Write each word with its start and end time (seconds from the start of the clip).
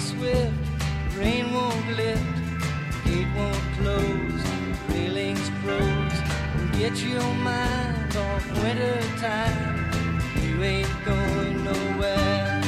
swift, 0.00 0.52
rain 1.16 1.52
won't 1.52 1.88
lift, 1.96 2.24
gate 3.04 3.28
won't 3.36 3.64
close, 3.78 4.42
railings 4.88 5.48
froze. 5.62 6.18
Get 6.78 6.96
your 7.04 7.34
mind 7.34 8.16
off 8.16 8.62
winter 8.62 9.00
time, 9.18 9.90
you 10.42 10.62
ain't 10.62 11.04
going 11.04 11.64
nowhere. 11.64 12.60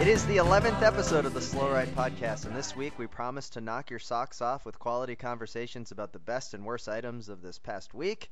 It 0.00 0.08
is 0.08 0.24
the 0.26 0.36
11th 0.36 0.82
episode 0.82 1.26
of 1.26 1.34
the 1.34 1.40
Slow 1.40 1.68
Ride 1.68 1.88
Podcast, 1.88 2.46
and 2.46 2.54
this 2.54 2.76
week 2.76 2.98
we 2.98 3.06
promise 3.06 3.50
to 3.50 3.60
knock 3.60 3.90
your 3.90 3.98
socks 3.98 4.40
off 4.40 4.64
with 4.64 4.78
quality 4.78 5.16
conversations 5.16 5.90
about 5.90 6.12
the 6.12 6.18
best 6.18 6.54
and 6.54 6.64
worst 6.64 6.88
items 6.88 7.28
of 7.28 7.42
this 7.42 7.58
past 7.58 7.92
week 7.92 8.30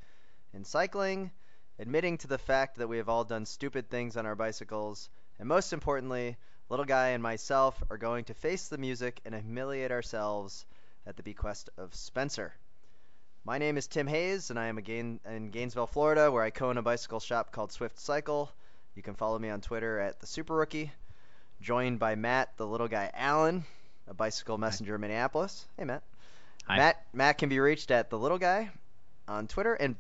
in 0.55 0.65
cycling, 0.65 1.33
admitting 1.79 2.19
to 2.19 2.27
the 2.27 2.39
fact 2.39 2.77
that 2.77 2.89
we 2.89 2.99
have 2.99 3.09
all 3.09 3.25
done 3.25 3.47
stupid 3.47 3.89
things 3.89 4.17
on 4.17 4.27
our 4.27 4.35
bicycles, 4.35 5.09
and 5.39 5.49
most 5.49 5.73
importantly, 5.73 6.37
Little 6.69 6.85
Guy 6.85 7.09
and 7.09 7.23
myself 7.23 7.83
are 7.91 7.99
going 7.99 8.25
to 8.25 8.35
face 8.35 8.69
the 8.69 8.79
music 8.79 9.21
and 9.25 9.35
humiliate 9.35 9.91
ourselves 9.91 10.65
at 11.07 11.17
the 11.17 11.23
bequest 11.23 11.71
of 11.77 11.95
Spencer. 11.95 12.55
My 13.45 13.59
name 13.59 13.77
is 13.77 13.87
Tim 13.87 14.07
Hayes, 14.07 14.51
and 14.51 14.59
I 14.59 14.67
am 14.67 14.79
a 14.79 14.83
Gain- 14.83 15.21
in 15.29 15.51
Gainesville, 15.51 15.87
Florida, 15.87 16.31
where 16.31 16.43
I 16.43 16.51
co-own 16.51 16.79
a 16.79 16.83
bicycle 16.83 17.21
shop 17.21 17.53
called 17.53 17.73
Swift 17.73 17.99
Cycle. 17.99 18.51
You 18.95 19.03
can 19.03 19.15
follow 19.15 19.39
me 19.39 19.51
on 19.51 19.61
Twitter 19.61 19.99
at 20.01 20.21
the 20.21 20.27
Super 20.27 20.55
Rookie. 20.55 20.93
Joined 21.61 21.99
by 21.99 22.15
Matt, 22.15 22.57
the 22.57 22.67
little 22.67 22.89
guy 22.89 23.11
Allen, 23.13 23.65
a 24.09 24.15
bicycle 24.15 24.57
messenger 24.57 24.95
in 24.95 25.01
Minneapolis. 25.01 25.67
Hey, 25.77 25.85
Matt. 25.85 26.03
Hi. 26.67 26.77
Matt 26.79 27.05
Matt 27.13 27.39
can 27.39 27.51
be 27.51 27.61
reached 27.61 27.91
at 27.91 28.09
the 28.09 28.19
little 28.19 28.39
guy 28.39 28.71
on 29.29 29.47
Twitter 29.47 29.75
and 29.75 29.97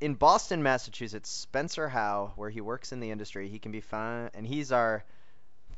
in 0.00 0.14
Boston, 0.14 0.62
Massachusetts, 0.62 1.28
Spencer 1.28 1.88
Haugh, 1.88 2.32
where 2.36 2.50
he 2.50 2.60
works 2.60 2.92
in 2.92 3.00
the 3.00 3.10
industry. 3.10 3.48
He 3.48 3.58
can 3.58 3.72
be 3.72 3.80
found, 3.80 4.30
and 4.34 4.46
he's 4.46 4.70
our 4.70 5.04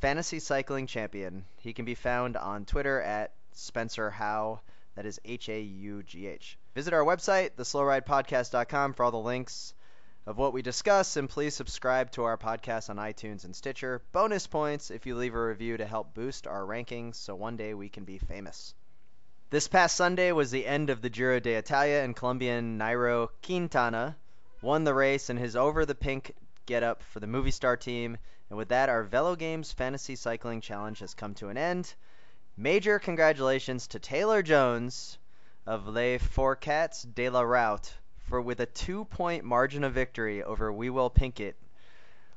fantasy 0.00 0.40
cycling 0.40 0.86
champion. 0.86 1.44
He 1.58 1.72
can 1.72 1.84
be 1.84 1.94
found 1.94 2.36
on 2.36 2.64
Twitter 2.64 3.00
at 3.00 3.32
Spencer 3.52 4.10
Haugh. 4.10 4.60
That 4.96 5.06
is 5.06 5.20
H 5.24 5.48
A 5.48 5.60
U 5.60 6.02
G 6.02 6.26
H. 6.26 6.58
Visit 6.74 6.92
our 6.92 7.04
website, 7.04 7.50
theslowridepodcast.com, 7.56 8.94
for 8.94 9.04
all 9.04 9.10
the 9.10 9.18
links 9.18 9.74
of 10.26 10.36
what 10.36 10.52
we 10.52 10.62
discuss, 10.62 11.16
and 11.16 11.28
please 11.28 11.54
subscribe 11.54 12.10
to 12.12 12.24
our 12.24 12.36
podcast 12.36 12.90
on 12.90 12.96
iTunes 12.96 13.44
and 13.44 13.56
Stitcher. 13.56 14.02
Bonus 14.12 14.46
points 14.46 14.90
if 14.90 15.06
you 15.06 15.16
leave 15.16 15.34
a 15.34 15.46
review 15.46 15.78
to 15.78 15.86
help 15.86 16.14
boost 16.14 16.46
our 16.46 16.62
rankings 16.62 17.16
so 17.16 17.34
one 17.34 17.56
day 17.56 17.72
we 17.72 17.88
can 17.88 18.04
be 18.04 18.18
famous. 18.18 18.74
This 19.50 19.66
past 19.66 19.96
Sunday 19.96 20.30
was 20.30 20.52
the 20.52 20.64
end 20.64 20.90
of 20.90 21.02
the 21.02 21.10
Giro 21.10 21.40
d'Italia, 21.40 22.02
and 22.04 22.14
Colombian 22.14 22.78
Nairo 22.78 23.30
Quintana 23.44 24.16
won 24.62 24.84
the 24.84 24.94
race 24.94 25.28
in 25.28 25.36
his 25.36 25.56
over 25.56 25.84
the 25.84 25.94
pink 25.96 26.34
getup 26.66 27.02
for 27.02 27.18
the 27.18 27.26
Movistar 27.26 27.76
team. 27.78 28.16
And 28.48 28.56
with 28.56 28.68
that, 28.68 28.88
our 28.88 29.02
Velo 29.02 29.34
Games 29.34 29.72
Fantasy 29.72 30.14
Cycling 30.14 30.60
Challenge 30.60 31.00
has 31.00 31.14
come 31.14 31.34
to 31.34 31.48
an 31.48 31.56
end. 31.56 31.92
Major 32.56 33.00
congratulations 33.00 33.88
to 33.88 33.98
Taylor 33.98 34.40
Jones 34.42 35.18
of 35.66 35.88
Les 35.88 36.18
Four 36.18 36.54
Cats 36.54 37.02
de 37.02 37.28
la 37.28 37.40
Route 37.40 37.92
for 38.28 38.40
with 38.40 38.60
a 38.60 38.66
two-point 38.66 39.44
margin 39.44 39.82
of 39.82 39.94
victory 39.94 40.44
over 40.44 40.72
We 40.72 40.90
Will 40.90 41.10
Pinkett, 41.10 41.54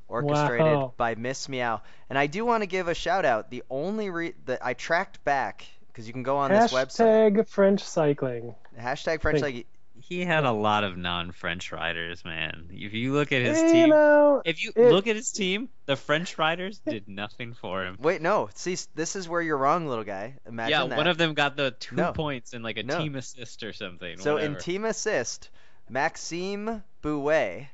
orchestrated 0.07 0.65
Wow. 0.65 0.93
by 0.97 1.13
Miss 1.13 1.47
Meow. 1.47 1.81
And 2.09 2.17
I 2.17 2.25
do 2.25 2.43
want 2.43 2.63
to 2.63 2.67
give 2.67 2.87
a 2.87 2.95
shout 2.95 3.23
out. 3.23 3.51
The 3.51 3.61
only 3.69 4.09
re- 4.09 4.33
that 4.45 4.65
I 4.65 4.73
tracked 4.73 5.23
back 5.23 5.67
because 5.93 6.07
you 6.07 6.13
can 6.13 6.23
go 6.23 6.37
on 6.37 6.49
this 6.51 6.73
website. 6.73 7.31
Hashtag 7.35 7.47
French 7.47 7.83
cycling. 7.83 8.55
Hashtag 8.77 9.21
French 9.21 9.39
cycling. 9.39 9.65
He 10.01 10.25
had 10.25 10.43
a 10.43 10.51
lot 10.51 10.83
of 10.83 10.97
non-French 10.97 11.71
riders, 11.71 12.25
man. 12.25 12.67
If 12.71 12.93
you 12.93 13.13
look 13.13 13.31
at 13.31 13.41
his 13.41 13.57
you 13.61 13.71
team, 13.71 13.89
know, 13.89 14.41
if 14.43 14.61
you 14.61 14.73
it- 14.75 14.91
look 14.91 15.07
at 15.07 15.15
his 15.15 15.31
team, 15.31 15.69
the 15.85 15.95
French 15.95 16.37
riders 16.37 16.79
did 16.79 17.07
nothing 17.07 17.53
for 17.53 17.85
him. 17.85 17.97
Wait, 18.01 18.21
no. 18.21 18.49
See, 18.53 18.75
this 18.95 19.15
is 19.15 19.29
where 19.29 19.41
you're 19.41 19.57
wrong, 19.57 19.87
little 19.87 20.03
guy. 20.03 20.33
Imagine 20.45 20.71
yeah, 20.71 20.87
that. 20.87 20.97
one 20.97 21.07
of 21.07 21.17
them 21.17 21.35
got 21.35 21.55
the 21.55 21.71
two 21.79 21.95
No. 21.95 22.11
points 22.11 22.53
and 22.53 22.63
like 22.65 22.77
a 22.77 22.83
No. 22.83 22.99
team 22.99 23.15
assist 23.15 23.63
or 23.63 23.71
something. 23.71 24.17
so 24.19 24.37
in 24.37 24.57
team 24.57 24.83
assist, 24.83 25.49
Maxime 25.89 26.83
Bouet, 27.01 27.67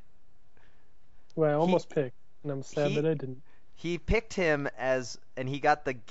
well, 1.35 1.49
I 1.49 1.53
almost 1.53 1.89
picked, 1.89 2.15
and 2.43 2.51
I'm 2.51 2.63
sad 2.63 2.89
he- 2.91 2.95
that 2.95 3.05
I 3.05 3.13
didn't. 3.15 3.41
he 3.75 3.97
picked 3.97 4.33
him 4.33 4.67
as, 4.77 5.17
and 5.35 5.49
he 5.49 5.59
got 5.59 5.85
the 5.85 5.93
g- 5.95 6.01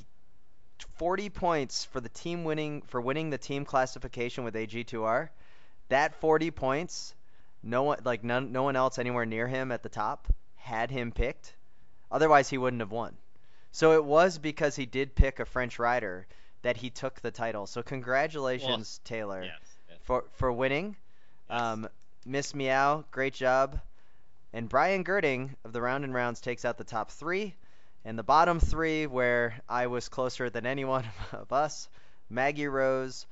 40 0.96 1.30
points 1.30 1.84
for 1.84 2.00
the 2.00 2.08
team 2.08 2.44
winning 2.44 2.82
for 2.82 3.00
winning 3.00 3.30
the 3.30 3.38
team 3.38 3.64
classification 3.64 4.44
with 4.44 4.54
AG2R. 4.54 5.28
That 5.88 6.14
40 6.16 6.50
points, 6.50 7.14
no 7.62 7.82
one 7.84 7.98
like 8.04 8.24
none, 8.24 8.52
no 8.52 8.62
one 8.62 8.76
else 8.76 8.98
anywhere 8.98 9.26
near 9.26 9.46
him 9.46 9.72
at 9.72 9.82
the 9.82 9.88
top 9.88 10.28
had 10.56 10.90
him 10.90 11.12
picked. 11.12 11.54
Otherwise, 12.10 12.48
he 12.48 12.58
wouldn't 12.58 12.80
have 12.80 12.90
won. 12.92 13.16
So 13.72 13.92
it 13.92 14.04
was 14.04 14.38
because 14.38 14.76
he 14.76 14.86
did 14.86 15.14
pick 15.14 15.40
a 15.40 15.44
French 15.44 15.78
rider 15.78 16.26
that 16.62 16.76
he 16.76 16.90
took 16.90 17.20
the 17.20 17.30
title. 17.30 17.66
So 17.66 17.82
congratulations, 17.82 19.00
Taylor. 19.04 19.42
Yes, 19.44 19.78
yes, 19.88 19.98
for 20.02 20.24
for 20.32 20.52
winning. 20.52 20.96
yes. 21.50 21.60
Um, 21.60 21.88
Miss 22.26 22.54
Meow, 22.54 23.04
great 23.10 23.34
job. 23.34 23.80
And 24.52 24.68
Brian 24.68 25.02
Girding 25.02 25.54
of 25.64 25.72
the 25.72 25.80
Round 25.80 26.04
and 26.04 26.12
Rounds 26.14 26.40
takes 26.40 26.64
out 26.64 26.78
the 26.78 26.84
top 26.84 27.10
three. 27.10 27.54
And 28.08 28.18
the 28.18 28.22
bottom 28.22 28.58
three, 28.58 29.06
where 29.06 29.60
I 29.68 29.88
was 29.88 30.08
closer 30.08 30.48
than 30.48 30.64
anyone 30.64 31.04
of 31.32 31.52
us, 31.52 31.90
Maggie 32.30 32.66
Rose, 32.66 33.26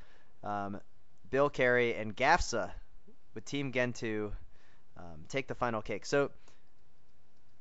um, 0.44 0.82
Bill 1.30 1.48
Carey, 1.48 1.94
and 1.94 2.14
GAFSA 2.14 2.70
with 3.34 3.46
Team 3.46 3.72
Gentoo 3.72 4.32
um, 4.98 5.24
take 5.30 5.46
the 5.46 5.54
final 5.54 5.80
cake. 5.80 6.04
So 6.04 6.30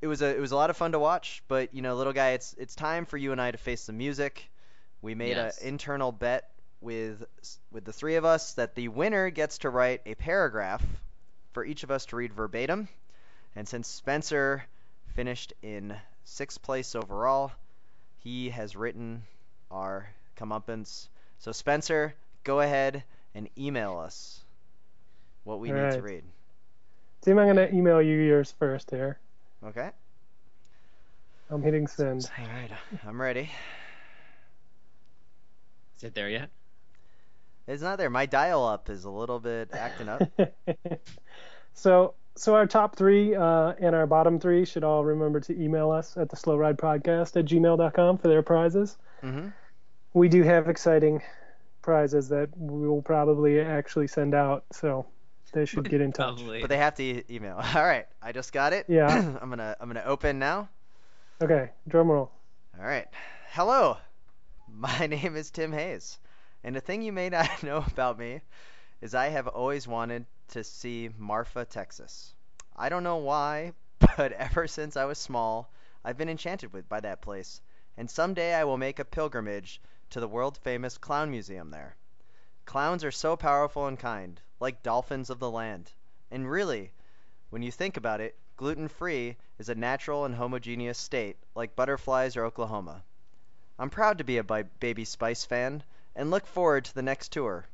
it 0.02 0.08
was 0.08 0.22
a 0.22 0.36
it 0.36 0.42
was 0.42 0.52
a 0.52 0.58
lot 0.58 0.70
of 0.70 0.76
fun 0.76 0.92
to 0.92 1.00
watch. 1.00 1.42
But 1.48 1.74
you 1.74 1.82
know, 1.82 1.96
little 1.96 2.12
guy, 2.12 2.32
it's 2.32 2.54
it's 2.58 2.76
time 2.76 3.06
for 3.06 3.16
you 3.16 3.32
and 3.32 3.40
I 3.40 3.50
to 3.50 3.58
face 3.58 3.86
the 3.86 3.94
music. 3.94 4.50
We 5.02 5.16
made 5.16 5.38
Yes. 5.38 5.62
an 5.62 5.70
internal 5.70 6.12
bet 6.12 6.50
with 6.82 7.24
with 7.72 7.86
the 7.86 7.94
three 7.94 8.16
of 8.16 8.26
us 8.26 8.56
that 8.56 8.76
the 8.76 8.90
winner 8.90 9.30
gets 9.30 9.60
to 9.60 9.70
write 9.70 10.02
a 10.06 10.16
paragraph 10.16 10.84
for 11.54 11.64
each 11.64 11.84
of 11.84 11.92
us 11.92 12.08
to 12.08 12.18
read 12.18 12.34
verbatim. 12.34 12.90
And 13.56 13.66
since 13.66 13.88
Spencer 13.88 14.66
finished 15.16 15.54
in 15.62 15.96
sixth 16.26 16.62
place 16.62 16.96
overall, 16.96 17.52
he 18.18 18.50
has 18.50 18.76
written 18.76 19.24
our 19.72 20.10
comeuppance. 20.38 21.08
So 21.40 21.52
Spencer, 21.52 22.14
go 22.44 22.60
ahead 22.60 23.04
and 23.34 23.50
email 23.58 23.98
us 23.98 24.42
what 25.44 25.60
we 25.60 25.72
need 25.72 25.92
to 25.92 26.02
read. 26.02 26.24
Tim, 27.22 27.40
I'm 27.40 27.48
gonna 27.48 27.70
email 27.72 28.02
you 28.02 28.18
yours 28.18 28.54
first 28.60 28.92
here. 28.92 29.18
Okay? 29.64 29.90
I'm 31.50 31.62
hitting 31.62 31.88
send. 31.88 32.30
All 32.38 32.46
right, 32.46 32.72
I'm 33.08 33.22
ready. 33.22 33.50
Is 35.98 36.04
it 36.04 36.16
there 36.16 36.30
yet? 36.30 36.50
It's 37.68 37.82
not 37.82 37.98
there. 37.98 38.10
My 38.10 38.26
dial 38.26 38.64
up 38.66 38.90
is 38.90 39.06
a 39.06 39.10
little 39.10 39.40
bit 39.40 39.70
acting 39.74 40.10
up. 40.10 40.22
so, 41.74 42.14
so 42.36 42.56
our 42.56 42.66
top 42.66 42.96
three 42.96 43.36
uh, 43.36 43.74
and 43.80 43.96
our 43.96 44.06
bottom 44.08 44.40
three 44.40 44.66
should 44.66 44.84
all 44.84 45.04
remember 45.04 45.40
to 45.42 45.62
email 45.62 45.92
us 45.92 46.18
at 46.18 46.30
the 46.30 46.36
Slow 46.36 46.58
Ride 46.58 46.78
Podcast 46.78 47.38
at 47.38 47.46
gmail.com 47.46 48.18
for 48.18 48.28
their 48.28 48.42
prizes. 48.44 48.98
hmm 49.22 49.48
We 50.14 50.28
do 50.30 50.44
have 50.44 50.68
exciting 50.70 51.22
prizes 51.82 52.30
that 52.30 52.50
we 52.58 52.88
will 52.88 53.02
probably 53.02 53.60
actually 53.62 54.08
send 54.08 54.34
out, 54.34 54.66
so 54.72 55.06
they 55.54 55.66
should 55.66 55.88
get 55.90 56.02
in 56.02 56.12
touch. 56.12 56.36
Probably. 56.38 56.62
But 56.62 56.70
they 56.70 56.78
have 56.78 56.96
to 56.96 57.04
e- 57.04 57.24
email. 57.30 57.56
All 57.76 57.84
right, 57.86 58.08
I 58.22 58.32
just 58.32 58.52
got 58.52 58.74
it. 58.74 58.86
Yeah. 58.90 59.08
I'm 59.42 59.50
gonna 59.50 59.76
I'm 59.80 59.88
gonna 59.88 60.04
open 60.06 60.40
now. 60.40 60.70
Okay, 61.42 61.70
drum 61.88 62.10
roll. 62.10 62.32
All 62.80 62.86
right. 62.86 63.08
Hello. 63.52 63.98
My 64.68 65.08
name 65.08 65.36
is 65.36 65.52
Tim 65.52 65.72
Hayes. 65.72 66.18
And 66.64 66.76
the 66.76 66.82
thing 66.82 67.02
you 67.04 67.14
may 67.14 67.30
not 67.30 67.64
know 67.64 67.84
about 67.88 68.18
me 68.20 68.42
is 69.02 69.14
I 69.14 69.28
have 69.28 69.48
always 69.48 69.88
wanted 69.88 70.26
to 70.50 70.64
see 70.64 71.10
Marfa, 71.18 71.66
Texas. 71.66 72.34
I 72.76 72.90
don't 72.90 73.04
know 73.04 73.18
why, 73.18 73.74
but 74.18 74.32
ever 74.32 74.68
since 74.68 74.96
I 74.96 75.06
was 75.06 75.18
small, 75.18 75.70
I've 76.04 76.18
been 76.18 76.30
enchanted 76.30 76.72
with 76.74 76.88
by 76.88 77.00
that 77.00 77.22
place. 77.22 77.62
And 77.98 78.10
someday 78.10 78.54
I 78.54 78.64
will 78.64 78.78
make 78.78 79.00
a 79.00 79.06
pilgrimage 79.06 79.82
to 80.12 80.20
the 80.20 80.28
world 80.28 80.58
famous 80.58 80.98
clown 80.98 81.32
museum 81.32 81.72
there. 81.72 81.96
Clowns 82.66 83.04
are 83.04 83.12
so 83.12 83.36
powerful 83.36 83.88
and 83.88 84.00
kind, 84.00 84.42
like 84.60 84.84
dolphins 84.84 85.30
of 85.30 85.40
the 85.40 85.52
land. 85.52 85.92
And 86.32 86.50
really, 86.50 86.92
when 87.50 87.62
you 87.62 87.72
think 87.72 87.98
about 87.98 88.22
it, 88.22 88.38
gluten 88.58 88.88
free 88.88 89.38
is 89.58 89.70
a 89.70 89.76
natural 89.76 90.26
and 90.26 90.36
homogeneous 90.36 90.98
state, 90.98 91.38
like 91.54 91.76
butterflies 91.76 92.36
or 92.36 92.46
Oklahoma. 92.46 93.04
I'm 93.78 93.90
proud 93.90 94.18
to 94.18 94.24
be 94.24 94.38
a 94.38 94.44
Baby 94.44 95.06
Spice 95.06 95.44
fan 95.44 95.84
and 96.16 96.32
look 96.32 96.46
forward 96.46 96.86
to 96.86 96.96
the 96.96 97.02
next 97.02 97.32
tour. 97.32 97.68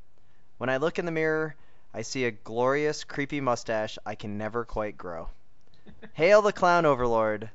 When 0.62 0.70
I 0.70 0.76
look 0.76 1.00
in 1.00 1.06
the 1.06 1.10
mirror, 1.10 1.56
I 1.92 2.02
see 2.02 2.24
a 2.24 2.30
glorious, 2.30 3.02
creepy 3.02 3.40
mustache 3.40 3.98
I 4.06 4.14
can 4.14 4.38
never 4.38 4.64
quite 4.64 4.96
grow. 4.96 5.28
Hail 6.12 6.40
the 6.40 6.52
clown 6.52 6.86
overlord! 6.86 7.50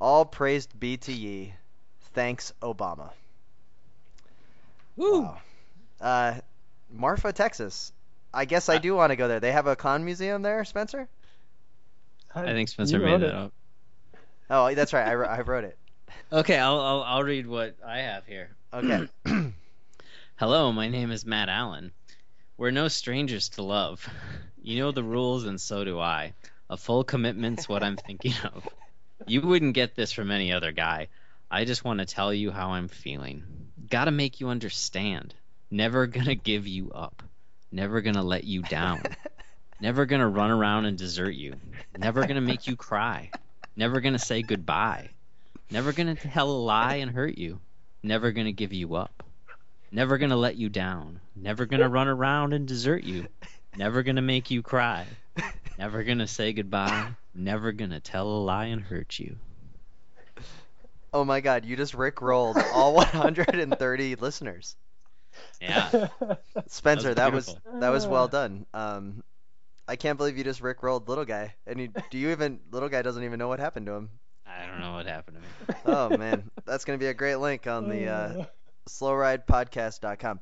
All 0.00 0.24
praised 0.24 0.78
be 0.78 0.96
to 0.98 1.12
ye. 1.12 1.54
Thanks, 2.14 2.52
Obama. 2.62 3.10
Woo! 4.94 5.22
Wow. 5.22 5.38
Uh, 6.00 6.34
Marfa, 6.88 7.32
Texas. 7.32 7.92
I 8.32 8.44
guess 8.44 8.68
I 8.68 8.78
do 8.78 8.94
want 8.94 9.10
to 9.10 9.16
go 9.16 9.26
there. 9.26 9.40
They 9.40 9.50
have 9.50 9.66
a 9.66 9.74
clown 9.74 10.04
museum 10.04 10.42
there, 10.42 10.64
Spencer? 10.64 11.08
I 12.32 12.44
think 12.44 12.68
Spencer 12.68 13.00
made 13.00 13.22
that 13.22 13.28
it. 13.28 13.34
up. 13.34 13.52
Oh, 14.48 14.72
that's 14.72 14.92
right. 14.92 15.08
I, 15.08 15.14
I 15.14 15.40
wrote 15.40 15.64
it. 15.64 15.76
Okay, 16.30 16.58
I'll, 16.58 16.80
I'll 16.80 17.02
I'll 17.02 17.22
read 17.24 17.48
what 17.48 17.74
I 17.84 17.98
have 17.98 18.24
here. 18.24 18.54
Okay. 18.72 19.08
Hello, 20.36 20.72
my 20.72 20.88
name 20.88 21.10
is 21.10 21.26
Matt 21.26 21.48
Allen. 21.48 21.92
We're 22.56 22.70
no 22.70 22.88
strangers 22.88 23.48
to 23.50 23.62
love. 23.62 24.06
You 24.62 24.78
know 24.78 24.92
the 24.92 25.02
rules, 25.02 25.44
and 25.44 25.60
so 25.60 25.84
do 25.84 25.98
I. 25.98 26.34
A 26.68 26.76
full 26.76 27.02
commitment's 27.02 27.68
what 27.68 27.82
I'm 27.82 27.96
thinking 27.96 28.34
of. 28.44 28.68
You 29.26 29.40
wouldn't 29.40 29.74
get 29.74 29.94
this 29.94 30.12
from 30.12 30.30
any 30.30 30.52
other 30.52 30.72
guy. 30.72 31.08
I 31.50 31.64
just 31.64 31.84
want 31.84 32.00
to 32.00 32.06
tell 32.06 32.32
you 32.32 32.50
how 32.50 32.70
I'm 32.70 32.88
feeling. 32.88 33.44
Gotta 33.90 34.10
make 34.10 34.40
you 34.40 34.48
understand. 34.48 35.34
Never 35.70 36.06
gonna 36.06 36.34
give 36.34 36.66
you 36.66 36.90
up. 36.92 37.22
Never 37.70 38.00
gonna 38.00 38.22
let 38.22 38.44
you 38.44 38.62
down. 38.62 39.02
Never 39.80 40.06
gonna 40.06 40.28
run 40.28 40.50
around 40.50 40.84
and 40.84 40.98
desert 40.98 41.34
you. 41.34 41.56
Never 41.96 42.26
gonna 42.26 42.40
make 42.40 42.66
you 42.66 42.76
cry. 42.76 43.30
Never 43.76 44.00
gonna 44.00 44.18
say 44.18 44.42
goodbye. 44.42 45.10
Never 45.70 45.92
gonna 45.92 46.14
tell 46.14 46.50
a 46.50 46.52
lie 46.52 46.96
and 46.96 47.10
hurt 47.10 47.38
you. 47.38 47.60
Never 48.02 48.32
gonna 48.32 48.52
give 48.52 48.72
you 48.72 48.94
up. 48.94 49.22
Never 49.92 50.16
gonna 50.16 50.36
let 50.36 50.56
you 50.56 50.70
down. 50.70 51.20
Never 51.36 51.66
gonna 51.66 51.88
run 51.88 52.08
around 52.08 52.54
and 52.54 52.66
desert 52.66 53.04
you. 53.04 53.26
Never 53.76 54.02
gonna 54.02 54.22
make 54.22 54.50
you 54.50 54.62
cry. 54.62 55.06
Never 55.78 56.02
gonna 56.02 56.26
say 56.26 56.52
goodbye. 56.54 57.10
Never 57.34 57.72
gonna 57.72 58.00
tell 58.00 58.26
a 58.26 58.40
lie 58.40 58.66
and 58.66 58.80
hurt 58.82 59.18
you. 59.18 59.36
oh 61.12 61.24
my 61.24 61.40
God, 61.40 61.66
you 61.66 61.76
just 61.76 61.92
Rick 61.94 62.22
rolled 62.22 62.56
all 62.72 62.94
130 62.96 64.14
listeners. 64.16 64.76
Yeah. 65.60 66.08
Spencer, 66.68 67.14
that 67.14 67.32
was 67.32 67.46
beautiful. 67.46 67.80
that 67.80 67.90
was 67.90 68.06
well 68.06 68.28
done. 68.28 68.64
Um, 68.72 69.22
I 69.86 69.96
can't 69.96 70.16
believe 70.16 70.38
you 70.38 70.44
just 70.44 70.62
Rick 70.62 70.82
rolled 70.82 71.08
little 71.08 71.24
guy. 71.26 71.54
And 71.66 71.80
you, 71.80 71.88
do 72.10 72.18
you 72.18 72.30
even 72.30 72.60
little 72.70 72.88
guy 72.88 73.02
doesn't 73.02 73.22
even 73.24 73.38
know 73.38 73.48
what 73.48 73.60
happened 73.60 73.86
to 73.86 73.92
him? 73.92 74.10
I 74.46 74.66
don't 74.66 74.80
know 74.80 74.92
what 74.92 75.06
happened 75.06 75.36
to 75.36 75.42
me. 75.42 75.80
Oh 75.86 76.16
man, 76.16 76.50
that's 76.64 76.84
gonna 76.86 76.98
be 76.98 77.06
a 77.06 77.14
great 77.14 77.36
link 77.36 77.66
on 77.66 77.88
the 77.88 78.06
uh, 78.08 78.44
slowridepodcast.com. 78.88 80.40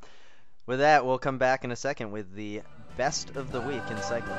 With 0.67 0.79
that, 0.81 1.05
we'll 1.05 1.19
come 1.19 1.39
back 1.39 1.65
in 1.65 1.73
a 1.73 1.77
second 1.77 2.11
with 2.13 2.35
the 2.35 2.63
best 2.97 3.37
of 3.37 3.51
the 3.53 3.61
week 3.61 3.83
in 3.91 3.97
cycling. 4.03 4.39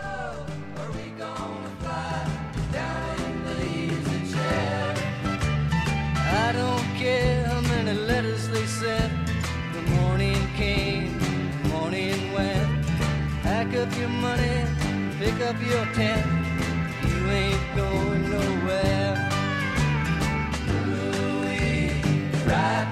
I 6.34 6.52
don't 6.54 6.96
care 6.98 7.46
how 7.46 7.62
many 7.62 7.94
letters 7.94 8.48
they 8.50 8.66
sent. 8.66 9.12
The 9.74 9.82
morning 9.92 10.38
came, 10.56 11.20
the 11.64 11.70
morning 11.70 12.34
went. 12.34 12.86
Pack 13.44 13.76
up 13.76 13.98
your 13.98 14.10
money, 14.10 14.66
pick 15.20 15.40
up 15.42 15.60
your 15.62 15.86
tent. 15.94 16.26
You 17.08 17.30
ain't 17.30 17.76
going 17.76 18.30
nowhere. 18.30 19.28
Ride 22.52 22.88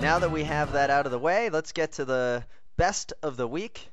Now 0.00 0.20
that 0.20 0.30
we 0.30 0.44
have 0.44 0.72
that 0.72 0.90
out 0.90 1.06
of 1.06 1.12
the 1.12 1.18
way, 1.18 1.50
let's 1.50 1.72
get 1.72 1.92
to 1.92 2.04
the 2.04 2.44
best 2.76 3.12
of 3.20 3.36
the 3.36 3.48
week. 3.48 3.88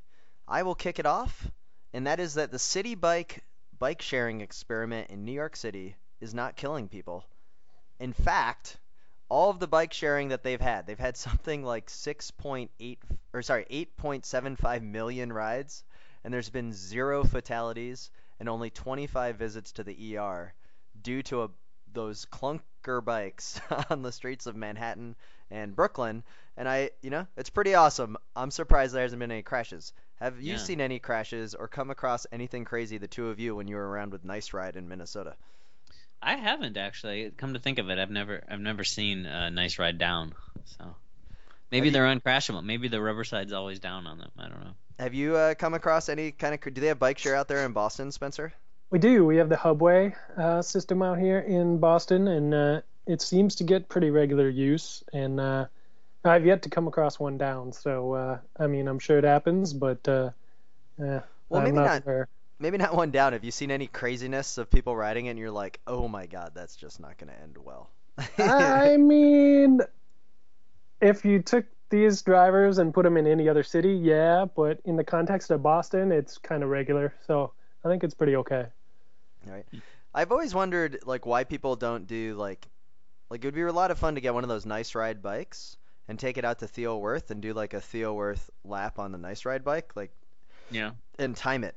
I 0.48 0.62
will 0.62 0.76
kick 0.76 1.00
it 1.00 1.08
off, 1.08 1.50
and 1.94 2.06
that 2.06 2.20
is 2.20 2.36
that 2.36 2.52
the 2.52 2.60
city 2.60 2.94
bike 2.94 3.44
bike 3.80 4.04
sharing 4.04 4.42
experiment 4.42 5.10
in 5.10 5.26
New 5.26 5.32
York 5.32 5.56
City 5.56 5.96
is 6.22 6.34
not 6.34 6.56
killing 6.56 6.88
people. 6.88 7.26
In 8.00 8.14
fact, 8.14 8.78
all 9.30 9.50
of 9.50 9.60
the 9.60 9.68
bike 9.68 9.94
sharing 9.94 10.30
that 10.30 10.44
they've 10.44 10.62
had, 10.62 10.86
they've 10.86 11.00
had 11.00 11.18
something 11.18 11.64
like 11.64 11.88
6.8 11.88 12.98
or 13.34 13.42
sorry, 13.42 13.66
8.75 13.72 14.84
million 14.84 15.34
rides, 15.34 15.84
and 16.24 16.32
there's 16.32 16.52
been 16.52 16.72
zero 16.72 17.24
fatalities 17.24 18.12
and 18.40 18.48
only 18.48 18.70
25 18.70 19.38
visits 19.38 19.72
to 19.72 19.84
the 19.84 20.18
ER 20.18 20.54
due 21.02 21.24
to 21.24 21.44
a, 21.44 21.50
those 21.96 22.26
clunker 22.26 23.04
bikes 23.04 23.60
on 23.90 24.02
the 24.04 24.12
streets 24.12 24.46
of 24.46 24.56
Manhattan 24.56 25.16
and 25.50 25.76
Brooklyn. 25.76 26.24
And 26.58 26.70
I, 26.70 26.92
you 27.02 27.10
know, 27.10 27.28
it's 27.36 27.50
pretty 27.50 27.76
awesome. 27.76 28.18
I'm 28.36 28.52
surprised 28.52 28.94
there 28.94 29.02
hasn't 29.02 29.20
been 29.20 29.32
any 29.32 29.42
crashes. 29.42 29.92
Have 30.20 30.42
you 30.42 30.54
Yeah. 30.54 30.58
seen 30.58 30.80
any 30.80 31.00
crashes 31.00 31.56
or 31.56 31.68
come 31.68 31.90
across 31.90 32.26
anything 32.32 32.64
crazy, 32.64 32.98
the 32.98 33.08
two 33.08 33.30
of 33.30 33.40
you, 33.40 33.56
when 33.56 33.68
you 33.68 33.76
were 33.76 33.88
around 33.90 34.12
with 34.12 34.24
Nice 34.24 34.54
Ride 34.54 34.76
in 34.76 34.88
Minnesota? 34.88 35.36
I 36.22 36.36
haven't 36.36 36.78
actually. 36.78 37.32
Come 37.32 37.54
to 37.54 37.60
think 37.60 37.78
of 37.80 37.90
it, 37.90 38.00
I've 38.00 38.10
never 38.10 38.44
I've 38.50 38.60
never 38.62 38.84
seen 38.84 39.26
a 39.26 39.52
nice 39.52 39.78
ride 39.78 39.98
down. 39.98 40.34
So 40.78 40.96
maybe 41.72 41.90
they're 41.90 42.06
uncrashable. 42.06 42.64
Maybe 42.64 42.88
the 42.88 43.02
Riverside's 43.02 43.54
always 43.54 43.80
down 43.80 44.08
on 44.08 44.18
them. 44.18 44.32
I 44.38 44.48
don't 44.48 44.64
know. 44.64 44.74
Have 44.98 45.14
you 45.14 45.36
uh, 45.36 45.56
come 45.56 45.74
across 45.74 46.08
any 46.08 46.32
kind 46.32 46.56
of? 46.56 46.62
Do 46.74 46.82
they 46.82 46.88
have 46.88 46.98
bike 47.00 47.20
share 47.20 47.36
out 47.36 47.48
there 47.50 47.66
in 47.66 47.74
Boston, 47.74 48.12
Spencer? 48.12 48.54
We 48.90 49.00
do. 49.00 49.26
We 49.26 49.38
have 49.38 49.50
the 49.50 49.56
Hubway 49.56 50.16
uh, 50.38 50.62
system 50.62 51.02
out 51.02 51.20
here 51.20 51.40
in 51.40 51.80
Boston, 51.80 52.28
and 52.28 52.54
uh, 52.54 52.82
it 53.08 53.22
seems 53.22 53.56
to 53.56 53.64
get 53.64 53.90
pretty 53.90 54.10
regular 54.10 54.50
use. 54.50 55.04
And 55.12 55.40
uh, 55.40 55.66
I've 56.24 56.46
yet 56.46 56.62
to 56.64 56.70
come 56.70 56.88
across 56.88 57.20
one 57.20 57.38
down. 57.38 57.72
So 57.74 58.14
uh, 58.14 58.40
I 58.60 58.68
mean, 58.68 58.88
I'm 58.88 59.00
sure 59.00 59.18
it 59.18 59.24
happens, 59.24 59.74
but 59.74 60.08
uh, 60.08 60.30
Well, 60.98 61.24
I'm 61.52 61.64
maybe 61.64 61.76
not 61.76 62.06
not-. 62.06 62.28
Maybe 62.60 62.78
not 62.78 62.96
one 62.96 63.12
down. 63.12 63.34
Have 63.34 63.44
you 63.44 63.52
seen 63.52 63.70
any 63.70 63.88
craziness 63.88 64.58
of 64.58 64.70
people 64.70 64.96
riding 64.96 65.26
it 65.26 65.32
and 65.32 65.40
you're 65.40 65.52
like, 65.52 65.82
oh 65.88 66.08
my 66.08 66.26
god, 66.26 66.52
that's 66.56 66.76
just 66.76 67.02
not 67.02 67.18
going 67.18 67.30
to 67.30 67.42
end 67.42 67.58
well? 67.58 67.90
I 68.38 68.96
mean, 69.00 69.82
if 71.02 71.26
you 71.26 71.42
took 71.42 71.66
these 71.90 72.22
drivers 72.22 72.78
and 72.78 72.94
put 72.94 73.04
them 73.04 73.18
in 73.18 73.28
any 73.28 73.50
other 73.50 73.64
city, 73.64 73.94
yeah, 73.94 74.46
but 74.56 74.80
in 74.86 74.96
the 74.96 75.04
context 75.04 75.52
of 75.52 75.62
Boston, 75.62 76.14
it's 76.14 76.38
kind 76.38 76.64
of 76.64 76.70
regular. 76.70 77.14
So 77.28 77.52
I 77.86 77.90
think 77.90 78.04
it's 78.04 78.16
pretty 78.16 78.36
okay. 78.38 78.66
Right. 79.46 79.66
I've 80.14 80.32
always 80.32 80.56
wondered 80.56 81.00
like 81.06 81.26
why 81.26 81.44
people 81.44 81.76
don't 81.76 82.08
do 82.08 82.34
like 82.36 82.68
like 83.30 83.44
it 83.44 83.48
would 83.48 83.54
be 83.56 83.62
a 83.62 83.72
lot 83.72 83.92
of 83.92 84.00
fun 84.00 84.16
to 84.16 84.22
get 84.22 84.34
one 84.34 84.44
of 84.44 84.50
those 84.50 84.66
nice 84.66 84.96
ride 84.96 85.22
bikes 85.22 85.78
and 86.08 86.18
take 86.18 86.38
it 86.38 86.46
out 86.46 86.60
to 86.60 86.68
Theo 86.68 86.98
Wirth 86.98 87.32
and 87.32 87.42
do 87.42 87.54
like 87.54 87.74
a 87.74 87.82
Theo 87.82 88.14
Wirth 88.14 88.50
lap 88.64 88.98
on 89.00 89.12
the 89.12 89.18
nice 89.18 89.46
ride 89.46 89.64
bike 89.64 89.92
like 89.96 90.12
Yeah. 90.72 90.92
and 91.20 91.36
time 91.36 91.64
it 91.64 91.76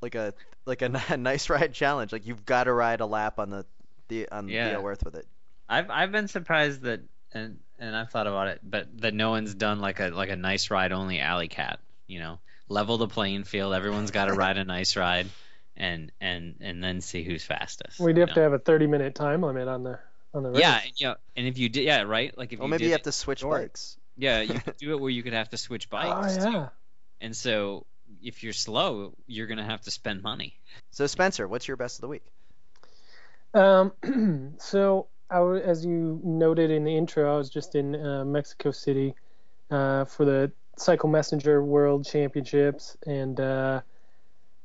like 0.00 0.14
a 0.14 0.32
like 0.64 0.82
a, 0.82 1.02
n- 1.10 1.22
nice 1.22 1.50
ride 1.50 1.74
challenge 1.74 2.12
like 2.12 2.26
you've 2.26 2.46
got 2.46 2.64
to 2.64 2.72
ride 2.72 3.00
a 3.00 3.06
lap 3.06 3.38
on 3.38 3.50
the 3.50 3.66
the 4.08 4.28
on 4.30 4.48
Yeah. 4.48 4.70
Theo 4.70 4.80
Wirth 4.82 5.04
with 5.04 5.14
it. 5.16 5.26
I've 5.68 5.90
I've 5.90 6.12
been 6.12 6.28
surprised 6.28 6.82
that 6.82 7.00
and 7.32 7.58
and 7.78 7.94
I've 7.94 8.10
thought 8.10 8.26
about 8.26 8.48
it, 8.48 8.60
but 8.62 8.86
that 9.00 9.14
no 9.14 9.30
one's 9.30 9.54
done 9.54 9.80
like 9.80 10.00
a 10.00 10.08
like 10.08 10.30
a 10.30 10.36
nice 10.36 10.70
ride 10.70 10.92
only 10.92 11.20
alley 11.20 11.48
cat. 11.48 11.80
You 12.06 12.18
know, 12.20 12.38
level 12.68 12.98
the 12.98 13.06
playing 13.08 13.44
field. 13.44 13.72
Everyone's 13.74 14.10
got 14.10 14.26
to 14.26 14.32
ride 14.44 14.58
a 14.58 14.64
nice 14.64 14.96
ride, 14.96 15.28
and 15.80 16.12
and 16.20 16.56
and 16.60 16.84
then 16.84 17.00
see 17.00 17.24
who's 17.24 17.42
fastest. 17.42 17.98
We'd 17.98 18.16
you 18.16 18.20
have 18.20 18.34
to 18.34 18.40
have 18.40 18.52
a 18.52 18.58
30 18.58 18.86
minute 18.86 19.14
time 19.14 19.42
limit 19.42 19.66
on 19.66 19.82
the 19.82 19.98
on 20.34 20.42
the 20.42 20.50
race. 20.50 20.60
Yeah, 20.60 20.80
and, 20.84 20.92
you 20.96 21.06
know, 21.08 21.14
and 21.36 21.46
if 21.46 21.58
you 21.58 21.68
did, 21.70 21.84
yeah, 21.84 22.02
right. 22.02 22.36
Like 22.36 22.52
if 22.52 22.58
Well, 22.58 22.68
you 22.68 22.70
maybe 22.72 22.82
did 22.84 22.86
you 22.88 22.92
have 22.92 23.00
it 23.00 23.04
to 23.04 23.12
switch 23.12 23.40
short. 23.40 23.62
bikes. 23.62 23.96
Yeah, 24.16 24.42
you 24.42 24.60
could 24.64 24.76
do 24.76 24.92
it 24.92 25.00
where 25.00 25.10
you 25.10 25.22
could 25.22 25.32
have 25.32 25.48
to 25.50 25.56
switch 25.56 25.88
Oh 25.90 25.96
bikes. 25.96 26.36
too. 26.36 26.50
yeah. 26.50 26.68
And 27.22 27.34
so 27.34 27.86
if 28.22 28.42
you're 28.42 28.52
slow, 28.52 29.14
you're 29.26 29.46
gonna 29.46 29.64
have 29.64 29.80
to 29.82 29.90
spend 29.90 30.22
money. 30.22 30.54
So 30.90 31.06
Spencer, 31.06 31.48
what's 31.48 31.66
your 31.66 31.76
best 31.78 31.98
of 31.98 32.02
the 32.02 32.08
week? 32.08 32.24
Um, 33.54 33.92
so 34.58 35.08
I 35.30 35.36
w- 35.36 35.62
as 35.62 35.84
you 35.84 36.20
noted 36.22 36.70
in 36.70 36.84
the 36.84 36.96
intro, 36.96 37.32
I 37.34 37.38
was 37.38 37.48
just 37.50 37.74
in 37.74 37.96
uh, 37.96 38.24
Mexico 38.24 38.70
City 38.70 39.14
uh, 39.70 40.04
for 40.04 40.24
the 40.24 40.52
Cycle 40.76 41.08
Messenger 41.08 41.62
World 41.64 42.06
Championships, 42.06 42.96
and 43.06 43.38
uh, 43.40 43.80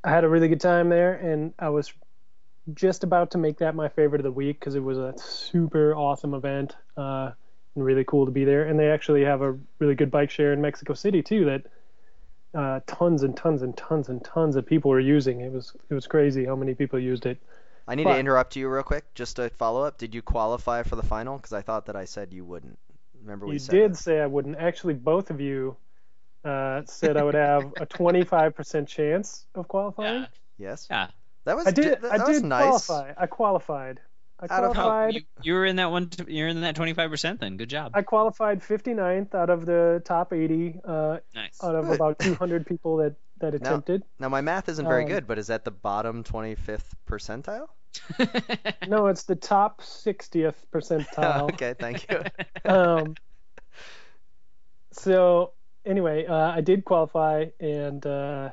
I 0.06 0.12
had 0.12 0.24
a 0.24 0.30
really 0.30 0.48
good 0.48 0.62
time 0.62 0.88
there. 0.90 1.14
And 1.16 1.54
I 1.60 1.70
was 1.70 1.92
just 2.74 3.04
about 3.04 3.32
to 3.32 3.38
make 3.38 3.58
that 3.60 3.76
my 3.76 3.90
favorite 3.90 4.20
of 4.22 4.24
the 4.24 4.32
week 4.32 4.60
because 4.60 4.76
it 4.76 4.84
was 4.84 4.98
a 4.98 5.14
super 5.18 5.94
awesome 5.96 6.34
event 6.34 6.76
uh, 6.96 7.32
and 7.76 7.84
really 7.84 8.04
cool 8.06 8.26
to 8.26 8.32
be 8.32 8.46
there. 8.46 8.64
And 8.68 8.80
they 8.80 8.90
actually 8.90 9.24
have 9.26 9.42
a 9.42 9.58
really 9.80 9.96
good 9.96 10.12
bike 10.12 10.30
share 10.30 10.54
in 10.54 10.62
Mexico 10.62 10.94
City 10.94 11.22
too 11.22 11.46
that. 11.46 11.66
Uh, 12.54 12.80
tons 12.88 13.22
and 13.24 13.36
tons 13.36 13.62
and 13.64 13.76
tons 13.76 14.08
and 14.08 14.24
tons 14.24 14.56
of 14.56 14.66
people 14.66 14.90
were 14.90 14.98
using. 15.02 15.42
It 15.42 15.52
was 15.52 15.74
it 15.90 15.94
was 15.94 16.08
crazy 16.08 16.46
how 16.46 16.56
many 16.56 16.74
people 16.74 16.98
used 16.98 17.26
it. 17.26 17.38
I 17.86 17.96
need 17.96 18.06
But- 18.06 18.14
to 18.14 18.20
interrupt 18.20 18.56
you 18.56 18.70
real 18.70 18.82
quick 18.82 19.14
just 19.14 19.36
to 19.36 19.50
follow 19.50 19.84
up. 19.84 19.98
Did 19.98 20.16
you 20.16 20.22
qualify 20.22 20.82
for 20.84 20.96
the 20.96 21.04
final? 21.04 21.36
Because 21.36 21.52
I 21.52 21.62
thought 21.62 21.88
that 21.88 21.98
I 21.98 22.06
said 22.06 22.32
you 22.32 22.46
wouldn't. 22.46 22.80
Remember 23.22 23.46
we 23.46 23.54
You 23.56 23.60
said 23.60 23.72
did 23.74 23.92
that. 23.92 23.98
say 23.98 24.22
I 24.22 24.26
wouldn't. 24.28 24.56
Actually, 24.56 24.94
both 24.94 25.32
of 25.32 25.42
you 25.42 25.76
uh, 26.46 26.82
said 26.86 27.18
I 27.18 27.24
would 27.24 27.34
have 27.36 27.64
a 27.78 27.86
25% 27.86 28.88
chance 28.88 29.46
of 29.56 29.68
qualifying. 29.68 30.22
Yeah, 30.22 30.28
Yes. 30.58 30.88
yeah. 30.90 31.08
That 31.46 31.56
was 31.58 31.68
I 31.68 31.72
did. 31.72 32.02
That, 32.02 32.12
I 32.12 32.18
that 32.18 32.28
was 32.28 32.38
did 32.42 32.46
nice. 32.48 32.86
qualify. 32.88 33.14
I 33.18 33.25
qualified. 33.28 34.00
I 34.40 34.46
Out 34.46 34.64
of 34.66 34.75
how- 34.75 34.82
Oh, 34.84 34.90
qualified. 34.90 35.14
you, 35.16 35.22
you 35.44 35.54
were 35.54 35.66
in 35.66 35.75
that 35.78 35.92
one. 35.92 36.10
You're 36.28 36.48
in 36.50 36.62
that 36.62 36.75
25 36.75 37.10
percent. 37.10 37.40
Then 37.40 37.56
good 37.58 37.70
job. 37.70 37.92
I 37.94 38.02
qualified 38.02 38.62
59th 38.62 39.34
out 39.36 39.50
of 39.50 39.66
the 39.66 40.02
top 40.06 40.34
80 40.34 40.80
uh, 40.84 41.18
nice. 41.34 41.64
out 41.64 41.75
of 41.75 41.86
Good. 41.86 41.96
about 41.96 42.20
200 42.20 42.66
people 42.66 42.98
that 42.98 43.16
that 43.40 43.54
attempted. 43.54 44.04
Now 44.20 44.30
my 44.30 44.42
math 44.42 44.68
isn't 44.70 44.86
very 44.88 45.04
Um, 45.04 45.10
good, 45.10 45.28
but 45.28 45.38
is 45.38 45.48
that 45.48 45.64
the 45.66 45.72
bottom 45.72 46.24
25th 46.24 46.94
percentile? 47.08 47.68
No, 48.88 49.08
it's 49.08 49.24
the 49.24 49.36
top 49.36 49.82
60th 49.82 50.56
percentile. 50.74 51.44
okay, 51.54 51.74
thank 51.80 52.06
you. 52.10 52.22
um, 52.70 53.16
so 54.92 55.52
anyway, 55.86 56.25
uh, 56.25 56.51
I 56.51 56.62
did 56.62 56.86
qualify, 56.86 57.46
and 57.60 58.06
uh, 58.06 58.51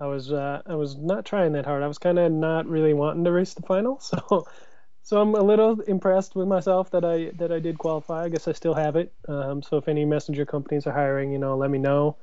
I 0.00 0.06
was 0.06 0.32
uh, 0.32 0.62
I 0.66 0.74
was 0.76 0.96
not 0.96 1.24
trying 1.24 1.52
that 1.52 1.66
hard. 1.66 1.82
I 1.82 1.88
was 1.88 1.98
kind 1.98 2.18
of 2.18 2.32
not 2.32 2.66
really 2.66 2.94
wanting 2.94 3.24
to 3.24 3.32
race 3.32 3.54
the 3.54 3.62
final, 3.62 4.00
so 4.00 4.46
so 5.02 5.20
I'm 5.20 5.34
a 5.34 5.42
little 5.42 5.80
impressed 5.82 6.36
with 6.36 6.48
myself 6.48 6.90
that 6.92 7.04
I 7.04 7.30
that 7.36 7.52
I 7.52 7.60
did 7.60 7.78
qualify. 7.78 8.24
I 8.24 8.28
guess 8.30 8.48
I 8.48 8.52
still 8.52 8.74
have 8.74 8.96
it. 8.96 9.12
Um, 9.28 9.62
so 9.62 9.76
if 9.78 9.88
any 9.88 10.04
messenger 10.04 10.46
companies 10.46 10.86
are 10.86 10.92
hiring, 10.92 11.32
you 11.32 11.38
know, 11.38 11.56
let 11.56 11.70
me 11.70 11.78
know. 11.78 12.16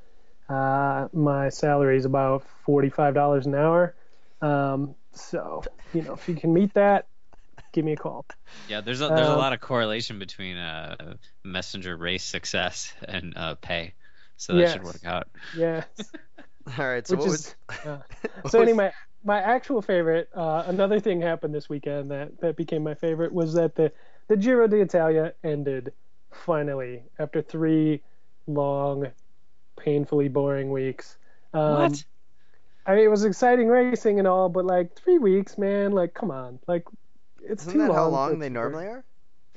Uh, 0.48 1.08
my 1.12 1.48
salary 1.48 1.96
is 1.96 2.04
about 2.04 2.44
forty 2.66 2.90
five 2.90 3.14
dollars 3.14 3.46
an 3.46 3.54
hour. 3.54 3.94
Um, 4.42 4.94
so 5.12 5.64
you 5.92 6.02
know, 6.02 6.14
if 6.14 6.28
you 6.28 6.36
can 6.36 6.52
meet 6.54 6.74
that, 6.74 7.06
give 7.72 7.84
me 7.84 7.92
a 7.92 7.96
call. 7.96 8.26
Yeah, 8.66 8.80
there's 8.80 9.00
a 9.00 9.10
there's 9.10 9.28
a 9.28 9.34
Um, 9.34 9.36
lot 9.36 9.52
of 9.52 9.60
correlation 9.60 10.18
between 10.18 10.56
uh, 10.56 11.16
messenger 11.44 11.96
race 11.96 12.24
success 12.24 12.94
and 13.06 13.34
uh, 13.36 13.54
pay, 13.56 13.94
so 14.42 14.54
that 14.56 14.72
should 14.72 14.84
work 14.84 15.04
out. 15.04 15.28
Yes. 15.56 15.84
All 16.78 16.86
right. 16.88 17.06
So 17.06 17.16
Which 17.16 17.26
what 17.26 17.34
is- 17.34 17.54
was? 17.68 17.78
uh, 17.86 17.98
what 18.42 18.50
So 18.52 18.60
was- 18.60 18.68
anyway, 18.68 18.92
my 19.24 19.40
actual 19.40 19.82
favorite, 19.82 20.28
uh, 20.34 20.64
another 20.66 20.98
thing 21.00 21.20
happened 21.20 21.54
this 21.54 21.68
weekend 21.68 22.10
that, 22.10 22.40
that 22.40 22.56
became 22.56 22.82
my 22.82 22.94
favorite 22.94 23.32
was 23.32 23.54
that 23.54 23.74
the, 23.76 23.92
the 24.28 24.36
Giro 24.36 24.66
d'Italia 24.66 25.32
ended 25.44 25.92
finally 26.32 27.02
after 27.18 27.40
three 27.42 28.02
long, 28.46 29.06
painfully 29.78 30.28
boring 30.28 30.70
weeks. 30.70 31.16
Um, 31.54 31.82
what? 31.82 32.04
I 32.84 32.94
mean, 32.96 33.04
it 33.04 33.10
was 33.10 33.24
exciting 33.24 33.68
racing 33.68 34.18
and 34.18 34.26
all, 34.26 34.48
but 34.48 34.64
like 34.64 34.96
three 34.96 35.18
weeks, 35.18 35.56
man, 35.56 35.92
like 35.92 36.14
come 36.14 36.32
on, 36.32 36.58
like 36.66 36.84
it's 37.40 37.62
Isn't 37.62 37.74
too 37.74 37.78
that 37.78 37.88
long. 37.88 37.96
how 37.96 38.08
long 38.08 38.38
they 38.40 38.48
normally 38.48 38.86
are? 38.86 39.04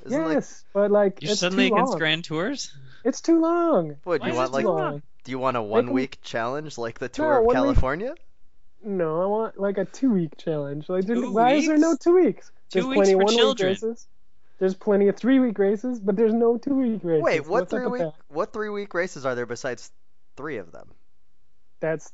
Isn't 0.04 0.22
like 0.24 0.34
Yes, 0.34 0.64
but 0.72 0.92
like 0.92 1.22
You're 1.22 1.32
it's 1.32 1.40
suddenly 1.40 1.68
too 1.70 1.74
against 1.74 1.90
long. 1.90 1.98
Grand 1.98 2.22
Tours? 2.24 2.72
It's 3.06 3.20
too 3.20 3.40
long. 3.40 3.96
what? 4.04 4.20
Do 4.20 4.28
you 4.28 4.34
want 4.34 4.52
like? 4.52 4.62
too 4.62 4.66
Too 4.68 4.72
long? 4.72 4.80
long. 4.92 5.02
Do 5.24 5.30
you 5.30 5.38
want 5.38 5.56
a 5.56 5.62
one 5.62 5.92
week 5.92 6.18
challenge 6.22 6.76
like 6.76 6.98
the 6.98 7.08
tour 7.08 7.26
No, 7.34 7.38
of 7.38 7.44
one 7.44 7.46
week- 7.46 7.54
California? 7.54 8.14
No, 8.84 9.22
I 9.22 9.26
want 9.26 9.58
like 9.60 9.78
a 9.78 9.84
two 9.84 10.10
week 10.12 10.36
challenge. 10.38 10.88
Like, 10.88 11.06
Two 11.06 11.32
why 11.32 11.52
is 11.54 11.66
there 11.66 11.78
no 11.78 11.96
two 12.00 12.14
weeks? 12.14 12.50
Two 12.70 12.80
there's 12.80 12.86
weeks 12.86 12.96
plenty 12.98 13.12
for 13.12 13.24
one 13.24 13.34
children. 13.36 13.70
Week 13.70 13.82
races. 13.82 14.06
There's 14.58 14.74
plenty 14.74 15.08
of 15.08 15.16
three 15.16 15.38
week 15.38 15.58
races, 15.58 16.00
but 16.00 16.16
there's 16.16 16.34
no 16.34 16.56
two 16.58 16.74
week 16.74 17.00
races. 17.04 17.22
Wait, 17.22 17.40
what 17.40 17.48
What's 17.62 17.70
three-week? 17.72 18.02
that? 18.02 18.14
What 18.28 18.52
three 18.52 18.68
week 18.70 18.92
races 18.94 19.24
are 19.26 19.34
there 19.34 19.46
besides 19.46 19.90
three 20.36 20.56
of 20.58 20.72
them? 20.72 20.88
That's 21.80 22.12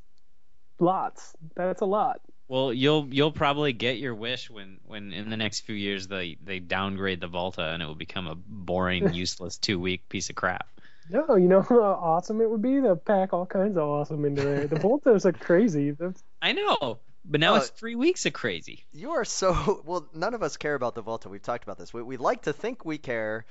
lots. 0.79 1.35
That's 1.55 1.81
a 1.81 1.85
lot. 1.87 2.21
Well, 2.49 2.73
you'll 2.73 3.07
you'll 3.11 3.33
probably 3.33 3.73
get 3.73 3.99
your 3.99 4.15
wish 4.15 4.51
when 4.51 4.79
when 4.87 5.13
in 5.13 5.31
the 5.31 5.37
next 5.37 5.61
few 5.61 5.75
years 5.75 6.07
they 6.09 6.37
they 6.45 6.59
downgrade 6.59 7.21
the 7.21 7.29
Vuelta 7.29 7.63
and 7.63 7.83
it 7.83 7.87
will 7.87 7.95
become 7.95 8.27
a 8.27 8.35
boring, 8.35 9.13
useless 9.15 9.57
two 9.59 9.79
week 9.81 10.09
piece 10.09 10.29
of 10.31 10.37
crap. 10.37 10.67
No, 11.11 11.37
you 11.37 11.49
know 11.49 11.63
how 11.63 11.81
awesome 11.81 12.41
it 12.41 12.49
would 12.51 12.63
be 12.63 12.81
to 12.81 12.97
pack 12.97 13.33
all 13.33 13.47
kinds 13.47 13.77
of 13.77 13.83
awesome 13.89 14.25
into 14.25 14.43
there. 14.43 14.67
The 14.67 14.77
Vueltas 14.77 15.25
are 15.27 15.33
crazy. 15.33 15.91
That's, 15.91 16.23
I 16.41 16.53
know, 16.53 16.99
but 17.25 17.41
now 17.41 17.55
Oh. 17.55 17.57
it's 17.57 17.69
three 17.69 17.95
weeks 17.97 18.25
of 18.27 18.33
crazy. 18.33 18.85
You 18.93 19.13
are 19.13 19.25
so 19.25 19.83
well. 19.85 20.07
None 20.15 20.35
of 20.35 20.43
us 20.43 20.57
care 20.57 20.75
about 20.75 20.95
the 20.95 21.03
Vuelta. 21.03 21.29
We've 21.29 21.43
talked 21.43 21.65
about 21.65 21.79
this. 21.79 21.93
We 21.93 22.03
we 22.03 22.17
like 22.17 22.43
to 22.43 22.53
think 22.53 22.85
we 22.85 22.99
care 22.99 23.45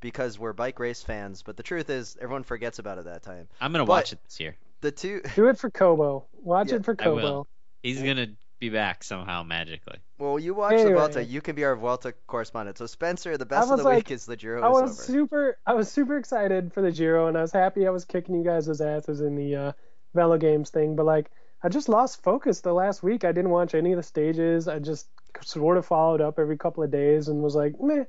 because 0.00 0.38
we're 0.38 0.52
bike 0.52 0.78
race 0.78 1.02
fans, 1.02 1.42
but 1.42 1.56
the 1.56 1.62
truth 1.62 1.88
is 1.90 2.16
everyone 2.20 2.42
forgets 2.42 2.78
about 2.78 2.98
it 2.98 3.04
that 3.04 3.22
time. 3.22 3.48
I'm 3.60 3.72
gonna 3.72 3.84
But- 3.84 3.88
watch 3.92 4.12
it 4.12 4.18
this 4.24 4.40
year. 4.40 4.56
The 4.82 4.90
two. 4.90 5.22
do 5.34 5.48
it 5.48 5.58
for 5.58 5.70
Cobo. 5.70 6.26
Watch 6.42 6.68
Yeah, 6.70 6.76
it 6.76 6.84
for 6.84 6.94
I 6.98 7.08
will. 7.08 7.16
Cobo. 7.20 7.46
He's 7.82 8.02
gonna 8.02 8.28
be 8.58 8.70
back 8.70 9.04
somehow 9.04 9.42
magically. 9.42 9.98
Well, 10.18 10.38
you 10.38 10.54
watch 10.54 10.72
the 10.72 10.76
Anyway. 10.80 10.94
Vuelta. 10.94 11.22
You 11.24 11.40
can 11.42 11.54
be 11.56 11.64
our 11.64 11.76
Vuelta 11.76 12.14
correspondent. 12.26 12.78
So 12.78 12.86
Spencer, 12.86 13.36
the 13.36 13.44
best 13.46 13.70
of 13.70 13.78
the 13.78 13.84
like- 13.84 13.96
week 13.96 14.10
is 14.10 14.24
the 14.26 14.36
Giro 14.36 14.62
I 14.62 14.68
was 14.68 14.82
over. 14.92 14.92
super. 15.02 15.58
I 15.66 15.74
was 15.74 15.90
super 15.90 16.16
excited 16.16 16.72
for 16.72 16.80
the 16.80 16.90
Giro, 16.90 17.26
and 17.28 17.36
I 17.36 17.42
was 17.42 17.52
happy 17.52 17.86
I 17.86 17.90
was 17.90 18.04
kicking 18.04 18.34
you 18.34 18.44
guys' 18.44 18.80
asses 18.80 19.20
in 19.20 19.36
the 19.36 19.56
uh, 19.56 19.72
Velo 20.14 20.38
Games 20.38 20.70
thing. 20.70 20.96
But 20.96 21.04
like, 21.06 21.30
I 21.62 21.68
just 21.68 21.88
lost 21.88 22.22
focus 22.22 22.60
the 22.62 22.72
last 22.72 23.02
week. 23.02 23.24
I 23.24 23.32
didn't 23.32 23.50
watch 23.50 23.74
any 23.74 23.92
of 23.92 23.96
the 23.98 24.02
stages. 24.02 24.68
I 24.68 24.78
just 24.78 25.06
sort 25.42 25.76
of 25.76 25.84
followed 25.84 26.22
up 26.22 26.38
every 26.38 26.56
couple 26.56 26.82
of 26.82 26.90
days 26.90 27.28
and 27.28 27.42
was 27.42 27.54
like, 27.54 27.74
meh. 27.80 28.04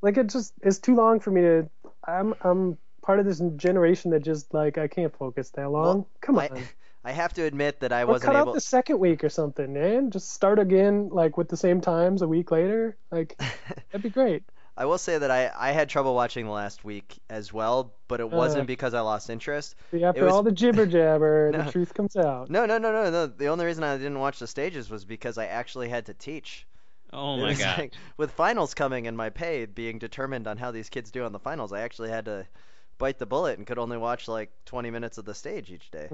Like 0.00 0.16
it 0.16 0.28
just 0.28 0.54
is 0.62 0.78
too 0.78 0.94
long 0.94 1.20
for 1.20 1.30
me 1.30 1.40
to. 1.42 1.68
I'm 2.06 2.34
I'm 2.42 2.78
part 3.02 3.20
of 3.20 3.26
this 3.26 3.42
generation 3.56 4.10
that 4.12 4.20
just 4.20 4.52
like 4.54 4.78
I 4.78 4.88
can't 4.88 5.14
focus 5.16 5.50
that 5.50 5.70
long. 5.70 5.84
Well, 5.84 6.08
Come 6.22 6.38
on. 6.38 6.44
I 6.56 6.62
have 7.12 7.32
to 7.34 7.42
admit 7.44 7.80
that 7.80 7.92
I 7.92 8.02
Or 8.02 8.06
wasn't 8.06 8.30
able 8.30 8.32
to 8.32 8.44
cut 8.44 8.48
out 8.48 8.54
the 8.54 8.60
second 8.60 8.98
week 8.98 9.22
or 9.24 9.28
something, 9.28 9.72
man. 9.72 10.10
Just 10.10 10.32
start 10.32 10.58
again, 10.58 11.08
like 11.10 11.36
with 11.36 11.48
the 11.48 11.56
same 11.56 11.80
times 11.80 12.22
a 12.22 12.28
week 12.28 12.50
later. 12.50 12.96
Like 13.10 13.36
that'd 13.90 14.02
be 14.02 14.08
great. 14.10 14.42
I 14.76 14.86
will 14.86 14.98
say 14.98 15.18
that 15.18 15.30
I, 15.30 15.52
I 15.56 15.70
had 15.70 15.88
trouble 15.88 16.16
watching 16.16 16.46
the 16.46 16.50
last 16.50 16.82
week 16.84 17.18
as 17.30 17.52
well, 17.52 17.92
but 18.08 18.18
it 18.18 18.28
wasn't 18.28 18.62
Uh. 18.62 18.66
because 18.66 18.92
I 18.92 19.00
lost 19.02 19.30
interest. 19.30 19.76
See, 19.92 20.02
after 20.02 20.24
was- 20.24 20.32
all 20.32 20.42
the 20.42 20.50
jibber 20.50 20.84
jabber, 20.86 21.50
No. 21.52 21.62
the 21.62 21.70
truth 21.70 21.94
comes 21.94 22.16
out. 22.16 22.50
No, 22.50 22.66
no, 22.66 22.78
no, 22.78 22.90
no, 22.90 23.08
no. 23.10 23.26
The 23.26 23.46
only 23.46 23.66
reason 23.66 23.84
I 23.84 23.96
didn't 23.96 24.18
watch 24.18 24.40
the 24.40 24.48
stages 24.48 24.90
was 24.90 25.04
because 25.04 25.38
I 25.38 25.46
actually 25.46 25.88
had 25.88 26.06
to 26.06 26.14
teach. 26.14 26.66
Oh 27.12 27.36
It 27.36 27.42
my 27.42 27.54
god. 27.54 27.78
like, 27.78 27.92
with 28.16 28.32
finals 28.32 28.74
coming 28.74 29.06
and 29.06 29.16
my 29.16 29.30
pay 29.30 29.66
being 29.66 30.00
determined 30.00 30.48
on 30.48 30.56
how 30.56 30.72
these 30.72 30.88
kids 30.88 31.12
do 31.12 31.22
on 31.24 31.30
the 31.30 31.38
finals, 31.38 31.72
I 31.72 31.82
actually 31.82 32.08
had 32.08 32.24
to 32.24 32.44
bite 32.98 33.18
the 33.20 33.26
bullet 33.26 33.58
and 33.58 33.66
could 33.68 33.78
only 33.78 33.96
watch 33.96 34.26
like 34.26 34.50
20 34.66 34.90
minutes 34.90 35.18
of 35.18 35.24
the 35.24 35.34
stage 35.34 35.70
each 35.70 35.92
day. 35.92 36.08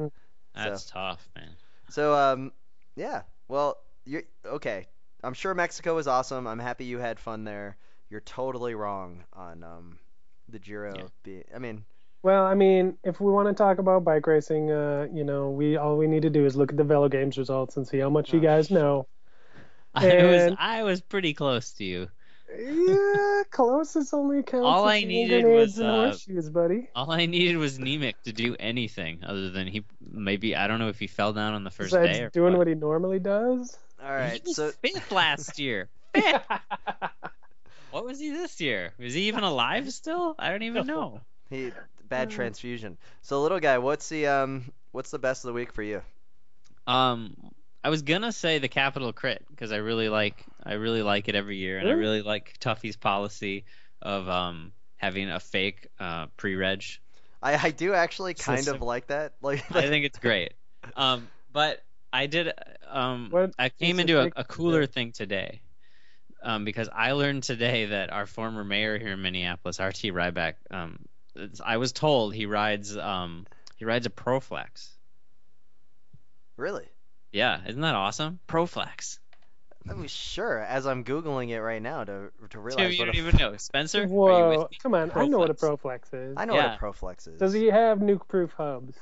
That's 0.54 0.85
tough, 0.87 1.28
man. 1.37 1.57
So, 1.88 2.14
um, 2.14 2.52
yeah. 2.97 3.23
Well, 3.49 3.78
you're 4.04 4.23
okay. 4.45 4.87
I'm 5.23 5.35
sure 5.35 5.54
Mexico 5.54 5.95
was 5.95 6.07
awesome. 6.07 6.47
I'm 6.47 6.59
happy 6.59 6.85
you 6.85 6.99
had 6.99 7.19
fun 7.21 7.45
there. 7.45 7.76
You're 8.09 8.21
totally 8.21 8.75
wrong 8.75 9.25
on 9.33 9.62
um, 9.64 9.99
the 10.49 10.59
Giro. 10.59 10.92
Yeah. 10.95 11.09
Be, 11.23 11.45
I 11.54 11.59
mean, 11.59 11.85
Well, 12.23 12.45
I 12.45 12.54
mean, 12.54 12.99
if 13.04 13.21
we 13.21 13.30
want 13.30 13.49
to 13.49 13.54
talk 13.54 13.78
about 13.78 14.04
bike 14.04 14.26
racing, 14.26 14.71
uh, 14.71 15.09
you 15.12 15.25
know, 15.25 15.50
we 15.50 15.76
all 15.76 15.97
we 15.97 16.07
need 16.07 16.23
to 16.23 16.30
do 16.30 16.45
is 16.47 16.57
look 16.57 16.71
at 16.71 16.76
the 16.76 16.85
Velo 16.85 17.09
Games 17.09 17.38
results 17.38 17.76
and 17.76 17.87
see 17.87 17.99
how 17.99 18.11
much 18.11 18.33
you 18.33 18.40
Oh, 18.40 18.42
guys 18.42 18.71
know. 18.71 19.09
I 19.95 20.25
was 20.25 20.49
I 20.57 20.83
was 20.85 21.00
pretty 21.00 21.35
close 21.35 21.73
to 21.75 21.85
you. 21.85 22.09
Yeah, 22.59 23.42
closest 23.50 24.12
only 24.12 24.42
counts. 24.42 24.64
All 24.66 24.87
I 24.87 25.02
needed 25.04 25.45
was, 25.45 25.78
and 25.78 25.88
uh, 25.88 26.04
horseshoes, 26.07 26.50
buddy. 26.50 26.88
All 26.95 27.11
I 27.11 27.26
needed 27.26 27.57
was 27.57 27.78
Niemiec 27.78 28.14
to 28.25 28.33
do 28.33 28.57
anything 28.59 29.21
other 29.25 29.50
than 29.50 29.66
he 29.66 29.85
maybe 30.00 30.57
I 30.57 30.66
don't 30.66 30.78
know 30.78 30.88
if 30.88 30.99
he 30.99 31.07
fell 31.07 31.33
down 31.33 31.54
on 31.54 31.64
the 31.64 31.71
first 31.71 31.92
Besides 31.92 32.19
day 32.19 32.25
or 32.25 32.30
doing 32.30 32.52
what. 32.52 32.59
what 32.59 32.66
he 32.66 32.75
normally 32.75 33.19
does. 33.21 33.78
all 34.02 34.11
right. 34.11 34.40
he 34.45 34.52
So, 34.52 34.71
fifth 34.83 35.12
last 35.12 35.59
year. 35.59 35.88
Fifth. 36.14 36.42
What 37.90 38.04
was 38.04 38.21
he 38.21 38.30
this 38.30 38.61
year? 38.61 38.92
Was 38.99 39.14
he 39.14 39.23
even 39.23 39.42
alive 39.42 39.92
still? 39.92 40.37
I 40.38 40.50
don't 40.50 40.62
even 40.62 40.87
know. 40.87 41.21
he 41.50 41.73
bad 42.09 42.28
Uh. 42.28 42.30
transfusion. 42.30 42.99
So, 43.23 43.42
little 43.42 43.59
guy, 43.61 43.78
what's 43.78 44.09
the 44.09 44.26
um, 44.28 44.73
what's 44.92 45.11
the 45.11 45.19
best 45.19 45.45
of 45.45 45.49
the 45.49 45.52
week 45.54 45.73
for 45.73 45.83
you? 45.83 46.00
Um, 46.87 47.35
I 47.82 47.88
was 47.90 48.02
gonna 48.02 48.32
say 48.32 48.58
the 48.58 48.68
Capital 48.68 49.12
Crit 49.12 49.44
because 49.50 49.72
I 49.72 49.76
really 49.76 50.08
like 50.08 50.44
I 50.64 50.75
really 50.75 51.02
like 51.02 51.28
it 51.28 51.34
every 51.34 51.56
year, 51.56 51.78
and 51.78 51.88
I 51.88 51.92
Really? 51.92 51.94
really 51.94 52.22
like 52.22 52.58
Tuffy's 52.58 52.96
policy 52.96 53.64
of 54.02 54.28
um 54.28 54.72
having 54.96 55.30
a 55.30 55.40
fake 55.40 55.88
uh, 55.99 56.26
pre-reg. 56.37 56.84
I, 57.42 57.56
I 57.56 57.70
do 57.70 57.94
actually 57.94 58.34
So 58.34 58.56
kind 58.56 58.68
of 58.68 58.82
like 58.82 59.08
that. 59.08 59.34
Like, 59.42 59.64
I 59.72 59.88
think 59.88 60.04
it's 60.04 60.18
great. 60.18 60.54
Um, 60.96 61.30
but 61.52 61.80
I 62.12 62.26
did 62.26 62.52
um 62.88 63.37
What 63.37 63.54
I 63.58 63.68
came 63.70 64.00
into 64.00 64.20
a, 64.20 64.28
a 64.37 64.44
cooler 64.44 64.87
do? 64.87 64.87
thing 64.87 65.12
today. 65.12 65.62
Um, 66.42 66.64
because 66.64 66.88
I 66.94 67.12
learned 67.12 67.42
today 67.44 67.87
that 67.87 68.12
our 68.12 68.26
former 68.26 68.64
mayor 68.64 68.99
here 68.99 69.12
in 69.12 69.22
Minneapolis, 69.22 69.80
RT 69.80 70.10
Rybak, 70.12 70.54
um, 70.70 70.99
I 71.64 71.76
was 71.78 71.92
told 71.92 72.34
he 72.34 72.46
rides 72.46 72.96
um 72.96 73.46
he 73.76 73.84
rides 73.84 74.06
a 74.06 74.10
Proflex. 74.10 74.90
really? 76.56 76.90
Yeah, 77.32 77.60
isn't 77.66 77.80
that 77.80 77.94
awesome? 77.94 78.40
Proflex. 78.49 79.18
I 79.88 79.94
mean, 79.94 80.08
sure. 80.08 80.58
As 80.58 80.87
I'm 80.87 81.04
googling 81.04 81.49
it 81.49 81.60
right 81.60 81.80
now 81.80 82.04
to 82.04 82.30
to 82.30 82.49
Tim, 82.50 82.62
realize 82.62 82.92
you 82.92 82.99
what 82.99 83.04
don't 83.06 83.14
a, 83.16 83.18
even 83.28 83.37
know. 83.38 83.56
Spencer, 83.56 84.00
are 84.00 84.06
you 84.06 84.08
Whoa, 84.10 84.58
with 84.62 84.70
me? 84.72 84.78
come 84.82 84.94
on! 84.94 85.10
I 85.14 85.26
know 85.26 85.38
what 85.38 85.49
a 85.50 85.54
Proflex. 85.54 86.00
Proflex 86.12 86.30
is. 86.32 86.34
I 86.37 86.44
know 86.44 86.54
Yeah. 86.54 86.76
what 86.78 86.78
a 86.78 86.84
Proflex 87.06 87.28
is. 87.28 87.38
Does 87.40 87.52
he 87.54 87.66
have 87.66 87.99
Nukeproof 87.99 88.50
hubs? 88.52 88.94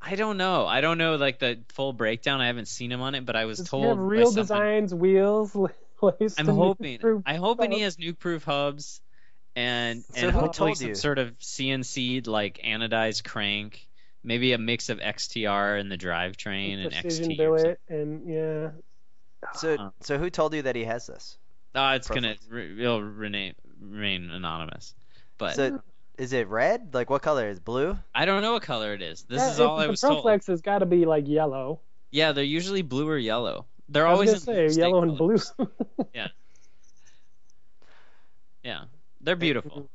I 0.00 0.14
don't 0.14 0.36
know. 0.36 0.66
I 0.66 0.82
don't 0.82 0.98
know 0.98 1.16
like 1.16 1.38
the 1.38 1.60
full 1.70 1.92
breakdown. 1.94 2.40
I 2.42 2.48
haven't 2.48 2.68
seen 2.68 2.92
him 2.92 3.00
on 3.00 3.14
it, 3.14 3.24
but 3.24 3.34
I 3.34 3.46
was 3.46 3.58
Does 3.58 3.68
told 3.70 3.82
he 3.84 3.88
have 3.88 3.98
real 3.98 4.26
someone- 4.26 4.42
designs, 4.42 4.94
wheels 4.94 5.56
laced? 6.02 6.38
I'm 6.38 6.46
hoping. 6.48 7.22
I'm 7.24 7.40
hoping 7.40 7.70
he 7.72 7.80
has 7.80 7.96
Nukeproof 7.96 8.44
hubs, 8.44 9.00
and 9.56 10.02
So 10.04 10.26
and 10.28 10.30
hopefully 10.32 10.74
some 10.74 10.88
you? 10.88 10.94
sort 10.96 11.18
of 11.18 11.36
CNC'd 11.38 12.26
like 12.26 12.60
anodized 12.62 13.24
crank, 13.24 13.88
maybe 14.26 14.52
a 14.52 14.58
mix 14.58 14.90
of 14.90 14.98
XTR 14.98 15.80
and 15.80 15.90
the 15.90 15.96
drivetrain 15.96 16.82
and 16.84 16.92
precision 16.92 17.30
XT. 17.30 17.40
Or 17.40 17.58
something. 17.58 17.66
billet 17.66 17.80
and 17.88 18.28
yeah. 18.28 18.70
So 19.54 19.74
Uh. 19.76 19.90
so 20.00 20.18
who 20.18 20.28
told 20.28 20.52
you 20.54 20.62
that 20.62 20.76
he 20.76 20.84
has 20.84 21.06
this? 21.06 21.38
Oh, 21.74 21.90
it's 21.92 22.08
gonna 22.08 22.34
re- 22.50 22.78
it'll 22.82 23.02
remain 23.02 23.54
remain 23.80 24.30
anonymous. 24.30 24.94
But 25.38 25.54
So 25.54 25.80
is 26.18 26.32
it 26.32 26.48
red? 26.48 26.92
Like 26.94 27.08
what 27.10 27.22
color 27.22 27.48
is 27.48 27.58
it? 27.58 27.64
blue? 27.64 27.96
I 28.14 28.24
don't 28.24 28.42
know 28.42 28.54
what 28.54 28.62
color 28.62 28.92
it 28.94 29.02
is. 29.02 29.22
This 29.24 29.40
Yeah, 29.40 29.50
is 29.52 29.60
all 29.60 29.78
if 29.78 29.82
I 29.82 29.84
the 29.86 29.90
was 29.92 30.00
told. 30.00 30.24
Proflex 30.24 30.46
has 30.48 30.60
got 30.60 30.78
to 30.80 30.86
be 30.86 31.04
like 31.06 31.28
yellow. 31.28 31.80
Yeah, 32.10 32.32
they're 32.32 32.44
usually 32.44 32.82
blue 32.82 33.08
or 33.08 33.18
yellow. 33.18 33.66
They're 33.88 34.06
I 34.06 34.10
was 34.12 34.18
always 34.28 34.32
in 34.34 34.40
say 34.40 34.62
lipstick 34.64 34.80
yellow 34.82 35.02
and 35.02 35.16
blue. 35.16 35.38
colors. 35.38 35.52
Yeah, 38.64 38.84
they're 39.20 39.36
beautiful. 39.36 39.88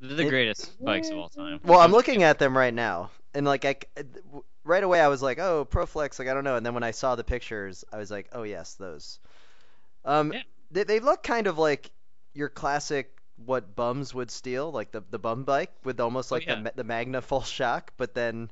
They're 0.00 0.16
the 0.16 0.26
It- 0.26 0.30
greatest 0.30 0.82
bikes 0.84 1.10
of 1.10 1.18
all 1.18 1.28
time. 1.28 1.60
Well, 1.64 1.78
I'm 1.80 1.92
looking 1.92 2.22
at 2.24 2.38
them 2.38 2.56
right 2.56 2.74
now, 2.74 3.10
and 3.34 3.46
like 3.46 3.64
I 3.64 3.76
right 4.64 4.82
away 4.82 5.00
I 5.00 5.08
was 5.08 5.22
like, 5.22 5.38
oh, 5.38 5.64
Proflex, 5.64 6.18
like 6.18 6.28
I 6.28 6.34
don't 6.34 6.44
know. 6.44 6.56
And 6.56 6.64
then 6.66 6.74
when 6.74 6.82
I 6.84 6.92
saw 6.92 7.16
the 7.16 7.24
pictures, 7.24 7.84
I 7.92 7.98
was 7.98 8.10
like, 8.10 8.28
oh 8.32 8.42
yes, 8.44 8.74
those. 8.74 9.18
Um, 10.04 10.32
Yeah. 10.32 10.42
they, 10.70 10.84
they 10.84 11.00
look 11.00 11.22
kind 11.22 11.46
of 11.46 11.58
like 11.58 11.90
your 12.34 12.48
classic 12.48 13.14
what 13.36 13.74
bums 13.76 14.14
would 14.14 14.30
steal, 14.30 14.72
like 14.72 14.90
the 14.92 15.02
the 15.10 15.18
bum 15.18 15.44
bike 15.44 15.72
with 15.84 16.00
almost 16.00 16.32
Oh, 16.32 16.36
like 16.36 16.46
yeah. 16.46 16.56
the 16.56 16.72
the 16.76 16.84
Magna 16.84 17.22
full 17.22 17.42
shock. 17.42 17.92
But 17.96 18.14
then, 18.14 18.50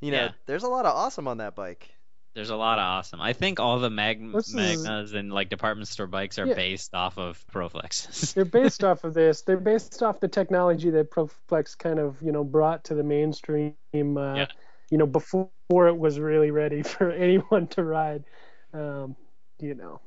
you 0.00 0.12
know, 0.12 0.26
Yeah. 0.26 0.32
there's 0.46 0.64
a 0.64 0.68
lot 0.68 0.86
of 0.86 0.94
awesome 0.96 1.28
on 1.28 1.38
that 1.38 1.54
bike. 1.54 1.95
There's 2.36 2.50
a 2.50 2.56
lot 2.56 2.78
of 2.78 2.82
awesome. 2.82 3.20
I 3.22 3.32
think 3.32 3.60
all 3.60 3.78
the 3.80 3.88
mag- 3.88 4.30
This 4.30 4.48
is- 4.48 4.54
Magnas 4.54 5.14
and 5.14 5.32
like 5.32 5.48
department 5.48 5.88
store 5.88 6.06
bikes 6.06 6.38
are 6.38 6.46
Yeah. 6.46 6.52
based 6.54 6.94
off 6.94 7.16
of 7.16 7.42
Proflexes. 7.50 8.34
They're 8.34 8.44
based 8.44 8.84
off 8.84 9.04
of 9.04 9.14
this. 9.14 9.40
They're 9.40 9.56
based 9.56 10.02
off 10.02 10.20
the 10.20 10.28
technology 10.28 10.90
that 10.90 11.10
Proflex 11.10 11.76
kind 11.78 11.98
of, 11.98 12.20
you 12.20 12.32
know, 12.32 12.44
brought 12.44 12.84
to 12.84 12.94
the 12.94 13.02
mainstream. 13.02 13.74
Uh, 13.94 14.34
Yeah. 14.34 14.46
You 14.90 14.98
know, 14.98 15.06
before 15.06 15.48
it 15.70 15.96
was 15.98 16.20
really 16.20 16.50
ready 16.50 16.82
for 16.82 17.10
anyone 17.10 17.68
to 17.68 17.82
ride. 17.82 18.24
Um, 18.74 19.16
you 19.58 19.74
know, 19.74 20.02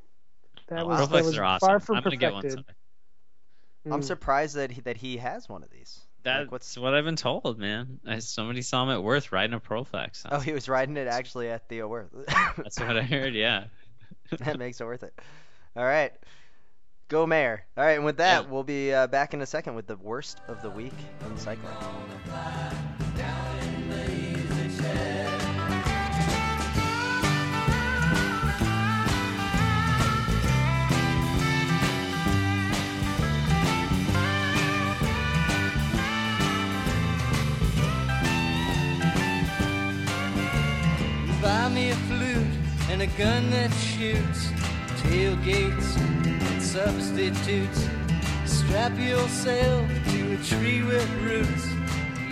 that 0.67 0.83
Oh, 0.83 0.87
was 0.87 0.99
that 0.99 1.09
Proflexes 1.09 1.25
was 1.25 1.37
are 1.39 1.43
awesome. 1.43 1.67
far 1.67 1.79
from 1.79 1.95
I'm 1.97 2.03
gonna 2.03 2.15
get 2.15 2.31
one 2.33 2.43
perfected. 2.43 2.65
someday. 3.85 3.95
I'm 3.95 4.01
Mm. 4.01 4.03
surprised 4.03 4.55
that 4.55 4.69
he, 4.71 4.81
that 4.81 4.97
he 4.97 5.17
has 5.17 5.49
one 5.49 5.63
of 5.63 5.71
these. 5.71 5.99
That's 6.23 6.41
Like, 6.43 6.51
what's 6.51 6.77
what 6.77 6.93
I've 6.93 7.05
been 7.05 7.15
told, 7.15 7.57
man. 7.57 7.99
I, 8.05 8.19
somebody 8.19 8.61
saw 8.61 8.83
him 8.83 8.89
at 8.89 9.01
Wirth 9.03 9.31
riding 9.31 9.53
a 9.53 9.59
Proflex. 9.59 10.23
Oh, 10.29 10.39
he 10.39 10.51
was 10.51 10.67
riding 10.67 10.97
it 10.97 11.07
actually 11.07 11.49
at 11.49 11.67
Theo 11.69 11.87
Wirth. 11.87 12.09
That's 12.57 12.79
what 12.79 12.97
I 12.97 13.01
heard. 13.03 13.33
Yeah. 13.33 13.65
that 14.39 14.59
makes 14.59 14.81
it 14.81 14.85
worth 14.85 15.03
it. 15.03 15.17
All 15.75 15.85
right. 15.85 16.11
Go 17.07 17.25
Mayor. 17.25 17.65
All 17.77 17.83
right, 17.83 17.93
and 17.95 18.05
with 18.05 18.17
that, 18.17 18.43
Yeah. 18.43 18.49
we'll 18.51 18.63
be 18.63 18.93
uh, 18.93 19.07
back 19.07 19.33
in 19.33 19.41
a 19.41 19.45
second 19.45 19.75
with 19.75 19.87
the 19.87 19.97
worst 19.97 20.39
of 20.47 20.61
the 20.61 20.69
week 20.69 20.93
in 21.25 21.37
cycling. 21.37 21.73
And 42.99 43.13
a 43.13 43.17
gun 43.17 43.49
that 43.51 43.71
shoots, 43.75 44.47
tailgates 45.03 45.97
and 45.97 46.61
substitutes. 46.61 47.87
Strap 48.45 48.97
yourself 48.99 49.89
to 50.09 50.33
a 50.33 50.37
tree 50.43 50.83
with 50.83 51.09
roots. 51.21 51.67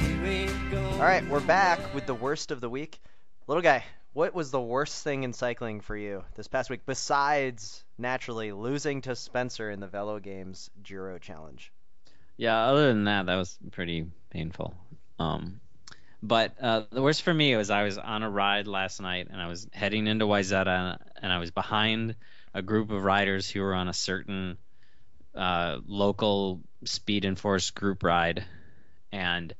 You 0.01 0.25
ain't 0.25 0.71
going 0.71 0.93
All 0.93 0.99
right, 0.99 1.25
we're 1.29 1.39
back 1.39 1.93
with 1.93 2.05
the 2.05 2.13
worst 2.13 2.51
of 2.51 2.59
the 2.59 2.69
week. 2.69 2.99
Little 3.47 3.63
guy, 3.63 3.85
what 4.11 4.33
was 4.33 4.51
the 4.51 4.59
worst 4.59 5.03
thing 5.05 5.23
in 5.23 5.31
cycling 5.31 5.79
for 5.79 5.95
you 5.95 6.25
this 6.35 6.49
past 6.49 6.69
week 6.69 6.81
besides 6.85 7.85
naturally 7.97 8.51
losing 8.51 9.01
to 9.01 9.15
Spencer 9.15 9.71
in 9.71 9.79
the 9.79 9.87
Velo 9.87 10.19
Games 10.19 10.69
Giro 10.83 11.17
Challenge? 11.17 11.71
Yeah, 12.35 12.57
other 12.65 12.87
than 12.87 13.05
that, 13.05 13.27
that 13.27 13.35
was 13.37 13.57
pretty 13.71 14.07
painful. 14.31 14.73
Um, 15.17 15.61
but 16.21 16.55
uh, 16.61 16.83
the 16.91 17.01
worst 17.01 17.21
for 17.21 17.33
me 17.33 17.55
was 17.55 17.69
I 17.69 17.83
was 17.83 17.97
on 17.97 18.23
a 18.23 18.29
ride 18.29 18.67
last 18.67 19.01
night 19.01 19.27
and 19.29 19.41
I 19.41 19.47
was 19.47 19.67
heading 19.71 20.07
into 20.07 20.25
Wayzata 20.25 20.97
and 21.21 21.31
I 21.31 21.37
was 21.37 21.51
behind 21.51 22.15
a 22.53 22.61
group 22.61 22.91
of 22.91 23.03
riders 23.03 23.49
who 23.49 23.61
were 23.61 23.75
on 23.75 23.87
a 23.87 23.93
certain 23.93 24.57
uh, 25.35 25.77
local 25.85 26.61
speed 26.85 27.25
enforced 27.25 27.75
group 27.75 28.03
ride 28.03 28.43
and 29.11 29.53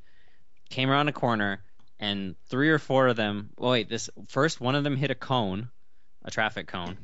came 0.70 0.90
around 0.90 1.08
a 1.08 1.12
corner 1.12 1.62
and 2.00 2.34
three 2.48 2.70
or 2.70 2.78
four 2.78 3.08
of 3.08 3.16
them. 3.16 3.50
Well, 3.56 3.72
wait, 3.72 3.88
this 3.88 4.10
first 4.28 4.60
one 4.60 4.74
of 4.74 4.84
them 4.84 4.96
hit 4.96 5.10
a 5.10 5.14
cone, 5.14 5.70
a 6.24 6.30
traffic 6.30 6.66
cone, 6.66 6.98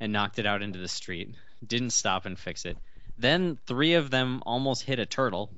and 0.00 0.12
knocked 0.12 0.38
it 0.38 0.46
out 0.46 0.62
into 0.62 0.78
the 0.78 0.88
street. 0.88 1.34
Didn't 1.66 1.90
stop 1.90 2.26
and 2.26 2.38
fix 2.38 2.64
it. 2.64 2.76
Then 3.16 3.58
three 3.66 3.94
of 3.94 4.10
them 4.10 4.42
almost 4.44 4.82
hit 4.82 4.98
a 4.98 5.06
turtle, 5.06 5.50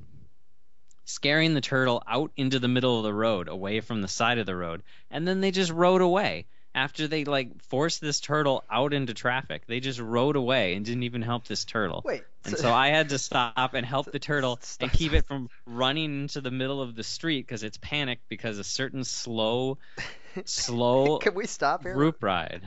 scaring 1.07 1.55
the 1.55 1.61
turtle 1.62 2.03
out 2.07 2.31
into 2.37 2.59
the 2.59 2.69
middle 2.69 2.99
of 2.99 3.05
the 3.05 3.14
road, 3.14 3.49
away 3.49 3.81
from 3.81 4.03
the 4.03 4.09
side 4.09 4.37
of 4.38 4.45
the 4.45 4.55
road. 4.55 4.83
And 5.11 5.27
then 5.27 5.40
they 5.40 5.51
just 5.51 5.73
rode 5.73 6.03
away. 6.03 6.45
After 6.75 7.09
they 7.09 7.25
like 7.25 7.62
forced 7.71 8.03
this 8.03 8.21
turtle 8.21 8.62
out 8.71 8.92
into 8.92 9.14
traffic, 9.14 9.62
they 9.66 9.81
just 9.81 9.99
rode 9.99 10.37
away 10.37 10.75
and 10.75 10.85
didn't 10.85 11.05
even 11.05 11.23
help 11.23 11.47
this 11.47 11.64
turtle. 11.64 12.03
Wait. 12.05 12.23
And 12.45 12.59
so 12.59 12.71
I 12.71 12.88
had 12.88 13.09
to 13.09 13.19
stop 13.19 13.73
and 13.73 13.87
help 13.87 14.12
the 14.12 14.19
turtle 14.19 14.61
and 14.79 14.92
keep 14.92 15.14
it 15.14 15.27
from 15.27 15.49
running 15.64 16.21
into 16.23 16.42
the 16.42 16.51
middle 16.51 16.83
of 16.83 16.95
the 16.95 17.03
street 17.03 17.47
because 17.47 17.62
it's 17.62 17.79
panicked 17.79 18.29
because 18.29 18.59
a 18.59 18.64
certain 18.64 19.05
slow, 19.05 19.79
slow 20.45 21.16
Can 21.19 21.35
we 21.35 21.47
stop 21.47 21.83
here? 21.83 21.95
group 21.95 22.23
ride. 22.23 22.61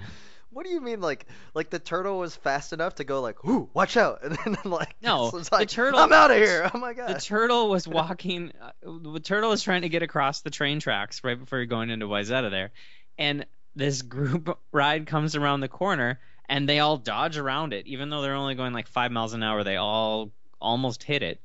What 0.51 0.65
do 0.65 0.71
you 0.71 0.81
mean, 0.81 0.99
like, 0.99 1.27
like 1.53 1.69
the 1.69 1.79
turtle 1.79 2.19
was 2.19 2.35
fast 2.35 2.73
enough 2.73 2.95
to 2.95 3.03
go 3.03 3.21
like, 3.21 3.43
"Ooh, 3.45 3.69
watch 3.73 3.97
out!" 3.97 4.23
and 4.23 4.35
then 4.35 4.57
like, 4.65 4.95
No, 5.01 5.29
the 5.31 5.47
like, 5.51 5.69
turtle- 5.69 5.99
I'm 5.99 6.11
out 6.13 6.31
of 6.31 6.37
here. 6.37 6.69
Oh 6.73 6.77
my 6.79 6.93
god. 6.93 7.15
The 7.15 7.19
turtle 7.21 7.69
was 7.69 7.87
walking. 7.87 8.51
Uh, 8.61 8.71
the 8.83 9.19
turtle 9.19 9.51
was 9.51 9.61
trying 9.63 9.83
to 9.83 9.89
get 9.89 10.01
across 10.03 10.41
the 10.41 10.49
train 10.49 10.79
tracks 10.79 11.23
right 11.23 11.39
before 11.39 11.59
you're 11.59 11.65
going 11.67 11.89
into 11.89 12.07
Wayzata 12.07 12.49
there, 12.49 12.71
and 13.17 13.45
this 13.75 14.01
group 14.01 14.57
ride 14.71 15.05
comes 15.05 15.35
around 15.35 15.59
the 15.61 15.67
corner, 15.67 16.19
and 16.47 16.67
they 16.67 16.79
all 16.79 16.97
dodge 16.97 17.37
around 17.37 17.73
it, 17.73 17.85
even 17.87 18.09
though 18.09 18.21
they're 18.21 18.33
only 18.35 18.55
going 18.55 18.73
like 18.73 18.87
five 18.87 19.11
miles 19.11 19.33
an 19.33 19.43
hour. 19.43 19.63
They 19.63 19.77
all 19.77 20.31
almost 20.59 21.03
hit 21.03 21.21
it, 21.23 21.39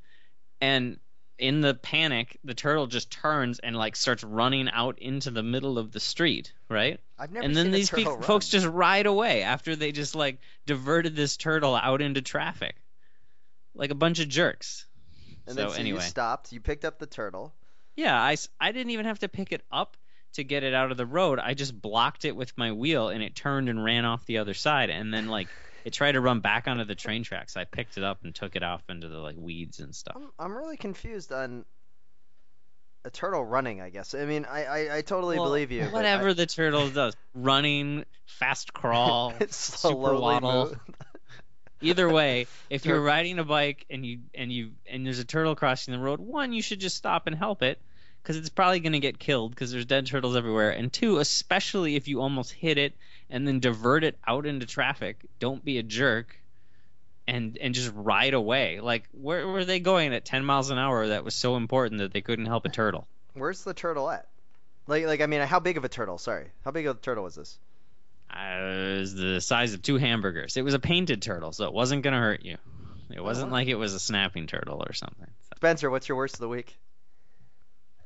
and 0.61 0.99
in 1.39 1.61
the 1.61 1.75
panic, 1.75 2.39
the 2.45 2.55
turtle 2.55 2.87
just 2.87 3.11
turns 3.11 3.59
and 3.59 3.77
like 3.77 3.97
starts 3.97 4.25
running 4.25 4.69
out 4.71 4.99
into 5.01 5.31
the 5.31 5.43
middle 5.43 5.79
of 5.79 5.93
the 5.93 6.01
street, 6.01 6.53
right? 6.69 7.01
I've 7.25 7.33
never 7.33 7.47
and 7.47 7.57
then 7.57 7.71
these 7.71 7.89
pe- 7.89 8.05
folks 8.05 8.49
just 8.51 8.67
ride 8.67 9.07
away 9.07 9.43
after 9.43 9.75
they 9.75 9.93
just 9.93 10.15
like 10.15 10.41
diverted 10.67 11.17
this 11.17 11.39
turtle 11.39 11.75
out 11.75 12.03
into 12.03 12.21
traffic, 12.21 12.77
like 13.75 13.91
a 13.91 13.95
bunch 13.95 14.21
of 14.21 14.29
jerks. 14.29 14.85
And 15.47 15.57
so, 15.57 15.63
then 15.63 15.71
so 15.71 15.77
anyway, 15.77 16.03
you 16.03 16.07
stopped. 16.07 16.53
You 16.53 16.61
picked 16.61 16.85
up 16.85 16.99
the 16.99 17.07
turtle. 17.07 17.55
yeah, 17.97 18.15
I, 18.21 18.37
I 18.61 18.73
didn't 18.73 18.91
even 18.91 19.07
have 19.07 19.21
to 19.21 19.29
pick 19.31 19.53
it 19.53 19.63
up 19.73 19.97
to 20.35 20.45
get 20.45 20.65
it 20.65 20.75
out 20.75 20.91
of 20.91 20.99
the 20.99 21.07
road. 21.07 21.39
I 21.39 21.55
just 21.55 21.81
blocked 21.81 22.27
it 22.27 22.37
with 22.37 22.53
my 22.59 22.73
wheel 22.73 23.09
and 23.09 23.23
it 23.23 23.35
turned 23.35 23.71
and 23.71 23.83
ran 23.83 24.05
off 24.05 24.27
the 24.27 24.37
other 24.37 24.53
side. 24.53 24.91
And 24.91 25.15
then 25.15 25.29
like 25.29 25.49
it 25.87 25.95
tried 25.95 26.13
to 26.13 26.21
run 26.21 26.41
back 26.41 26.69
onto 26.69 26.85
the 26.85 26.95
train 26.95 27.25
tracks. 27.25 27.57
I 27.57 27.65
picked 27.65 27.97
it 27.97 28.05
up 28.05 28.23
and 28.23 28.35
took 28.35 28.55
it 28.55 28.63
off 28.63 28.83
into 28.91 29.09
the 29.09 29.19
like 29.19 29.37
weeds 29.39 29.81
and 29.81 29.95
stuff. 29.95 30.17
I'm 30.17 30.31
I'm 30.39 30.55
really 30.55 30.77
confused 30.77 31.33
on 31.33 31.65
a 33.05 33.11
turtle 33.11 33.45
running. 33.45 33.81
I 33.81 33.91
guess. 33.91 34.15
I 34.15 34.25
mean, 34.25 34.45
I 34.45 34.65
I, 34.65 34.97
I 34.99 35.03
totally 35.03 35.39
Well, 35.39 35.47
believe 35.47 35.71
you. 35.71 35.85
Whatever 35.85 36.31
I, 36.31 36.33
the 36.35 36.47
turtle 36.47 36.89
does, 36.91 37.15
running, 37.35 38.05
fast 38.27 38.73
crawl, 38.73 39.35
super 39.51 40.15
waddle. 40.15 40.75
Either 41.81 42.09
way, 42.09 42.47
if 42.71 42.87
you're 42.87 43.01
riding 43.01 43.39
a 43.39 43.45
bike 43.45 43.85
and 43.91 44.07
you 44.07 44.21
and 44.35 44.51
you 44.51 44.73
and 44.91 45.05
there's 45.05 45.19
a 45.19 45.25
turtle 45.25 45.55
crossing 45.55 45.93
the 45.93 46.01
road, 46.01 46.21
one, 46.21 46.53
you 46.53 46.63
should 46.63 46.81
just 46.81 46.97
stop 46.97 47.27
and 47.27 47.37
help 47.37 47.63
it 47.63 47.79
because 48.23 48.39
it's 48.39 48.49
probably 48.49 48.81
going 48.81 48.95
to 48.95 49.01
get 49.01 49.19
killed 49.19 49.51
because 49.51 49.71
there's 49.71 49.85
dead 49.85 50.07
turtles 50.07 50.35
everywhere. 50.35 50.71
And 50.71 50.91
two, 50.91 51.19
especially 51.19 51.97
if 51.97 52.09
you 52.09 52.23
almost 52.23 52.53
hit 52.53 52.79
it 52.79 52.95
and 53.29 53.47
then 53.47 53.61
divert 53.61 54.03
it 54.03 54.17
out 54.27 54.47
into 54.47 54.65
traffic, 54.65 55.21
don't 55.39 55.63
be 55.63 55.77
a 55.77 55.83
jerk 55.83 56.39
and 57.27 57.59
and 57.59 57.75
just 57.75 57.93
ride 57.95 58.35
away. 58.35 58.81
Like 58.81 59.09
where 59.13 59.47
were 59.47 59.65
they 59.65 59.81
going 59.81 60.15
at 60.15 60.25
10 60.25 60.45
miles 60.45 60.71
an 60.71 60.79
hour 60.79 61.09
that 61.09 61.25
was 61.25 61.35
so 61.35 61.57
important 61.57 62.01
that 62.01 62.13
they 62.13 62.21
couldn't 62.21 62.47
help 62.47 62.65
a 62.65 62.69
turtle? 62.69 63.07
Where's 63.35 63.65
the 63.65 63.75
turtle 63.75 64.11
at? 64.11 64.29
Like 64.87 65.07
like 65.07 65.21
I 65.21 65.27
mean, 65.27 65.41
how 65.41 65.61
big 65.61 65.77
of 65.77 65.85
a 65.85 65.89
turtle? 65.89 66.19
Sorry, 66.19 66.47
how 66.65 66.71
big 66.71 66.87
of 66.87 66.97
a 66.97 67.01
turtle 67.01 67.25
was 67.25 67.35
this? 67.35 67.59
Uh, 68.31 68.37
it 68.37 68.99
was 69.01 69.15
the 69.15 69.41
size 69.41 69.75
of 69.75 69.83
two 69.83 69.97
hamburgers. 69.97 70.57
It 70.57 70.63
was 70.63 70.75
a 70.75 70.79
painted 70.79 71.23
turtle, 71.23 71.53
so 71.53 71.67
it 71.67 71.73
wasn't 71.73 72.03
going 72.03 72.15
to 72.15 72.21
hurt 72.21 72.45
you. 72.45 72.57
It 73.11 73.23
wasn't 73.23 73.51
wow. 73.51 73.59
like 73.59 73.69
it 73.69 73.77
was 73.77 73.95
a 73.95 74.01
snapping 74.01 74.47
turtle 74.47 74.83
or 74.85 74.93
something. 74.93 75.27
So- 75.27 75.57
Spencer, 75.57 75.91
what's 75.91 76.09
your 76.09 76.17
worst 76.17 76.35
of 76.35 76.41
the 76.41 76.49
week? 76.49 76.77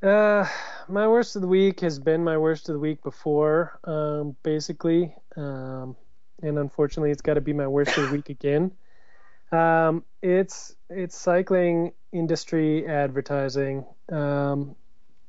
Uh, 0.02 0.46
my 0.88 1.08
worst 1.08 1.34
of 1.34 1.42
the 1.42 1.48
week 1.48 1.80
has 1.80 1.98
been 1.98 2.22
my 2.22 2.36
worst 2.36 2.68
of 2.68 2.74
the 2.74 2.78
week 2.78 3.02
before, 3.02 3.80
um, 3.84 4.36
basically, 4.44 5.14
um, 5.36 5.96
and 6.40 6.58
unfortunately, 6.58 7.10
it's 7.10 7.22
got 7.22 7.34
to 7.34 7.40
be 7.40 7.52
my 7.52 7.66
worst 7.66 7.96
of 7.96 8.08
the 8.08 8.12
week 8.12 8.28
again. 8.28 8.70
Um, 9.52 10.04
it's 10.22 10.74
it's 10.90 11.16
cycling 11.16 11.92
industry 12.12 12.86
advertising. 12.86 13.84
Um, 14.10 14.74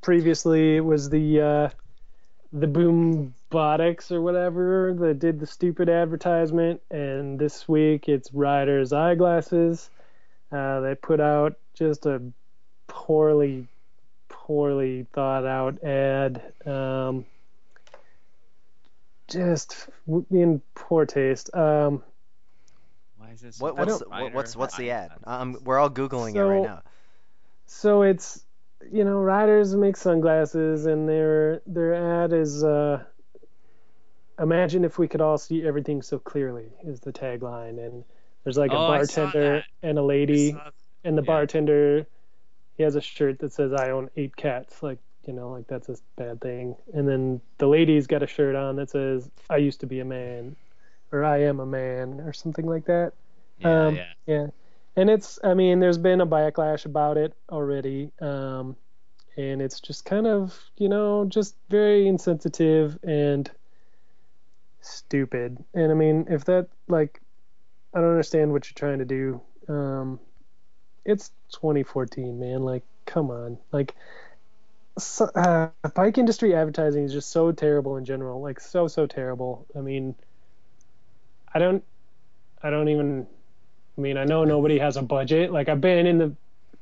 previously, 0.02 0.78
it 0.78 0.82
was 0.82 1.10
the 1.10 1.42
uh, 1.42 1.70
the 2.52 2.68
Boombotix 2.68 4.12
or 4.12 4.22
whatever 4.22 4.96
that 5.00 5.20
did 5.20 5.40
the 5.40 5.48
stupid 5.48 5.90
advertisement, 5.90 6.82
and 6.92 7.40
this 7.40 7.68
week 7.68 8.10
it's 8.10 8.34
Ryders 8.34 8.94
Eyeglasses. 8.94 9.90
Uh, 10.52 10.80
they 10.82 10.96
put 10.96 11.20
out 11.20 11.58
just 11.74 12.06
a 12.06 12.22
poorly 12.88 13.68
poorly 14.28 15.06
thought 15.14 15.46
out 15.46 15.84
ad. 15.84 16.42
Um, 16.66 17.26
just 19.28 19.88
in 20.32 20.62
poor 20.74 21.06
taste. 21.06 21.54
Um, 21.56 22.02
Why 23.30 23.34
is 23.36 23.42
this? 23.42 23.60
What 23.60 23.78
what's 23.78 24.00
what, 24.08 24.34
what's 24.34 24.56
what's 24.56 24.76
the 24.76 24.90
ad? 24.90 25.12
Um, 25.24 25.56
we're 25.64 25.78
all 25.78 25.90
googling 25.92 26.34
it 26.36 26.42
right 26.44 26.64
now. 26.64 26.82
so 27.68 28.02
it's 28.02 28.44
you 28.92 29.04
know, 29.04 29.20
Ryders 29.20 29.76
make 29.76 29.98
sunglasses, 29.98 30.88
and 30.88 31.08
their 31.08 31.62
their 31.68 32.24
ad 32.24 32.34
is 32.34 32.64
uh, 32.64 33.04
"Imagine 34.40 34.84
if 34.84 34.98
we 34.98 35.08
could 35.08 35.22
all 35.22 35.38
see 35.38 35.64
everything 35.64 36.02
so 36.02 36.18
clearly" 36.18 36.72
is 36.84 37.02
the 37.02 37.14
tagline, 37.14 37.78
and 37.78 38.04
there's 38.44 38.58
like 38.58 38.72
a 38.72 38.78
Oh, 38.78 38.88
I 38.88 39.04
saw 39.04 39.26
bartender 39.26 39.64
and 39.84 40.00
a 40.00 40.04
lady, 40.04 40.54
saw- 40.54 40.72
and 41.04 41.16
the 41.16 41.22
yeah. 41.22 41.28
bartender 41.28 42.08
he 42.78 42.84
has 42.84 42.96
a 42.96 43.02
shirt 43.02 43.38
that 43.40 43.54
says 43.54 43.74
"I 43.74 43.92
own 43.92 44.10
eight 44.16 44.36
cats," 44.36 44.82
like 44.82 44.98
you 45.28 45.34
know, 45.34 45.52
like 45.52 45.68
that's 45.68 45.90
a 45.90 45.98
bad 46.16 46.42
thing, 46.42 46.78
and 46.96 47.08
then 47.08 47.42
the 47.60 47.68
lady's 47.68 48.08
got 48.08 48.24
a 48.24 48.28
shirt 48.28 48.56
on 48.56 48.78
that 48.78 48.90
says 48.90 49.30
"I 49.52 49.58
used 49.58 49.82
to 49.82 49.86
be 49.86 50.00
a 50.00 50.06
man," 50.06 50.56
or 51.12 51.24
"I 51.24 51.40
am 51.44 51.60
a 51.60 51.66
man," 51.66 52.22
or 52.22 52.34
something 52.34 52.66
like 52.66 52.86
that. 52.86 53.14
Yeah, 53.58 53.70
um, 53.70 53.96
yeah. 53.96 54.14
Yeah, 54.28 54.48
and 54.96 55.10
it's 55.10 55.40
I 55.44 55.54
mean 55.54 55.80
there's 55.80 55.98
been 55.98 56.22
a 56.22 56.28
backlash 56.28 56.86
about 56.86 57.18
it 57.18 57.34
already, 57.50 58.12
um, 58.22 58.76
and 59.38 59.62
it's 59.62 59.80
just 59.82 60.06
kind 60.06 60.28
of 60.28 60.60
you 60.78 60.90
know 60.90 61.26
just 61.26 61.58
very 61.70 62.08
insensitive 62.08 62.98
and 63.04 63.50
stupid. 64.82 65.64
And 65.74 65.92
I 65.92 65.96
mean 65.96 66.28
if 66.30 66.46
that 66.46 66.70
like 66.88 67.22
I 67.94 68.00
don't 68.02 68.12
understand 68.12 68.52
what 68.52 68.68
you're 68.70 68.76
trying 68.90 69.00
to 69.00 69.06
do. 69.06 69.42
Um, 69.68 70.20
it's 71.06 71.32
2014, 71.54 72.40
man. 72.40 72.64
Like 72.64 72.84
come 73.06 73.32
on, 73.32 73.58
like. 73.72 73.96
So, 74.98 75.26
uh, 75.36 75.70
bike 75.96 76.18
industry 76.18 76.54
advertising 76.56 77.06
is 77.06 77.14
just 77.14 77.32
so 77.32 77.52
terrible 77.52 77.98
in 77.98 78.06
general, 78.06 78.42
like 78.42 78.60
so 78.60 78.88
so 78.88 79.08
terrible. 79.08 79.66
I 79.78 79.80
mean, 79.82 80.16
I 81.54 81.60
don't, 81.60 81.84
I 82.64 82.70
don't 82.70 82.90
even 82.90 83.28
I 83.98 84.02
mean, 84.02 84.18
I 84.18 84.24
know 84.26 84.46
nobody 84.46 84.80
has 84.80 84.98
a 84.98 85.02
budget. 85.04 85.52
Like 85.52 85.70
I've 85.70 85.82
been 85.82 86.08
in 86.08 86.18
the 86.18 86.36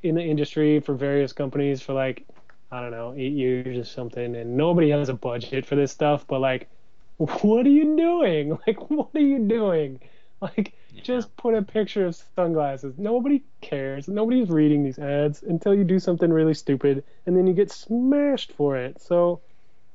in 0.03 0.15
the 0.15 0.23
industry 0.23 0.79
for 0.79 0.93
various 0.95 1.33
companies 1.33 1.81
for 1.81 1.93
like 1.93 2.25
I 2.71 2.81
don't 2.81 2.91
know 2.91 3.13
eight 3.17 3.33
years 3.33 3.77
or 3.77 3.85
something, 3.85 4.35
and 4.35 4.57
nobody 4.57 4.89
has 4.91 5.09
a 5.09 5.13
budget 5.15 5.65
for 5.65 5.75
this 5.75 5.91
stuff. 5.91 6.27
But 6.27 6.41
like, 6.41 6.69
what 7.17 7.65
are 7.65 7.69
you 7.69 7.97
doing? 7.97 8.57
Like, 8.67 8.89
what 8.89 9.09
are 9.15 9.19
you 9.19 9.39
doing? 9.47 9.99
Like, 10.41 10.75
Yeah. 10.91 11.01
just 11.03 11.35
put 11.37 11.55
a 11.55 11.63
picture 11.63 12.05
of 12.05 12.15
sunglasses. 12.35 12.97
Nobody 12.99 13.43
cares. 13.61 14.07
Nobody's 14.07 14.49
reading 14.49 14.83
these 14.83 14.99
ads 14.99 15.41
until 15.43 15.73
you 15.73 15.83
do 15.83 15.99
something 15.99 16.31
really 16.31 16.53
stupid, 16.53 17.03
and 17.25 17.35
then 17.35 17.47
you 17.47 17.53
get 17.53 17.71
smashed 17.71 18.53
for 18.53 18.77
it. 18.77 19.01
So, 19.01 19.41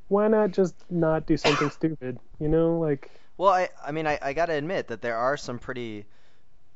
why 0.08 0.28
not 0.28 0.52
just 0.52 0.74
not 0.90 1.26
do 1.26 1.37
something 1.37 1.70
stupid? 1.70 2.18
You 2.40 2.48
know, 2.48 2.78
like. 2.78 3.11
Well, 3.38 3.51
I 3.51 3.68
I 3.85 3.92
mean 3.92 4.07
I, 4.07 4.18
I 4.21 4.33
gotta 4.33 4.55
admit 4.55 4.88
that 4.88 5.03
there 5.03 5.16
are 5.16 5.37
some 5.37 5.59
pretty 5.59 6.05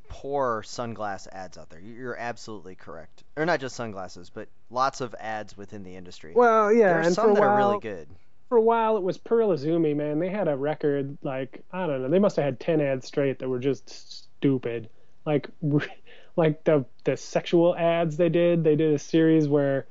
poor 0.09 0.63
sunglass 0.65 1.27
ads 1.31 1.57
out 1.57 1.69
there. 1.69 1.79
You- 1.79 1.93
You're 1.93 2.17
absolutely 2.17 2.75
correct. 2.75 3.23
Or 3.35 3.45
not 3.45 3.59
just 3.59 3.75
sunglasses, 3.75 4.29
but 4.29 4.47
lots 4.69 5.01
of 5.01 5.13
ads 5.19 5.57
within 5.57 5.83
the 5.83 5.95
industry. 5.95 6.33
Well, 6.35 6.71
yeah, 6.71 6.87
there 6.87 6.97
are 6.99 7.01
and 7.01 7.13
some 7.15 7.29
for 7.29 7.35
that 7.35 7.41
while, 7.41 7.49
are 7.49 7.57
really 7.57 7.79
good. 7.79 8.07
for 8.49 8.57
a 8.57 8.61
while 8.61 8.97
it 8.97 9.03
was 9.03 9.17
Pearl 9.17 9.49
Izumi, 9.49 9.95
man. 9.95 10.19
They 10.19 10.29
had 10.29 10.47
a 10.47 10.55
record 10.55 11.17
like 11.23 11.63
I 11.71 11.85
don't 11.87 12.01
know. 12.01 12.09
They 12.09 12.19
must 12.19 12.35
have 12.37 12.45
had 12.45 12.59
ten 12.59 12.81
ads 12.81 13.05
straight 13.05 13.39
that 13.39 13.49
were 13.49 13.59
just 13.59 13.89
stupid. 13.89 14.89
Like 15.25 15.49
like 16.35 16.63
the 16.63 16.85
the 17.03 17.17
sexual 17.17 17.75
ads 17.75 18.17
they 18.17 18.29
did. 18.29 18.63
They 18.63 18.75
did 18.75 18.93
a 18.93 18.99
series 18.99 19.47
where 19.47 19.85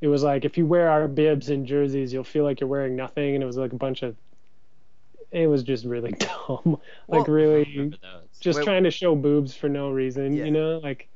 it 0.00 0.08
was 0.08 0.22
like 0.22 0.44
if 0.44 0.56
you 0.56 0.66
wear 0.66 0.88
our 0.90 1.08
bibs 1.08 1.50
and 1.50 1.66
jerseys, 1.66 2.12
you'll 2.12 2.24
feel 2.24 2.44
like 2.44 2.60
you're 2.60 2.68
wearing 2.68 2.96
nothing, 2.96 3.34
and 3.34 3.42
it 3.42 3.46
was 3.46 3.56
like 3.56 3.72
a 3.72 3.76
bunch 3.76 4.02
of. 4.02 4.16
It 5.30 5.46
was 5.46 5.62
just 5.62 5.84
really 5.84 6.12
dumb. 6.18 6.60
Well- 6.64 6.80
like 7.08 7.28
really 7.28 7.92
just 8.40 8.58
Wait- 8.58 8.64
trying 8.64 8.84
to 8.84 8.90
show 8.90 9.14
boobs 9.14 9.54
for 9.54 9.68
no 9.68 9.90
reason. 9.90 10.32
Yeah. 10.34 10.44
You 10.44 10.50
know, 10.50 10.78
like. 10.78 11.08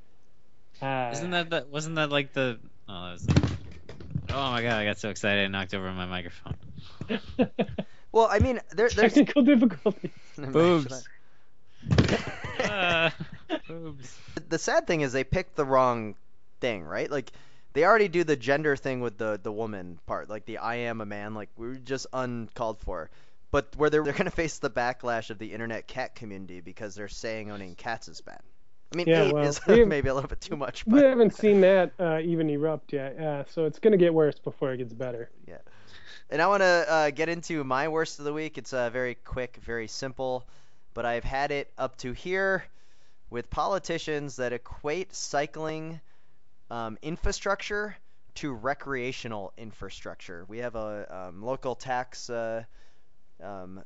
Uh, 0.80 1.10
Isn't 1.12 1.30
that 1.30 1.48
the, 1.48 1.66
wasn't 1.70 1.94
that 1.94 2.10
like 2.10 2.32
the 2.32 2.58
oh 2.88 3.04
that 3.04 3.12
was 3.12 3.26
oh 4.30 4.50
my 4.50 4.62
god 4.62 4.80
I 4.80 4.84
got 4.84 4.98
so 4.98 5.10
excited 5.10 5.44
I 5.44 5.46
knocked 5.46 5.74
over 5.74 5.92
my 5.92 6.06
microphone. 6.06 6.56
Well, 8.12 8.28
I 8.30 8.38
mean 8.40 8.60
there, 8.70 8.90
there's 8.90 9.14
technical 9.14 9.42
difficulties? 9.42 10.10
Boobs. 10.36 11.08
Boobs. 13.66 14.18
the 14.48 14.58
sad 14.58 14.86
thing 14.86 15.00
is 15.00 15.12
they 15.12 15.24
picked 15.24 15.56
the 15.56 15.64
wrong 15.64 16.14
thing, 16.60 16.84
right? 16.84 17.10
Like 17.10 17.32
they 17.72 17.84
already 17.84 18.08
do 18.08 18.22
the 18.22 18.36
gender 18.36 18.76
thing 18.76 19.00
with 19.00 19.16
the 19.16 19.40
the 19.42 19.50
woman 19.50 19.98
part, 20.06 20.28
like 20.28 20.44
the 20.44 20.58
I 20.58 20.76
am 20.76 21.00
a 21.00 21.06
man, 21.06 21.34
like 21.34 21.48
we 21.56 21.68
were 21.68 21.74
just 21.76 22.06
uncalled 22.12 22.80
for. 22.80 23.10
But 23.52 23.76
where 23.76 23.90
they're 23.90 24.02
they're 24.02 24.12
gonna 24.14 24.30
face 24.30 24.58
the 24.58 24.70
backlash 24.70 25.30
of 25.30 25.38
the 25.38 25.52
internet 25.52 25.86
cat 25.86 26.16
community 26.16 26.60
because 26.60 26.94
they're 26.96 27.06
saying 27.06 27.50
owning 27.52 27.76
cats 27.76 28.08
is 28.08 28.20
bad. 28.20 28.40
I 28.92 28.96
mean, 28.96 29.06
Yeah, 29.06 29.22
eight 29.24 29.34
well, 29.34 29.44
is 29.46 29.60
we- 29.68 29.84
maybe 29.84 30.08
a 30.08 30.14
little 30.14 30.28
bit 30.28 30.40
too 30.40 30.56
much, 30.56 30.84
We 30.86 30.94
but 30.94 31.04
haven't 31.04 31.34
seen 31.34 31.60
that 31.60 31.92
uh, 32.00 32.18
even 32.20 32.50
erupt 32.50 32.92
yet, 32.92 33.18
uh, 33.18 33.44
so 33.46 33.66
it's 33.66 33.78
gonna 33.78 33.96
get 33.96 34.12
worse 34.12 34.38
before 34.38 34.72
it 34.72 34.78
gets 34.78 34.92
better. 34.92 35.30
Yeah. 35.46 35.58
And 36.30 36.40
I 36.40 36.46
want 36.46 36.62
to 36.62 36.86
uh, 36.88 37.10
get 37.10 37.28
into 37.28 37.62
my 37.62 37.88
worst 37.88 38.18
of 38.18 38.24
the 38.24 38.32
week. 38.32 38.56
It's 38.56 38.72
uh, 38.72 38.88
very 38.88 39.16
quick, 39.16 39.58
very 39.62 39.86
simple, 39.86 40.46
but 40.94 41.04
I've 41.04 41.24
had 41.24 41.50
it 41.50 41.70
up 41.76 41.96
to 41.98 42.12
here 42.12 42.64
with 43.28 43.50
politicians 43.50 44.36
that 44.36 44.54
equate 44.54 45.14
cycling 45.14 46.00
um, 46.70 46.96
infrastructure 47.02 47.94
to 48.36 48.50
recreational 48.52 49.52
infrastructure. 49.58 50.46
We 50.48 50.58
have 50.58 50.74
a 50.74 51.28
um, 51.28 51.42
local 51.42 51.74
tax 51.74 52.30
uh, 52.30 52.64
um, 53.42 53.82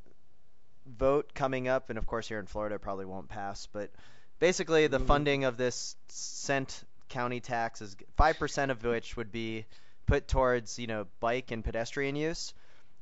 vote 0.87 1.35
coming 1.35 1.69
up, 1.69 1.91
and 1.91 1.99
of 1.99 2.07
course, 2.07 2.29
here 2.29 2.39
in 2.39 2.47
Florida, 2.47 2.77
it 2.77 2.81
probably 2.83 3.05
won't 3.07 3.29
pass. 3.29 3.67
But 3.67 3.91
basically, 4.39 4.87
the 4.87 5.01
Mhm. 5.01 5.07
funding 5.07 5.45
of 5.45 5.57
this 5.57 5.97
cent 6.09 6.85
county 7.09 7.41
tax 7.41 7.81
is 7.81 7.97
5% 8.17 8.71
of 8.71 8.83
which 8.85 9.17
would 9.17 9.31
be 9.33 9.65
put 10.07 10.29
towards 10.29 10.79
you 10.79 10.87
know 10.87 11.07
bike 11.21 11.51
and 11.51 11.65
pedestrian 11.65 12.15
use 12.17 12.53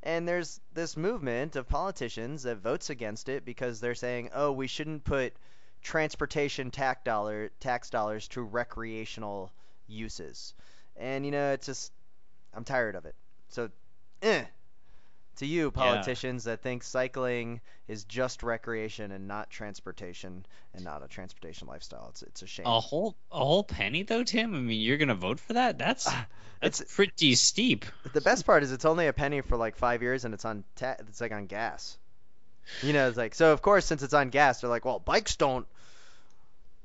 and 0.03 0.27
there's 0.29 0.61
this 0.75 0.97
movement 0.97 1.57
of 1.57 1.69
politicians 1.69 2.43
that 2.43 2.57
votes 2.57 2.89
against 2.91 3.29
it 3.29 3.45
because 3.45 3.81
they're 3.81 3.95
saying 3.95 4.31
oh 4.35 4.53
we 4.53 4.67
shouldn't 4.67 5.05
put 5.05 5.35
transportation 5.83 6.71
tax 6.71 7.03
dollar 7.05 7.51
tax 7.61 7.91
dollars 7.91 8.29
to 8.29 8.43
recreational 8.43 9.51
uses 9.87 10.55
and 10.97 11.25
you 11.27 11.31
know 11.31 11.53
it's 11.53 11.67
just 11.67 11.93
i'm 12.55 12.65
tired 12.65 12.95
of 12.95 13.05
it 13.05 13.15
so 13.49 13.71
eh. 14.23 14.45
To 15.37 15.47
you 15.47 15.71
politicians 15.71 16.45
that 16.45 16.63
think 16.63 16.83
cycling 16.83 17.61
is 17.89 18.05
just 18.05 18.43
recreation 18.43 19.13
and 19.13 19.29
not 19.29 19.51
transportation 19.51 20.45
and 20.75 20.85
not 20.85 21.03
a 21.05 21.09
transportation 21.09 21.69
lifestyle 21.69 22.09
it's 22.11 22.23
it's 22.23 22.43
a 22.43 22.47
shame 22.47 22.67
A 22.67 22.81
whole 22.81 23.17
a 23.31 23.39
whole 23.39 23.65
penny 23.65 24.03
though, 24.03 24.25
Tim. 24.25 24.55
I 24.55 24.59
mean, 24.59 24.81
you're 24.81 24.97
gonna 24.97 25.15
vote 25.15 25.41
for 25.41 25.55
that? 25.55 25.79
That's 25.79 26.05
that's 26.61 26.81
it's 26.81 26.95
pretty 26.95 27.35
steep. 27.35 27.85
The 28.13 28.21
best 28.21 28.47
part 28.47 28.63
is 28.63 28.73
it's 28.73 28.85
only 28.85 29.07
a 29.07 29.13
penny 29.13 29.41
for 29.41 29.57
like 29.57 29.77
five 29.77 30.03
years, 30.03 30.25
and 30.25 30.33
it's 30.35 30.45
on 30.45 30.65
ta- 30.77 30.97
it's 31.01 31.21
like 31.21 31.33
on 31.33 31.47
gas. 31.47 31.99
You 32.83 32.93
know, 32.95 33.09
it's 33.09 33.19
like 33.19 33.35
so. 33.35 33.53
Of 33.53 33.61
course, 33.61 33.85
since 33.85 34.03
it's 34.03 34.15
on 34.15 34.31
gas, 34.31 34.61
they're 34.61 34.71
like, 34.71 34.85
well, 34.87 34.99
bikes 34.99 35.37
don't 35.37 35.67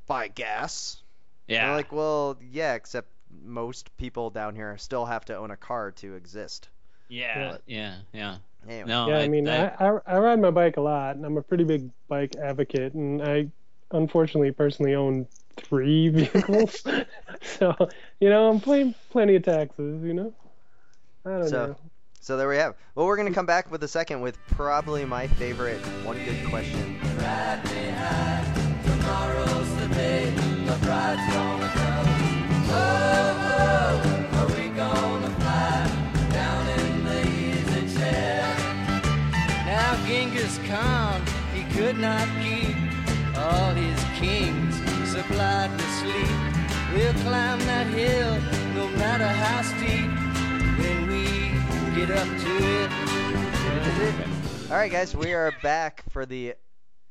buy 0.08 0.28
gas. 0.28 1.02
And 1.48 1.56
Yeah. 1.56 1.66
They're 1.68 1.76
like, 1.76 1.92
well, 1.92 2.38
yeah, 2.52 2.74
except 2.74 3.08
most 3.46 3.96
people 3.98 4.30
down 4.30 4.56
here 4.56 4.78
still 4.78 5.06
have 5.06 5.24
to 5.26 5.38
own 5.38 5.52
a 5.52 5.58
car 5.58 5.92
to 5.92 6.16
exist. 6.16 6.68
Yeah. 7.10 7.58
Yeah. 7.67 7.95
Yeah. 8.13 8.38
Anyway, 8.67 8.88
No. 8.88 9.08
yeah, 9.10 9.17
I, 9.19 9.28
mean, 9.28 9.48
I, 9.48 9.67
I, 9.67 9.88
I, 9.89 10.00
I 10.06 10.17
ride 10.19 10.39
my 10.39 10.52
bike 10.52 10.78
a 10.78 10.82
lot, 10.82 11.15
and 11.15 11.26
I'm 11.26 11.38
a 11.38 11.41
pretty 11.41 11.63
big 11.63 11.89
bike 12.08 12.36
advocate, 12.36 12.93
and 12.93 13.22
I 13.22 13.48
unfortunately 13.91 14.52
personally 14.52 14.95
own 14.95 15.28
three 15.58 16.10
vehicles, 16.10 16.84
so 17.41 17.76
you 18.19 18.30
know 18.30 18.50
I'm 18.50 18.60
paying 18.62 18.93
plenty 19.12 19.36
of 19.36 19.43
taxes. 19.43 20.04
You 20.04 20.13
know, 20.13 20.34
I 21.26 21.30
don't 21.30 21.48
So- 21.50 21.67
know. 21.67 21.76
so 22.22 22.38
there 22.38 22.48
we 22.50 22.58
have. 22.58 22.76
Well, 22.95 23.06
we're 23.06 23.17
gonna 23.17 23.34
come 23.34 23.45
back 23.48 23.72
with 23.72 23.84
a 23.84 23.88
second 23.88 24.22
with 24.22 24.38
probably 24.48 25.06
my 25.06 25.26
favorite 25.28 25.80
one 26.06 26.17
good 26.26 26.45
question. 26.50 27.00
Ride 27.17 27.62
Genghis 40.50 40.68
Khan, 40.68 41.24
he 41.54 41.64
could 41.76 42.00
not 42.00 42.28
keep 42.42 42.76
all 43.38 43.72
his 43.76 44.04
kings 44.18 44.76
supplied 45.08 45.72
with 45.72 45.92
sleep. 46.00 46.38
We'll 46.94 47.14
climb 47.22 47.60
that 47.60 47.86
hill, 47.88 48.34
no 48.74 48.88
matter 48.98 49.28
how 49.28 49.62
steep, 49.62 50.10
when 50.80 51.08
we 51.08 51.52
get 51.96 52.10
up 52.10 52.28
to 52.28 52.58
it. 52.82 54.72
All 54.72 54.78
right, 54.78 54.92
guys, 54.92 55.16
we 55.16 55.34
are 55.34 55.54
back 55.62 56.04
for 56.10 56.26
the 56.26 56.56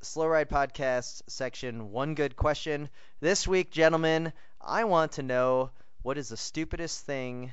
Slow 0.01 0.27
Ride 0.27 0.49
Podcast 0.49 1.23
section. 1.29 1.93
One 1.93 2.17
good 2.17 2.35
question. 2.35 2.89
This 3.21 3.47
week, 3.47 3.71
gentlemen, 3.71 4.33
I 4.61 4.83
want 4.83 5.13
to 5.13 5.23
know 5.23 5.71
what 6.03 6.19
is 6.19 6.31
the 6.31 6.37
stupidest 6.37 7.07
thing 7.07 7.53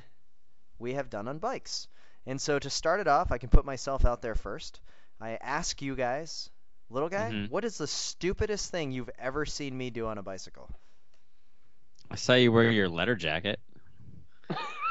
we 0.80 0.94
have 0.94 1.10
done 1.10 1.28
on 1.28 1.38
bikes. 1.38 1.86
And 2.26 2.40
so 2.40 2.58
to 2.58 2.70
start 2.70 2.98
it 2.98 3.06
off, 3.06 3.30
I 3.30 3.38
can 3.38 3.50
put 3.50 3.64
myself 3.64 4.04
out 4.04 4.20
there 4.20 4.34
first. 4.34 4.80
I 5.20 5.36
ask 5.40 5.80
you 5.82 5.94
guys, 5.96 6.50
little 6.90 7.08
guy, 7.08 7.32
Mhm. 7.32 7.50
what 7.50 7.64
is 7.64 7.78
the 7.78 7.86
stupidest 7.86 8.70
thing 8.70 8.92
you've 8.92 9.10
ever 9.18 9.44
seen 9.46 9.76
me 9.76 9.90
do 9.90 10.06
on 10.06 10.18
a 10.18 10.22
bicycle? 10.22 10.70
I 12.10 12.16
saw 12.16 12.34
you 12.34 12.52
wear 12.52 12.70
your 12.70 12.88
letter 12.88 13.14
jacket. 13.16 13.58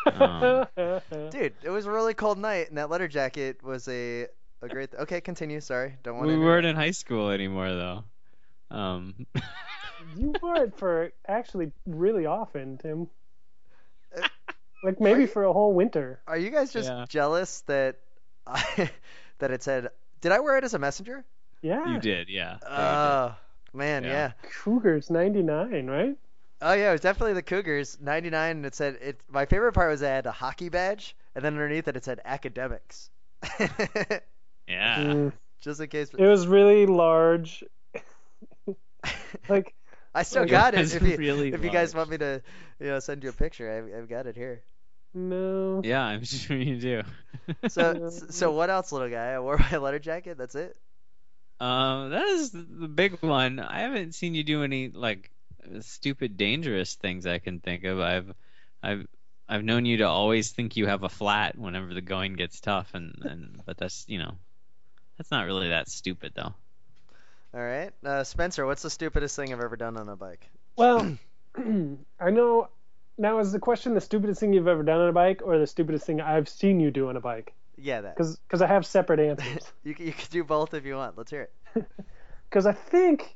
Um, 0.06 0.68
Dude, 1.30 1.54
it 1.64 1.70
was 1.70 1.86
a 1.86 1.92
really 1.92 2.14
cold 2.14 2.38
night, 2.38 2.70
and 2.70 2.78
that 2.78 2.90
letter 2.90 3.08
jacket 3.08 3.64
was 3.64 3.88
a 3.88 4.28
a 4.62 4.70
great. 4.70 4.94
Okay, 4.94 5.22
continue. 5.22 5.60
Sorry, 5.62 5.98
don't 6.04 6.18
want 6.18 6.28
we 6.28 6.34
to. 6.34 6.40
weren't 6.40 6.66
in 6.66 6.76
high 6.76 6.92
school 6.92 7.30
anymore 7.30 7.70
though. 7.70 8.04
Um, 8.72 9.26
you 10.16 10.34
wore 10.42 10.58
it 10.64 10.78
for 10.78 11.12
actually 11.28 11.72
really 11.86 12.26
often, 12.26 12.78
Tim. 12.78 13.10
Uh, 14.16 14.28
Like 14.84 15.00
maybe 15.00 15.22
you- 15.22 15.28
for 15.28 15.44
a 15.44 15.54
whole 15.54 15.74
winter. 15.74 16.22
Are 16.28 16.38
you 16.38 16.50
guys 16.52 16.72
just 16.74 16.90
Yeah. 16.90 17.06
jealous 17.10 17.62
that 17.62 17.98
I 18.46 18.90
that 19.40 19.52
it 19.52 19.64
said? 19.64 19.90
Did 20.26 20.32
I 20.32 20.40
wear 20.40 20.58
it 20.58 20.64
as 20.64 20.74
a 20.74 20.80
messenger? 20.80 21.24
Yeah. 21.62 21.88
you 21.88 22.00
did, 22.00 22.30
yeah. 22.30 22.58
Oh 22.68 23.36
man, 23.76 24.04
Yeah. 24.04 24.10
yeah. 24.10 24.32
Cougars 24.64 25.12
99, 25.12 25.86
right? 25.86 26.18
Oh 26.64 26.74
yeah, 26.74 26.90
it 26.90 26.94
was 26.94 27.02
definitely 27.02 27.34
the 27.34 27.44
Cougars. 27.44 28.00
99, 28.02 28.58
and 28.58 28.66
it 28.66 28.74
said 28.74 28.98
it. 29.02 29.20
My 29.30 29.46
favorite 29.46 29.74
part 29.74 29.92
was 29.92 30.02
it 30.02 30.08
had 30.08 30.26
a 30.26 30.32
hockey 30.32 30.70
badge, 30.70 31.16
and 31.36 31.46
then 31.46 31.54
underneath 31.54 31.88
it 31.88 31.96
it 31.96 32.04
said 32.04 32.22
academics. 32.26 33.12
Yeah. 34.68 34.98
Mm. 34.98 35.34
Just 35.62 35.80
in 35.80 35.90
case. 35.90 36.10
It 36.18 36.26
was 36.26 36.48
really 36.48 36.88
large. 36.88 37.64
Like 39.48 39.76
I 40.16 40.24
still 40.24 40.42
It 40.42 40.48
got 40.50 40.74
it. 40.74 40.80
was 40.80 40.96
If 40.96 41.04
you, 41.04 41.18
really 41.18 41.54
if 41.54 41.64
you 41.64 41.70
guys 41.70 41.94
want 41.94 42.10
me 42.10 42.18
to, 42.18 42.42
you 42.80 42.88
know, 42.88 43.00
send 43.00 43.24
you 43.24 43.30
a 43.30 43.34
picture, 43.34 43.70
I've, 43.72 44.02
I've 44.02 44.10
got 44.10 44.26
it 44.26 44.36
here. 44.36 44.64
No. 45.16 45.82
Yeah, 45.84 46.04
I'm 46.04 46.24
sure 46.24 46.58
you 46.58 46.80
do. 46.80 47.04
So, 47.70 48.10
so 48.30 48.52
what 48.52 48.70
else, 48.70 48.92
little 48.92 49.10
guy? 49.10 49.32
I 49.32 49.40
wore 49.40 49.58
my 49.58 49.78
letter 49.78 50.00
jacket. 50.00 50.38
That's 50.38 50.56
it. 50.56 50.78
Um, 51.60 52.12
that 52.12 52.28
is 52.28 52.52
the 52.52 52.88
big 52.88 53.22
one. 53.22 53.60
I 53.60 53.80
haven't 53.80 54.14
seen 54.14 54.36
you 54.36 54.44
do 54.44 54.64
any 54.64 54.90
like 54.90 55.32
stupid, 55.82 56.38
dangerous 56.38 56.96
things 56.96 57.26
I 57.26 57.40
can 57.40 57.60
think 57.60 57.86
of. 57.86 58.00
I've, 58.00 58.34
I've, 58.84 59.08
I've 59.48 59.64
known 59.64 59.86
you 59.86 59.98
to 59.98 60.08
always 60.08 60.52
think 60.52 60.76
you 60.76 60.88
have 60.88 61.04
a 61.04 61.10
flat 61.10 61.58
whenever 61.58 61.94
the 61.94 62.02
going 62.02 62.34
gets 62.34 62.60
tough, 62.60 62.94
and 62.94 63.16
and 63.22 63.62
but 63.66 63.78
that's 63.78 64.06
you 64.08 64.18
know, 64.18 64.36
that's 65.18 65.32
not 65.32 65.46
really 65.46 65.70
that 65.70 65.88
stupid 65.90 66.34
though. 66.36 66.54
All 67.54 67.62
right, 67.62 67.92
uh, 68.04 68.24
Spencer. 68.24 68.66
What's 68.66 68.82
the 68.82 68.90
stupidest 68.90 69.36
thing 69.36 69.54
I've 69.54 69.62
ever 69.62 69.78
done 69.78 69.98
on 69.98 70.10
a 70.10 70.16
bike? 70.16 70.50
Well, 70.76 71.18
I 72.20 72.32
know. 72.32 72.70
Now, 73.18 73.40
is 73.40 73.52
the 73.52 73.60
question 73.60 73.94
the 73.94 74.02
stupidest 74.02 74.40
thing 74.40 74.54
you've 74.54 74.68
ever 74.68 74.84
done 74.84 75.00
on 75.00 75.08
a 75.08 75.14
bike, 75.14 75.42
or 75.44 75.58
the 75.58 75.68
stupidest 75.68 76.06
thing 76.06 76.20
I've 76.20 76.50
seen 76.50 76.80
you 76.80 76.92
do 76.92 77.08
on 77.10 77.16
a 77.16 77.22
bike? 77.22 77.54
Yeah, 77.78 78.02
that. 78.02 78.16
Because 78.16 78.62
I 78.62 78.68
have 78.68 78.86
separate 78.86 79.20
answers. 79.20 79.72
You 79.84 79.96
you 79.98 80.14
can 80.14 80.28
do 80.32 80.44
both 80.44 80.74
if 80.74 80.86
you 80.86 80.96
want. 80.96 81.18
Let's 81.18 81.32
hear 81.32 81.50
it. 81.76 81.86
Because 82.50 82.68
I 82.68 82.74
think, 82.74 83.36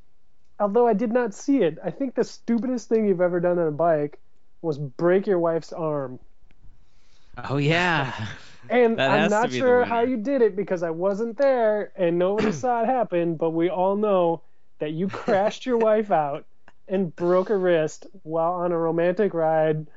although 0.60 0.88
I 0.88 0.94
did 0.94 1.12
not 1.12 1.34
see 1.34 1.58
it, 1.64 1.78
I 1.84 1.90
think 1.90 2.16
the 2.16 2.24
stupidest 2.24 2.88
thing 2.88 3.06
you've 3.06 3.20
ever 3.20 3.40
done 3.42 3.60
on 3.60 3.68
a 3.68 3.72
bike 3.72 4.18
was 4.62 4.78
break 4.78 5.28
your 5.28 5.40
wife's 5.40 5.74
arm. 5.74 6.20
Oh 7.50 7.58
yeah. 7.58 8.14
And 8.70 9.02
I'm 9.02 9.32
not 9.32 9.52
sure 9.52 9.84
how 9.84 10.02
you 10.02 10.18
did 10.18 10.42
it 10.44 10.56
because 10.56 10.84
I 10.84 10.92
wasn't 10.92 11.38
there 11.38 11.92
and 11.96 12.20
nobody 12.20 12.52
saw 12.52 12.84
it 12.84 12.86
happen, 12.86 13.36
but 13.36 13.50
we 13.50 13.70
all 13.70 13.96
know 13.96 14.44
that 14.78 14.92
you 14.92 15.08
crashed 15.08 15.66
your 15.66 15.78
wife 15.78 16.12
out 16.12 16.46
and 16.90 17.16
broke 17.16 17.50
a 17.50 17.58
wrist 17.58 18.08
while 18.24 18.54
on 18.54 18.72
a 18.72 18.78
romantic 18.78 19.34
ride 19.34 19.88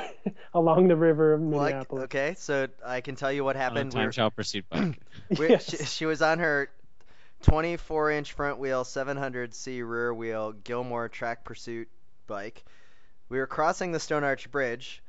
along 0.54 0.88
the 0.88 0.96
river 0.96 1.34
of 1.34 1.40
Well, 1.40 1.60
I- 1.60 1.68
Minneapolis. 1.70 2.04
okay, 2.04 2.34
so 2.38 2.68
I 2.84 3.00
can 3.00 3.16
tell 3.16 3.32
you 3.32 3.42
what 3.44 3.56
On 3.56 3.60
a 3.62 3.64
happened. 3.64 3.92
We 3.92 3.96
time 3.98 4.06
were- 4.06 4.12
trial 4.12 4.30
pursuit 4.30 4.64
bike. 4.70 5.00
Yes. 5.30 5.70
she, 5.70 5.84
she 5.84 6.06
was 6.06 6.20
on 6.22 6.38
her 6.38 6.68
24 7.42 8.10
inch 8.12 8.32
front 8.32 8.58
wheel, 8.58 8.84
700C 8.84 9.86
rear 9.86 10.14
wheel 10.14 10.52
Gilmore 10.52 11.08
track 11.08 11.44
pursuit 11.44 11.88
bike. 12.26 12.64
We 13.28 13.38
were 13.38 13.46
crossing 13.46 13.92
the 13.92 13.98
Stone 14.00 14.24
Arch 14.24 14.50
Bridge, 14.50 15.02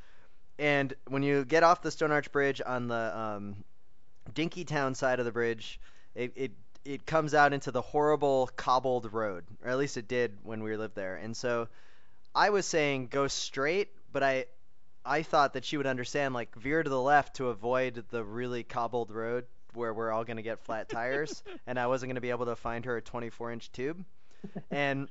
and 0.58 0.94
when 1.10 1.24
you 1.24 1.44
get 1.46 1.64
off 1.64 1.82
the 1.82 1.92
Stone 1.92 2.12
Arch 2.12 2.32
Bridge 2.32 2.62
on 2.66 2.88
the 2.88 3.18
um, 3.18 3.56
Dinkytown 4.34 4.96
side 4.96 5.20
of 5.20 5.26
the 5.26 5.32
bridge, 5.32 5.80
it, 6.16 6.32
it 6.36 6.52
it 6.86 7.06
comes 7.06 7.34
out 7.34 7.54
into 7.54 7.72
the 7.72 7.82
horrible 7.82 8.50
cobbled 8.56 9.12
road, 9.14 9.46
or 9.64 9.70
at 9.70 9.78
least 9.78 9.98
it 9.98 10.08
did 10.08 10.38
when 10.44 10.64
we 10.64 10.76
lived 10.76 10.96
there. 10.96 11.16
And 11.16 11.36
so 11.36 11.68
I 12.36 12.50
was 12.50 12.66
saying 12.66 13.08
go 13.08 13.28
straight, 13.28 13.90
but 14.12 14.24
I 14.24 14.46
I 15.06 15.24
thought 15.24 15.54
that 15.54 15.66
she 15.66 15.78
would 15.78 15.88
understand 15.88 16.34
like 16.34 16.56
veer 16.56 16.82
to 16.82 16.90
the 16.90 17.02
left 17.02 17.36
to 17.38 17.50
avoid 17.50 18.04
the 18.10 18.24
really 18.24 18.64
cobbled 18.64 19.12
road 19.12 19.46
where 19.74 19.94
we're 19.94 20.12
all 20.12 20.24
going 20.24 20.38
to 20.38 20.44
get 20.44 20.60
flat 20.60 20.88
tires 20.88 21.44
and 21.68 21.80
I 21.80 21.88
wasn't 21.88 22.10
going 22.10 22.16
to 22.16 22.22
be 22.22 22.30
able 22.30 22.46
to 22.46 22.56
find 22.56 22.86
her 22.86 22.98
a 22.98 23.02
24 23.02 23.52
inch 23.52 23.72
tube. 23.72 24.04
And 24.70 25.08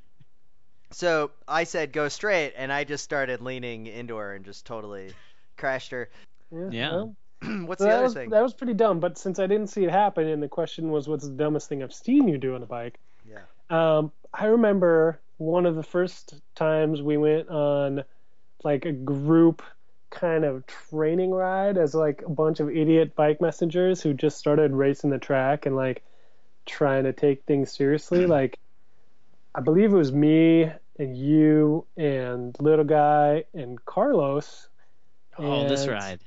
so 0.90 1.30
I 1.48 1.64
said 1.64 1.92
go 1.92 2.08
straight 2.08 2.52
and 2.54 2.70
I 2.70 2.84
just 2.84 3.02
started 3.02 3.40
leaning 3.40 3.86
into 3.86 4.16
her 4.16 4.34
and 4.34 4.44
just 4.44 4.66
totally 4.66 5.12
crashed 5.56 5.90
her. 5.92 6.10
Yeah. 6.50 6.92
well, 6.92 7.16
What's 7.66 7.80
so 7.80 7.88
the 7.88 7.94
other 7.94 8.02
was, 8.04 8.14
thing? 8.14 8.30
That 8.30 8.42
was 8.42 8.54
pretty 8.54 8.74
dumb, 8.74 9.00
but 9.00 9.18
since 9.18 9.38
I 9.38 9.46
didn't 9.46 9.68
see 9.68 9.84
it 9.84 9.90
happen 9.90 10.26
and 10.26 10.42
the 10.42 10.48
question 10.48 10.90
was 10.90 11.08
what's 11.08 11.26
the 11.26 11.34
dumbest 11.34 11.68
thing 11.68 11.82
I've 11.82 11.92
seen 11.92 12.28
you 12.28 12.38
do 12.38 12.54
on 12.54 12.62
a 12.62 12.66
bike, 12.66 12.98
Yeah. 13.28 13.38
Um, 13.70 14.12
I 14.32 14.46
remember 14.46 15.20
one 15.38 15.66
of 15.66 15.76
the 15.76 15.82
first 15.82 16.40
times 16.54 17.02
we 17.02 17.16
went 17.16 17.48
on 17.48 18.04
like 18.64 18.84
a 18.84 18.92
group 18.92 19.62
kind 20.10 20.44
of 20.44 20.64
training 20.66 21.30
ride 21.30 21.78
as 21.78 21.94
like 21.94 22.22
a 22.24 22.28
bunch 22.28 22.60
of 22.60 22.68
idiot 22.70 23.16
bike 23.16 23.40
messengers 23.40 24.02
who 24.02 24.12
just 24.12 24.38
started 24.38 24.72
racing 24.72 25.10
the 25.10 25.18
track 25.18 25.66
and 25.66 25.74
like 25.74 26.02
trying 26.66 27.04
to 27.04 27.12
take 27.12 27.42
things 27.44 27.72
seriously. 27.72 28.26
like, 28.38 28.58
I 29.54 29.60
believe 29.60 29.92
it 29.92 29.96
was 29.96 30.12
me 30.12 30.70
and 30.98 31.16
you 31.16 31.86
and 31.96 32.56
little 32.60 32.84
guy 32.84 33.44
and 33.54 33.82
Carlos. 33.84 34.68
Oh, 35.38 35.68
this 35.68 35.88
ride. 35.88 36.20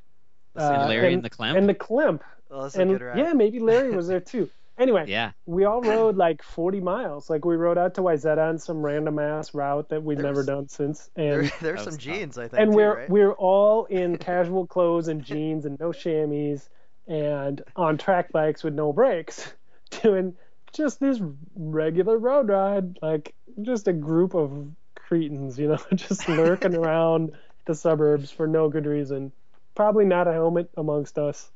Uh, 0.57 0.85
Larry 0.87 1.07
and, 1.07 1.15
and- 1.15 1.23
the 1.25 1.29
Clamp. 1.29 1.57
And 1.57 1.67
the 1.69 1.73
Klemp. 1.75 2.21
Well, 2.49 2.63
that's 2.63 2.75
a 2.77 2.81
And 2.81 2.91
good 2.91 3.01
ride. 3.01 3.17
yeah, 3.17 3.33
maybe 3.33 3.59
Larry 3.59 3.91
was 3.95 4.07
there 4.07 4.19
too. 4.19 4.49
Anyway, 4.77 5.05
yeah. 5.07 5.31
we 5.45 5.63
all 5.63 5.81
rode 5.81 6.17
like 6.17 6.43
40 6.43 6.81
miles. 6.81 7.29
Like 7.29 7.45
we 7.45 7.55
rode 7.55 7.77
out 7.77 7.93
to 7.93 8.01
Wayzata 8.01 8.49
on 8.49 8.59
some 8.59 8.81
random 8.85 9.19
ass 9.19 9.53
route 9.53 9.87
that 9.87 10.03
we'd 10.03 10.17
There 10.17 10.25
never 10.25 10.43
done 10.43 10.67
since, 10.67 11.09
There, 11.15 11.39
and 11.39 11.53
there's 11.61 11.83
some 11.85 11.95
jeans, 11.97 12.37
I 12.37 12.49
think. 12.49 12.61
and 12.61 12.71
too, 12.71 12.75
we're 12.75 12.95
right? 12.97 13.09
we're 13.09 13.31
all 13.31 13.85
in 13.85 14.17
casual 14.31 14.67
clothes 14.67 15.07
and 15.07 15.23
jeans 15.23 15.65
and 15.65 15.79
no 15.79 15.93
chamois, 15.93 16.59
and 17.07 17.61
on 17.77 17.97
track 17.97 18.33
bikes 18.33 18.65
with 18.65 18.73
no 18.73 18.91
brakes, 18.91 19.53
doing 20.01 20.35
just 20.73 20.99
this 20.99 21.21
regular 21.55 22.17
road 22.17 22.49
ride, 22.49 22.99
like 23.01 23.33
just 23.61 23.87
a 23.87 23.93
group 23.93 24.35
of 24.35 24.51
cretins, 24.95 25.57
you 25.57 25.69
know, 25.69 25.79
just 25.95 26.27
lurking 26.27 26.75
around 26.75 27.31
the 27.65 27.75
suburbs 27.75 28.29
for 28.29 28.45
no 28.45 28.67
good 28.67 28.85
reason. 28.87 29.31
Probably 29.75 30.05
not 30.05 30.27
a 30.27 30.33
helmet 30.33 30.69
amongst 30.77 31.17
us. 31.17 31.49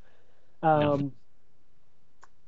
Um, 0.62 1.12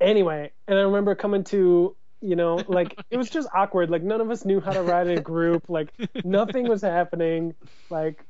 Anyway, 0.00 0.50
and 0.66 0.78
I 0.78 0.82
remember 0.82 1.14
coming 1.14 1.44
to, 1.44 1.94
you 2.20 2.36
know, 2.36 2.56
like 2.66 2.98
it 3.10 3.16
was 3.16 3.30
just 3.30 3.48
awkward. 3.54 3.88
Like 3.88 4.02
none 4.02 4.20
of 4.20 4.30
us 4.30 4.44
knew 4.44 4.60
how 4.60 4.72
to 4.72 4.82
ride 4.82 5.06
in 5.06 5.18
a 5.18 5.20
group. 5.20 5.68
Like 5.68 5.92
nothing 6.24 6.68
was 6.68 6.82
happening. 6.82 7.54
Like, 7.88 8.24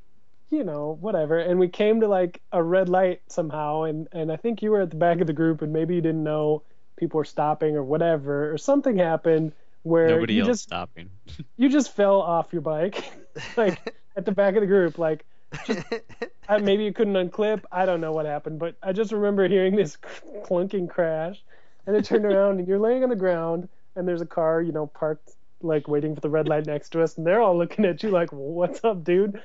you 0.51 0.65
know, 0.65 0.99
whatever. 1.01 1.39
And 1.39 1.59
we 1.59 1.69
came 1.69 2.01
to 2.03 2.09
like 2.09 2.43
a 2.53 2.63
red 2.63 2.91
light 2.91 3.23
somehow, 3.29 3.85
and 3.85 4.07
and 4.13 4.31
I 4.31 4.37
think 4.37 4.63
you 4.63 4.71
were 4.71 4.83
at 4.83 4.91
the 4.91 4.97
back 4.97 5.23
of 5.23 5.27
the 5.27 5.33
group, 5.33 5.63
and 5.63 5.73
maybe 5.73 5.95
you 5.95 6.03
didn't 6.03 6.23
know 6.23 6.63
people 6.97 7.17
were 7.17 7.25
stopping 7.25 7.75
or 7.75 7.83
whatever, 7.83 8.53
or 8.53 8.59
something 8.59 8.99
happened 8.99 9.53
where 9.83 10.11
Nobody 10.11 10.35
you 10.35 10.43
else 10.43 10.49
just 10.49 10.63
stopping. 10.65 11.09
you 11.57 11.71
just 11.71 11.97
fell 11.97 12.21
off 12.21 12.53
your 12.53 12.63
bike, 12.63 13.11
like 13.57 13.95
at 14.15 14.27
the 14.27 14.33
back 14.33 14.57
of 14.57 14.61
the 14.61 14.67
group, 14.67 14.99
like. 14.99 15.25
I, 16.49 16.59
maybe 16.59 16.85
you 16.85 16.93
couldn't 16.93 17.15
unclip. 17.15 17.65
I 17.71 17.87
don't 17.87 18.01
know 18.01 18.12
what 18.12 18.27
happened, 18.27 18.59
but 18.59 18.77
I 18.83 18.93
just 18.93 19.12
remember 19.12 19.49
hearing 19.49 19.77
this 19.77 19.97
clunking 20.45 20.88
crash, 20.88 21.43
and 21.87 21.97
I 21.97 22.01
turned 22.01 22.25
around 22.27 22.59
and 22.59 22.69
you're 22.69 22.79
laying 22.79 23.03
on 23.03 23.11
the 23.11 23.17
ground, 23.17 23.69
and 23.97 24.07
there's 24.07 24.21
a 24.21 24.27
car, 24.27 24.61
you 24.61 24.73
know, 24.73 24.87
parked 24.87 25.31
like 25.61 25.87
waiting 25.87 26.15
for 26.15 26.21
the 26.21 26.31
red 26.31 26.49
light 26.49 26.67
next 26.67 26.91
to 26.91 27.03
us, 27.03 27.17
and 27.17 27.27
they're 27.27 27.41
all 27.41 27.57
looking 27.57 27.85
at 27.85 28.03
you 28.03 28.11
like, 28.11 28.31
"What's 28.33 28.85
up, 28.85 29.05
dude?" 29.05 29.41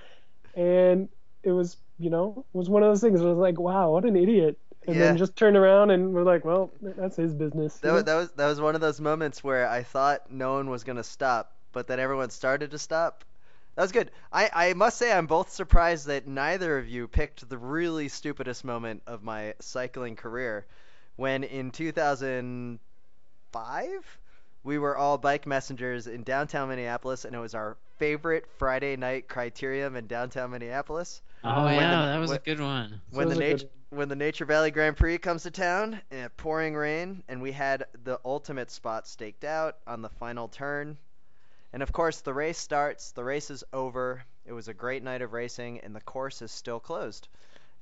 And 0.55 1.09
it 1.43 1.51
was, 1.51 1.77
you 1.99 2.09
know, 2.09 2.45
it 2.53 2.57
was 2.57 2.69
one 2.69 2.83
of 2.83 2.89
those 2.89 3.01
things. 3.01 3.19
Where 3.21 3.29
I 3.29 3.33
was 3.33 3.39
like, 3.39 3.59
"Wow, 3.59 3.91
what 3.91 4.05
an 4.05 4.15
idiot!" 4.15 4.57
And 4.87 4.95
Yeah. 4.95 5.09
then 5.09 5.17
just 5.17 5.35
turned 5.35 5.57
around 5.57 5.91
and 5.91 6.13
we're 6.13 6.23
like, 6.23 6.45
"Well, 6.45 6.71
that's 6.81 7.15
his 7.17 7.33
business." 7.33 7.77
That 7.77 7.91
was, 7.91 8.03
that 8.05 8.15
was 8.15 8.31
that 8.31 8.47
was 8.47 8.59
one 8.61 8.75
of 8.75 8.81
those 8.81 8.99
moments 8.99 9.43
where 9.43 9.69
I 9.69 9.83
thought 9.83 10.31
no 10.31 10.53
one 10.53 10.69
was 10.69 10.83
gonna 10.83 11.03
stop, 11.03 11.53
but 11.73 11.87
then 11.87 11.99
everyone 11.99 12.29
started 12.31 12.71
to 12.71 12.79
stop. 12.79 13.23
That 13.77 13.83
was 13.83 13.91
good. 13.91 14.09
I, 14.33 14.49
I 14.51 14.73
must 14.73 14.97
say 14.97 15.13
I'm 15.13 15.27
both 15.27 15.51
surprised 15.51 16.07
that 16.07 16.25
neither 16.27 16.79
of 16.79 16.89
you 16.89 17.07
picked 17.07 17.47
the 17.47 17.59
really 17.59 18.07
stupidest 18.09 18.65
moment 18.65 19.03
of 19.05 19.21
my 19.21 19.53
cycling 19.59 20.15
career, 20.15 20.65
when 21.15 21.43
in 21.43 21.69
2005 21.69 22.79
we 24.63 24.79
were 24.79 24.97
all 24.97 25.17
bike 25.19 25.45
messengers 25.45 26.07
in 26.07 26.23
downtown 26.23 26.69
Minneapolis, 26.69 27.23
and 27.23 27.35
it 27.35 27.39
was 27.39 27.53
our 27.53 27.77
favorite 27.97 28.45
Friday 28.57 28.95
night 28.95 29.27
criterium 29.27 29.95
in 29.95 30.07
downtown 30.07 30.49
Minneapolis. 30.51 31.21
Oh 31.43 31.65
When 31.65 31.75
yeah, 31.75 32.01
the- 32.01 32.07
that 32.13 32.17
was 32.19 32.29
when- 32.31 32.37
a 32.39 32.41
good 32.41 32.59
one. 32.59 32.99
when 33.11 33.29
the 33.29 33.35
Sounds 33.35 33.39
like 33.41 33.49
nature 33.61 33.67
when 33.89 34.09
the 34.09 34.15
Nature 34.17 34.43
Valley 34.43 34.69
Grand 34.71 34.97
Prix 34.97 35.17
comes 35.19 35.43
to 35.43 35.51
town, 35.51 36.01
in 36.11 36.27
pouring 36.35 36.75
rain, 36.75 37.23
and 37.29 37.41
we 37.41 37.53
had 37.53 37.85
the 38.03 38.19
ultimate 38.25 38.69
spot 38.69 39.07
staked 39.07 39.45
out 39.45 39.77
on 39.87 40.01
the 40.01 40.09
final 40.09 40.49
turn. 40.49 40.97
And 41.73 41.83
of 41.83 41.91
course, 41.91 42.21
the 42.21 42.33
race 42.33 42.57
starts. 42.57 43.11
The 43.11 43.23
race 43.23 43.49
is 43.49 43.63
over. 43.73 44.23
It 44.45 44.53
was 44.53 44.67
a 44.67 44.73
great 44.73 45.03
night 45.03 45.21
of 45.21 45.33
racing, 45.33 45.79
and 45.81 45.95
the 45.95 46.01
course 46.01 46.41
is 46.41 46.51
still 46.51 46.79
closed. 46.79 47.27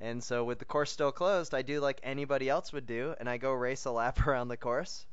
And 0.01 0.23
so 0.23 0.43
with 0.43 0.59
the 0.59 0.65
course 0.65 0.91
still 0.91 1.11
closed, 1.11 1.53
I 1.53 1.61
do 1.61 1.79
like 1.79 1.99
anybody 2.03 2.49
else 2.49 2.73
would 2.73 2.85
do, 2.85 3.15
and 3.19 3.29
I 3.29 3.37
go 3.37 3.53
race 3.53 3.85
a 3.85 3.91
lap 3.91 4.19
around 4.27 4.49
the 4.49 4.57
course. 4.57 5.05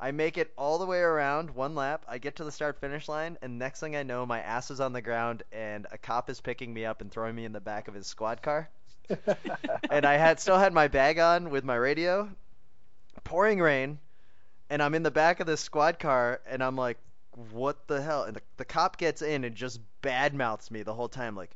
I 0.00 0.10
make 0.10 0.38
it 0.38 0.52
all 0.56 0.78
the 0.78 0.86
way 0.86 1.00
around 1.00 1.50
one 1.50 1.74
lap. 1.74 2.04
I 2.08 2.18
get 2.18 2.36
to 2.36 2.44
the 2.44 2.52
start 2.52 2.80
finish 2.80 3.08
line, 3.08 3.38
and 3.42 3.58
next 3.58 3.80
thing 3.80 3.94
I 3.94 4.02
know, 4.02 4.26
my 4.26 4.40
ass 4.40 4.70
is 4.70 4.80
on 4.80 4.92
the 4.92 5.02
ground, 5.02 5.42
and 5.52 5.86
a 5.92 5.98
cop 5.98 6.30
is 6.30 6.40
picking 6.40 6.72
me 6.72 6.84
up 6.84 7.00
and 7.00 7.10
throwing 7.10 7.34
me 7.34 7.44
in 7.44 7.52
the 7.52 7.60
back 7.60 7.88
of 7.88 7.94
his 7.94 8.06
squad 8.06 8.42
car. 8.42 8.68
and 9.90 10.04
I 10.04 10.16
had 10.16 10.40
still 10.40 10.58
had 10.58 10.72
my 10.72 10.88
bag 10.88 11.18
on 11.18 11.50
with 11.50 11.64
my 11.64 11.76
radio, 11.76 12.28
pouring 13.22 13.60
rain, 13.60 13.98
and 14.70 14.82
I'm 14.82 14.94
in 14.94 15.02
the 15.02 15.10
back 15.10 15.40
of 15.40 15.46
this 15.46 15.60
squad 15.60 15.98
car, 15.98 16.40
and 16.46 16.62
I'm 16.62 16.76
like, 16.76 16.98
"What 17.36 17.86
the 17.86 18.00
hell?" 18.00 18.24
And 18.24 18.36
the, 18.36 18.42
the 18.56 18.64
cop 18.64 18.96
gets 18.96 19.22
in 19.22 19.44
and 19.44 19.54
just 19.54 19.80
badmouths 20.02 20.70
me 20.70 20.82
the 20.82 20.94
whole 20.94 21.08
time, 21.08 21.36
like, 21.36 21.50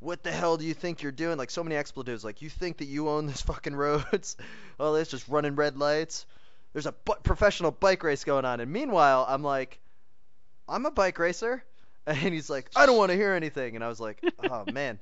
"What 0.00 0.22
the 0.22 0.32
hell 0.32 0.56
do 0.56 0.64
you 0.64 0.74
think 0.74 1.02
you're 1.02 1.12
doing?" 1.12 1.38
Like 1.38 1.50
so 1.50 1.62
many 1.62 1.76
expletives, 1.76 2.24
like, 2.24 2.42
"You 2.42 2.50
think 2.50 2.78
that 2.78 2.86
you 2.86 3.08
own 3.08 3.26
this 3.26 3.40
fucking 3.50 3.76
roads? 3.76 4.36
All 4.80 4.92
this 4.92 5.08
just 5.08 5.28
running 5.28 5.56
red 5.56 5.76
lights." 5.76 6.26
There's 6.72 6.86
a 6.86 6.92
bu- 6.92 7.20
professional 7.22 7.70
bike 7.70 8.02
race 8.02 8.24
going 8.24 8.44
on, 8.44 8.60
and 8.60 8.72
meanwhile, 8.72 9.24
I'm 9.28 9.42
like, 9.42 9.78
"I'm 10.68 10.86
a 10.86 10.90
bike 10.90 11.18
racer," 11.18 11.64
and 12.06 12.16
he's 12.18 12.50
like, 12.50 12.70
"I 12.74 12.86
don't 12.86 12.98
want 12.98 13.10
to 13.10 13.16
hear 13.16 13.32
anything," 13.32 13.76
and 13.76 13.84
I 13.84 13.88
was 13.88 14.00
like, 14.00 14.22
"Oh 14.50 14.64
man." 14.72 14.98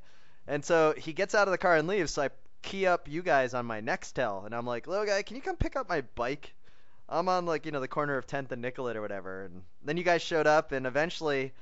And 0.46 0.64
so 0.64 0.94
he 0.96 1.12
gets 1.12 1.34
out 1.34 1.48
of 1.48 1.52
the 1.52 1.58
car 1.58 1.76
and 1.76 1.86
leaves. 1.88 2.12
So 2.12 2.22
I 2.22 2.30
key 2.62 2.86
up 2.86 3.08
you 3.08 3.22
guys 3.22 3.54
on 3.54 3.64
my 3.64 3.80
Nextel, 3.80 4.44
and 4.44 4.54
I'm 4.54 4.66
like, 4.66 4.86
"Little 4.86 5.06
guy, 5.06 5.22
can 5.22 5.36
you 5.36 5.42
come 5.42 5.56
pick 5.56 5.76
up 5.76 5.88
my 5.88 6.02
bike?" 6.14 6.52
I'm 7.12 7.28
on 7.28 7.46
like 7.46 7.66
you 7.66 7.72
know 7.72 7.80
the 7.80 7.88
corner 7.88 8.16
of 8.16 8.26
10th 8.26 8.52
and 8.52 8.62
Nicollet 8.62 8.96
or 8.96 9.02
whatever, 9.02 9.44
and 9.44 9.62
then 9.84 9.96
you 9.96 10.02
guys 10.02 10.22
showed 10.22 10.46
up, 10.46 10.72
and 10.72 10.86
eventually 10.86 11.52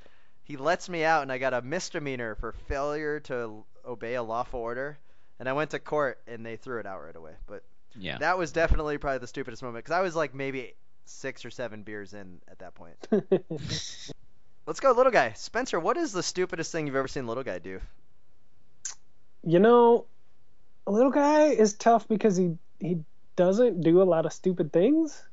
he 0.43 0.57
lets 0.57 0.89
me 0.89 1.03
out, 1.03 1.23
and 1.23 1.31
I 1.31 1.37
got 1.37 1.53
a 1.53 1.61
misdemeanor 1.61 2.35
for 2.35 2.53
failure 2.53 3.19
to 3.21 3.63
obey 3.85 4.15
a 4.15 4.23
lawful 4.23 4.59
order, 4.59 4.97
and 5.39 5.49
I 5.49 5.53
went 5.53 5.71
to 5.71 5.79
court, 5.79 6.19
and 6.27 6.45
they 6.45 6.55
threw 6.55 6.79
it 6.79 6.85
out 6.85 7.01
right 7.03 7.15
away. 7.15 7.33
But 7.47 7.63
Yeah. 7.95 8.17
that 8.19 8.37
was 8.37 8.51
definitely 8.51 8.97
probably 8.97 9.19
the 9.19 9.27
stupidest 9.27 9.61
moment 9.61 9.83
because 9.83 9.97
I 9.97 10.01
was 10.01 10.15
like 10.15 10.33
maybe 10.33 10.73
six 11.05 11.43
or 11.43 11.49
seven 11.51 11.83
beers 11.83 12.13
in 12.13 12.39
at 12.49 12.59
that 12.59 12.73
point. 12.73 12.95
Let's 14.67 14.79
go, 14.79 14.91
little 14.91 15.11
guy. 15.11 15.33
Spencer, 15.33 15.79
what 15.79 15.97
is 15.97 16.13
the 16.13 16.23
stupidest 16.23 16.71
thing 16.71 16.87
you've 16.87 16.95
ever 16.95 17.07
seen 17.07 17.27
little 17.27 17.43
guy 17.43 17.59
do? 17.59 17.81
you 19.43 19.59
know, 19.59 20.05
a 20.87 20.91
little 20.91 21.11
guy 21.11 21.45
is 21.45 21.73
tough 21.73 22.07
because 22.07 22.37
he 22.37 22.57
he 22.79 22.99
doesn't 23.35 23.81
do 23.81 24.01
a 24.01 24.03
lot 24.03 24.25
of 24.25 24.33
stupid 24.33 24.71
things. 24.71 25.23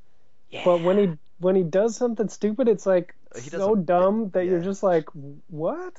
But 0.65 0.83
when 0.83 0.99
he 0.99 1.11
when 1.41 1.55
he 1.55 1.63
does 1.63 1.97
something 1.97 2.29
stupid, 2.29 2.69
it's 2.69 2.87
like 2.87 3.15
He 3.35 3.51
so 3.51 3.75
dumb 3.75 4.31
that 4.31 4.47
you're 4.47 4.61
just 4.61 4.83
like, 4.83 5.09
what? 5.49 5.95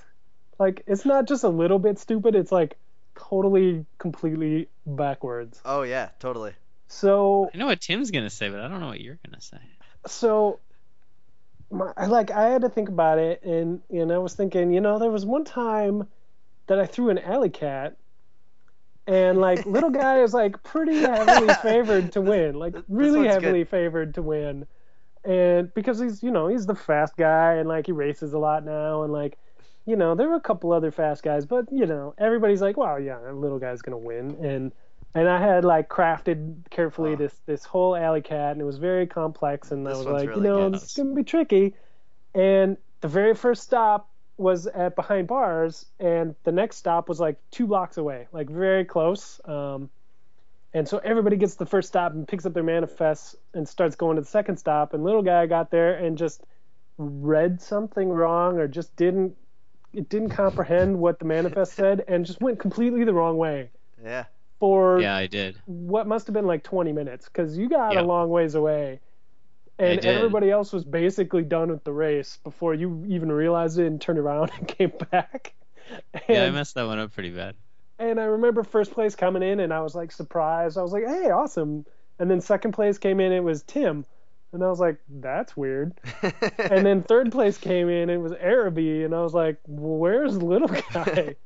Like 0.58 0.84
it's 0.88 1.06
not 1.06 1.28
just 1.28 1.44
a 1.44 1.50
little 1.50 1.80
bit 1.80 2.00
stupid. 2.00 2.36
It's 2.36 2.52
like 2.52 2.78
totally, 3.16 3.86
completely 3.98 4.68
backwards. 4.86 5.62
Oh 5.66 5.84
yeah, 5.84 6.10
totally. 6.20 6.54
So 6.88 7.50
I 7.54 7.58
know 7.58 7.68
what 7.68 7.82
Tim's 7.82 8.12
gonna 8.12 8.30
say, 8.30 8.50
but 8.50 8.60
I 8.60 8.68
don't 8.68 8.80
know 8.80 8.88
what 8.88 9.02
you're 9.02 9.20
gonna 9.26 9.42
say. 9.42 9.60
so 10.08 10.60
my, 11.72 11.94
like 12.08 12.32
I 12.32 12.50
had 12.50 12.62
to 12.64 12.70
think 12.70 12.90
about 12.90 13.20
it 13.20 13.44
and 13.44 13.82
and 13.90 14.12
I 14.12 14.18
was 14.18 14.34
thinking, 14.34 14.74
you 14.74 14.82
know, 14.82 15.00
there 15.00 15.12
was 15.12 15.26
one 15.26 15.46
time 15.46 16.08
that 16.68 16.80
I 16.80 16.86
threw 16.86 17.10
an 17.10 17.20
alley 17.20 17.50
cat 17.50 17.96
and 19.10 19.40
like 19.42 19.66
little 19.66 19.90
guy 19.90 20.22
is 20.22 20.34
like 20.34 20.62
pretty 20.64 21.00
heavily 21.00 21.54
favored 21.62 22.12
to 22.14 22.22
win, 22.22 22.56
like 22.60 22.76
really 22.88 23.20
one's 23.20 23.36
good. 23.36 23.44
heavily 23.44 23.64
favored 23.66 24.14
to 24.16 24.22
win. 24.22 24.66
And 25.26 25.74
because 25.74 26.00
he's, 26.00 26.24
you 26.24 26.32
know, 26.32 26.48
he's 26.48 26.66
the 26.66 26.76
fast 26.76 27.18
guy 27.18 27.56
and 27.56 27.68
like 27.68 27.88
he 27.88 27.92
races 27.92 28.34
a 28.34 28.40
lot 28.40 28.64
now 28.64 29.04
and 29.04 29.12
like 29.12 29.38
you 29.86 29.96
know, 29.96 30.14
there 30.14 30.30
were 30.30 30.36
a 30.36 30.42
couple 30.42 30.72
other 30.72 30.92
fast 30.92 31.24
guys, 31.24 31.46
but 31.48 31.66
you 31.72 31.86
know, 31.88 32.14
everybody's 32.20 32.62
like, 32.62 32.78
wow 32.78 32.98
yeah, 32.98 33.18
little 33.32 33.60
guy's 33.60 33.82
gonna 33.82 33.98
win." 33.98 34.36
And 34.46 34.72
and 35.16 35.28
I 35.28 35.40
had 35.40 35.66
like 35.66 35.90
crafted 35.90 36.70
carefully 36.70 37.14
Oh. 37.14 37.16
this 37.16 37.34
this 37.48 37.66
whole 37.66 37.96
alley 37.96 38.22
cat, 38.22 38.52
and 38.52 38.62
it 38.62 38.66
was 38.66 38.78
very 38.78 39.08
complex. 39.08 39.72
And 39.72 39.88
I 39.88 39.92
was 39.92 40.06
like, 40.06 40.30
really 40.30 40.42
you 40.42 40.48
know, 40.48 40.70
good. 40.70 40.76
this 40.82 40.94
gonna 40.96 41.16
be 41.16 41.24
tricky. 41.24 41.74
And 42.36 42.78
the 43.02 43.08
very 43.08 43.34
first 43.34 43.64
stop 43.64 44.09
was 44.40 44.68
at 44.68 44.96
behind 44.96 45.28
bars, 45.28 45.86
and 46.00 46.34
the 46.44 46.52
next 46.52 46.78
stop 46.78 47.10
was 47.10 47.20
like 47.20 47.38
two 47.52 47.68
blocks 47.68 47.98
away, 47.98 48.28
like 48.32 48.50
very 48.50 48.86
close. 48.86 49.42
Um, 49.46 49.90
and 50.74 50.88
so 50.88 51.00
everybody 51.00 51.36
gets 51.36 51.56
the 51.56 51.66
first 51.66 51.88
stop 51.90 52.14
and 52.14 52.28
picks 52.28 52.46
up 52.46 52.54
their 52.54 52.64
manifests 52.64 53.36
and 53.54 53.68
starts 53.68 53.96
going 53.96 54.16
to 54.16 54.22
the 54.22 54.28
second 54.28 54.58
stop. 54.58 54.94
And 54.94 55.04
little 55.04 55.24
guy 55.24 55.46
got 55.48 55.72
there 55.72 55.96
and 55.96 56.18
just 56.18 56.44
read 56.98 57.62
something 57.62 58.10
wrong 58.10 58.58
or 58.60 58.68
just 58.68 58.96
didn't 58.96 59.36
it 59.94 60.08
didn't 60.10 60.30
comprehend 60.30 61.00
what 61.00 61.18
the 61.18 61.26
manifest 61.26 61.74
said 61.74 62.04
and 62.08 62.26
just 62.26 62.40
went 62.42 62.60
completely 62.60 63.04
the 63.04 63.14
wrong 63.14 63.38
way 63.38 63.72
Yeah. 64.04 64.26
for 64.60 65.02
Yeah, 65.02 65.16
I 65.16 65.26
did. 65.28 65.56
what 65.66 66.06
must 66.08 66.28
have 66.28 66.34
been 66.34 66.46
like 66.46 66.62
20 66.64 66.92
minutes 66.94 67.26
because 67.28 67.58
you 67.58 67.68
got 67.70 67.94
Yeah. 67.96 68.02
a 68.02 68.04
long 68.04 68.30
ways 68.30 68.54
away 68.56 69.00
I 69.02 69.09
and 69.80 70.06
everybody 70.06 70.52
else 70.52 70.72
was 70.74 70.84
basically 70.84 71.44
done 71.44 71.70
with 71.70 71.84
the 71.84 71.92
race 71.94 72.38
before 72.44 72.74
you 72.74 73.06
even 73.08 73.32
realized 73.32 73.80
it 73.80 73.88
and 73.88 74.00
turned 74.02 74.20
around 74.20 74.52
and 74.58 74.68
came 74.68 74.92
back. 75.12 75.54
And, 76.14 76.22
Yeah, 76.30 76.46
I 76.46 76.52
messed 76.52 76.76
that 76.76 76.86
one 76.86 77.00
up 77.00 77.14
pretty 77.14 77.32
bad. 77.32 77.56
and 77.98 78.20
I 78.20 78.24
remember 78.26 78.64
first 78.64 78.92
place 78.92 79.16
coming 79.16 79.42
in 79.44 79.60
and 79.60 79.74
I 79.74 79.82
was 79.82 79.96
like 79.96 80.12
surprised. 80.12 80.78
I 80.78 80.82
was 80.82 80.92
like 80.92 81.06
hey 81.08 81.30
awesome. 81.32 81.86
And 82.20 82.30
then 82.30 82.42
second 82.42 82.74
place 82.74 82.98
came 82.98 83.20
in 83.20 83.32
it 83.32 83.40
was 83.44 83.64
Tim. 83.64 84.06
And 84.52 84.64
I 84.64 84.68
was 84.68 84.80
like 84.80 84.98
that's 85.10 85.56
weird. 85.56 85.94
And 86.58 86.86
then 86.86 87.04
third 87.04 87.32
place 87.32 87.58
came 87.58 87.90
in 87.90 88.10
it 88.10 88.18
was 88.18 88.34
Araby. 88.34 89.04
And 89.04 89.16
I 89.16 89.22
was 89.22 89.34
like 89.34 89.58
well, 89.68 89.98
where's 89.98 90.38
the 90.38 90.46
little 90.46 90.68
guy? 90.68 91.36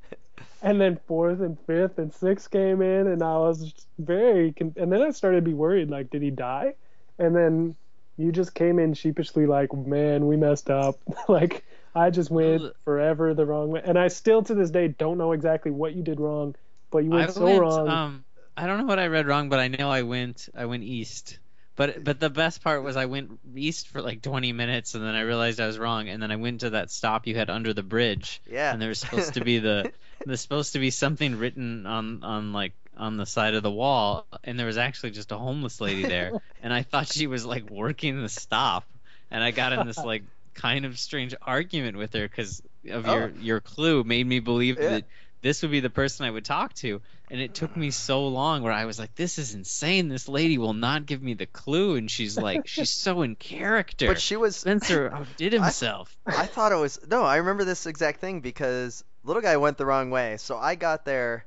And 0.62 0.80
then 0.80 0.98
fourth 1.08 1.42
and 1.42 1.60
fifth 1.68 2.00
and 2.00 2.14
sixth 2.14 2.50
came 2.50 2.82
in 2.82 3.08
and 3.08 3.22
I 3.22 3.38
was 3.38 3.74
very 4.00 4.54
con- 4.54 4.74
and 4.78 4.90
then 4.92 5.02
I 5.02 5.12
started 5.12 5.40
to 5.40 5.42
be 5.42 5.54
worried 5.54 5.90
like 5.90 6.10
did 6.10 6.22
he 6.22 6.32
die? 6.32 6.76
And 7.20 7.36
then 7.36 7.76
you 8.18 8.32
just 8.32 8.54
came 8.54 8.80
in 8.80 8.94
sheepishly 8.94 9.46
like 9.46 9.74
man 9.74 10.28
we 10.28 10.38
messed 10.38 10.70
up 10.70 11.00
like 11.28 11.64
I 11.96 12.10
just 12.10 12.32
went 12.32 12.74
forever 12.86 13.34
the 13.34 13.46
wrong 13.46 13.70
way 13.70 13.82
and 13.84 13.98
I 13.98 14.08
still 14.08 14.42
to 14.44 14.56
this 14.56 14.72
day 14.72 14.88
don't 14.88 15.18
know 15.18 15.32
exactly 15.32 15.72
what 15.72 15.94
you 15.94 16.04
did 16.04 16.20
wrong 16.20 16.56
but 16.92 17.00
you 17.00 17.12
went 17.12 17.30
I 17.30 17.34
so 17.34 17.44
went, 17.44 17.62
wrong 17.62 17.88
Um, 17.88 18.26
I 18.56 18.68
don't 18.68 18.78
know 18.78 18.86
what 18.86 19.00
I 19.00 19.08
read 19.08 19.28
wrong, 19.28 19.50
but 19.50 19.60
I 19.60 19.68
know 19.68 19.90
I 19.90 20.04
went. 20.04 20.50
I 20.56 20.66
went 20.66 20.84
east. 20.84 21.40
But 21.76 22.04
but 22.04 22.20
the 22.20 22.30
best 22.30 22.64
part 22.64 22.84
was 22.84 22.96
I 22.96 23.06
went 23.06 23.40
east 23.56 23.88
for 23.88 24.02
like 24.02 24.22
20 24.22 24.54
minutes, 24.54 24.94
and 24.94 25.04
then 25.04 25.16
I 25.16 25.22
realized 25.22 25.60
I 25.60 25.66
was 25.66 25.80
wrong, 25.80 26.08
and 26.08 26.22
then 26.22 26.32
I 26.32 26.36
went 26.36 26.62
to 26.62 26.72
that 26.72 26.92
stop 26.92 27.26
you 27.26 27.36
had 27.36 27.50
under 27.50 27.74
the 27.74 27.82
bridge, 27.82 28.42
yeah. 28.50 28.72
and 28.72 28.80
there 28.80 28.90
was 28.90 29.00
supposed 29.00 29.34
to 29.34 29.44
be 29.44 29.58
the 29.58 29.92
there's 30.26 30.42
supposed 30.42 30.74
to 30.74 30.80
be 30.80 30.92
something 30.92 31.38
written 31.40 31.88
on 31.88 32.24
on 32.24 32.54
like 32.54 32.74
on 32.98 33.18
the 33.18 33.26
side 33.26 33.56
of 33.56 33.64
the 33.64 33.72
wall, 33.72 34.26
and 34.44 34.60
there 34.60 34.68
was 34.68 34.78
actually 34.78 35.12
just 35.12 35.32
a 35.32 35.38
homeless 35.38 35.82
lady 35.82 36.04
there, 36.04 36.32
and 36.62 36.74
I 36.74 36.84
thought 36.84 37.08
she 37.08 37.28
was 37.28 37.46
like 37.46 37.70
working 37.70 38.22
the 38.22 38.30
stop, 38.30 38.86
and 39.32 39.44
I 39.44 39.52
got 39.52 39.74
in 39.74 39.88
this 39.88 39.98
like 40.04 40.24
kind 40.54 40.86
of 40.86 41.00
strange 41.00 41.34
argument 41.42 41.98
with 41.98 42.14
her 42.14 42.28
because 42.28 42.62
of 42.90 43.08
oh. 43.08 43.14
your 43.14 43.24
Oh. 43.24 43.32
your 43.42 43.60
clue 43.62 44.04
made 44.04 44.26
me 44.26 44.40
believe 44.40 44.80
Yeah. 44.80 44.90
that 44.90 45.06
this 45.42 45.62
would 45.62 45.72
be 45.72 45.82
the 45.82 45.90
person 45.90 46.26
I 46.26 46.32
would 46.32 46.46
talk 46.46 46.74
to, 46.76 47.02
and 47.30 47.42
it 47.42 47.54
took 47.54 47.76
me 47.76 47.92
so 47.92 48.28
long 48.28 48.64
where 48.64 48.72
I 48.72 48.86
was 48.86 48.98
like, 48.98 49.14
this 49.16 49.38
is 49.38 49.54
insane. 49.54 50.08
This 50.08 50.30
lady 50.30 50.58
will 50.58 50.74
not 50.74 51.06
give 51.06 51.22
me 51.22 51.34
the 51.34 51.48
clue, 51.48 51.96
and 51.96 52.10
she's 52.10 52.38
like, 52.38 52.66
she's 52.68 52.92
so 52.92 53.24
in 53.24 53.36
character. 53.36 54.08
But 54.08 54.22
she 54.22 54.38
was 54.38 54.56
Spencer 54.56 55.12
outdid 55.14 55.52
himself. 55.52 56.16
I 56.26 56.46
thought 56.46 56.72
it 56.72 56.78
was 56.78 56.98
no. 57.10 57.24
I 57.24 57.38
remember 57.38 57.66
this 57.66 57.86
exact 57.88 58.22
thing 58.22 58.40
because 58.40 59.04
little 59.26 59.42
guy 59.42 59.58
went 59.58 59.78
the 59.78 59.86
wrong 59.86 60.12
way. 60.12 60.38
So 60.38 60.58
I 60.58 60.76
got 60.76 61.04
there, 61.04 61.46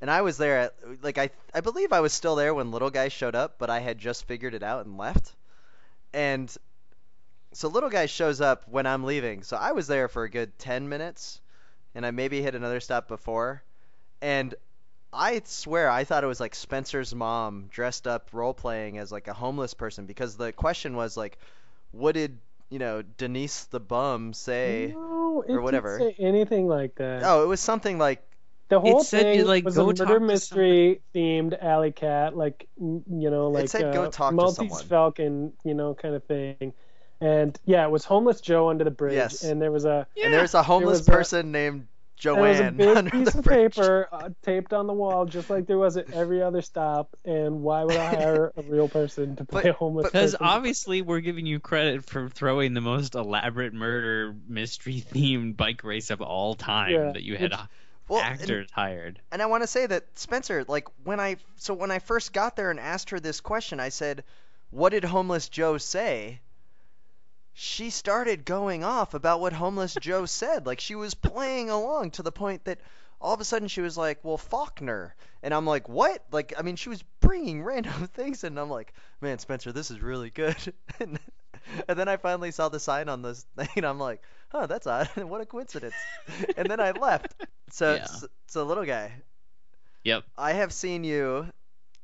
and 0.00 0.10
I 0.10 0.22
was 0.22 0.36
there 0.38 0.58
at 0.58 0.74
like 1.02 1.18
I 1.18 1.30
I 1.54 1.60
believe 1.60 1.92
I 1.92 2.00
was 2.00 2.12
still 2.12 2.36
there 2.36 2.54
when 2.54 2.70
little 2.70 2.90
guy 2.90 3.08
showed 3.08 3.34
up, 3.34 3.56
but 3.58 3.70
I 3.70 3.80
had 3.80 3.98
just 3.98 4.26
figured 4.26 4.54
it 4.54 4.62
out 4.62 4.84
and 4.86 4.96
left. 4.98 5.34
And 6.12 6.54
so 7.52 7.68
little 7.68 7.90
guy 7.90 8.06
shows 8.06 8.40
up 8.40 8.64
when 8.68 8.86
I'm 8.86 9.04
leaving. 9.04 9.42
So 9.42 9.56
I 9.56 9.72
was 9.72 9.86
there 9.86 10.08
for 10.08 10.24
a 10.24 10.30
good 10.30 10.58
ten 10.58 10.88
minutes, 10.88 11.40
and 11.94 12.04
I 12.06 12.10
maybe 12.10 12.40
hit 12.42 12.54
another 12.54 12.80
stop 12.80 13.08
before, 13.08 13.62
and. 14.20 14.54
I 15.12 15.42
swear 15.44 15.90
I 15.90 16.04
thought 16.04 16.22
it 16.22 16.28
was 16.28 16.38
like 16.38 16.54
Spencer's 16.54 17.12
mom 17.12 17.66
dressed 17.72 18.06
up 18.06 18.28
role 18.32 18.54
playing 18.54 18.96
as 18.98 19.10
like 19.10 19.26
a 19.26 19.32
homeless 19.32 19.74
person 19.74 20.06
because 20.06 20.36
the 20.36 20.52
question 20.52 20.94
was 20.94 21.16
like 21.16 21.36
what 21.90 22.12
did 22.14 22.38
you 22.68 22.78
know 22.78 23.02
Denise 23.02 23.64
the 23.64 23.80
bum 23.80 24.32
say? 24.32 24.92
no, 24.94 25.42
or 25.48 25.60
whatever. 25.60 25.98
say 25.98 26.14
anything 26.20 26.68
like 26.68 26.94
that 26.94 27.24
Oh, 27.24 27.42
it 27.42 27.48
was 27.48 27.58
something 27.58 27.98
like 27.98 28.22
The 28.70 28.80
whole 28.80 29.04
said 29.04 29.22
thing 29.22 29.38
you, 29.40 29.44
like, 29.44 29.64
was 29.64 29.74
go 29.76 29.90
a 29.90 29.94
talk 29.94 30.08
murder 30.08 30.20
to 30.20 30.24
mystery 30.24 31.02
themed 31.14 31.62
alley 31.62 31.92
cat, 31.92 32.36
like 32.36 32.68
you 32.78 33.02
know, 33.30 33.48
like 33.50 33.68
said 33.68 33.84
uh, 33.84 33.92
go 33.92 34.10
talk 34.10 34.30
to 34.30 34.36
Maltese 34.36 34.56
someone. 34.56 34.84
Falcon, 34.84 35.52
you 35.64 35.74
know, 35.74 35.94
kind 35.94 36.14
of 36.14 36.24
thing. 36.24 36.72
And 37.20 37.58
yeah, 37.66 37.84
it 37.84 37.90
was 37.90 38.04
homeless 38.04 38.40
Joe 38.40 38.70
under 38.70 38.84
the 38.84 38.90
bridge, 38.90 39.14
Yes. 39.14 39.42
and 39.44 39.60
there 39.60 39.70
was 39.72 39.84
a 39.84 40.06
and 40.22 40.32
there 40.32 40.40
was 40.42 40.54
a 40.54 40.62
homeless 40.62 41.00
was 41.00 41.08
a- 41.08 41.10
person 41.10 41.52
named 41.52 41.86
there 42.22 42.34
was 42.34 42.58
a 42.60 42.64
Joanne 42.64 42.76
big 42.76 42.96
under 42.96 43.10
piece 43.10 43.32
the 43.32 43.38
of 43.38 43.44
bridge. 43.44 43.74
paper 43.76 44.08
uh, 44.12 44.28
taped 44.42 44.72
on 44.74 44.86
the 44.86 44.92
wall, 44.92 45.24
just 45.26 45.48
like 45.50 45.66
there 45.66 45.78
was 45.78 45.96
at 45.96 46.12
every 46.12 46.42
other 46.42 46.60
stop. 46.62 47.16
And 47.24 47.62
why 47.62 47.82
would 47.84 47.96
I 47.96 48.14
hire 48.14 48.52
a 48.56 48.62
real 48.62 48.88
person 48.88 49.36
to 49.36 49.44
play 49.46 49.62
But- 49.62 49.70
a 49.70 49.72
homeless 49.72 50.04
Because 50.06 50.36
obviously 50.38 51.00
we're 51.02 51.20
giving 51.20 51.46
you 51.46 51.60
credit 51.60 52.04
for 52.04 52.28
throwing 52.28 52.74
the 52.74 52.80
most 52.82 53.14
elaborate 53.14 53.72
murder 53.74 54.34
mystery 54.46 55.02
themed 55.12 55.56
bike 55.56 55.82
race 55.82 56.10
of 56.10 56.20
all 56.20 56.54
time 56.54 56.92
Yeah, 56.92 57.12
that 57.12 57.22
you 57.22 57.36
had. 57.36 57.50
which- 57.52 57.60
Well, 58.10 58.22
and- 58.22 58.40
actor 58.40 58.64
tired. 58.64 59.20
And 59.30 59.40
I 59.40 59.46
want 59.46 59.62
to 59.62 59.68
say 59.68 59.86
that 59.86 60.18
Spencer, 60.18 60.64
like 60.66 60.88
when 61.04 61.20
I 61.20 61.36
so 61.56 61.74
when 61.74 61.90
I 61.92 62.00
first 62.00 62.32
got 62.32 62.56
there 62.56 62.70
and 62.70 62.80
asked 62.80 63.10
her 63.10 63.20
this 63.20 63.40
question, 63.40 63.78
I 63.78 63.88
said, 63.90 64.24
"What 64.70 64.90
did 64.90 65.04
homeless 65.04 65.48
Joe 65.48 65.78
say?" 65.78 66.40
She 67.52 67.90
started 67.90 68.44
going 68.44 68.82
off 68.84 69.14
about 69.14 69.40
what 69.40 69.52
homeless 69.52 69.94
Joe 70.00 70.26
said. 70.26 70.66
Like 70.66 70.80
she 70.80 70.96
was 70.96 71.14
playing 71.14 71.70
along 71.70 72.10
to 72.12 72.22
the 72.22 72.32
point 72.32 72.64
that 72.64 72.80
all 73.20 73.34
of 73.34 73.40
a 73.40 73.44
sudden 73.44 73.68
she 73.68 73.80
was 73.80 73.96
like, 73.96 74.18
"Well, 74.24 74.38
Faulkner," 74.38 75.14
and 75.42 75.54
I'm 75.54 75.66
like, 75.66 75.88
"What?" 75.88 76.24
Like 76.32 76.52
I 76.58 76.62
mean, 76.62 76.76
she 76.76 76.88
was 76.88 77.04
bringing 77.20 77.62
random 77.72 78.08
things, 78.08 78.42
and 78.42 78.58
I'm 78.58 78.70
like, 78.70 78.92
"Man, 79.20 79.38
Spencer, 79.38 79.70
this 79.70 79.90
is 79.90 80.00
really 80.00 80.30
good." 80.30 80.56
and, 80.98 81.18
and 81.88 81.96
then 81.96 82.08
I 82.08 82.16
finally 82.16 82.50
saw 82.50 82.68
the 82.68 82.80
sign 82.80 83.08
on 83.08 83.22
this 83.22 83.46
thing, 83.56 83.68
and 83.76 83.86
I'm 83.86 84.00
like, 84.00 84.20
"Huh, 84.50 84.66
that's 84.66 84.86
odd. 84.86 85.08
what 85.16 85.40
a 85.40 85.46
coincidence." 85.46 85.94
and 86.56 86.70
then 86.70 86.80
I 86.80 86.92
left. 86.92 87.34
So, 87.72 87.94
Yeah. 87.94 88.04
so, 88.06 88.26
so 88.48 88.64
little 88.64 88.84
guy, 88.84 89.12
Yep. 90.02 90.24
I 90.36 90.54
have 90.54 90.72
seen 90.72 91.04
you 91.04 91.46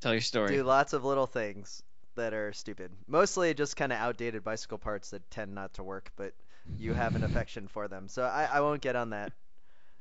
Tell 0.00 0.12
your 0.12 0.20
story. 0.20 0.56
do 0.56 0.62
lots 0.62 0.92
of 0.92 1.04
little 1.04 1.26
things 1.26 1.82
that 2.14 2.34
are 2.34 2.52
stupid. 2.52 2.92
Mostly 3.08 3.52
just 3.52 3.76
kind 3.76 3.92
of 3.92 3.98
outdated 3.98 4.44
bicycle 4.44 4.78
parts 4.78 5.10
that 5.10 5.28
tend 5.28 5.54
not 5.56 5.74
to 5.74 5.82
work, 5.82 6.12
but 6.16 6.34
you 6.78 6.94
have 6.94 7.16
an 7.16 7.24
affection 7.24 7.66
for 7.66 7.88
them. 7.88 8.06
So 8.08 8.22
I, 8.22 8.44
I 8.44 8.60
won't 8.60 8.80
get 8.80 8.94
on 8.94 9.10
that. 9.10 9.32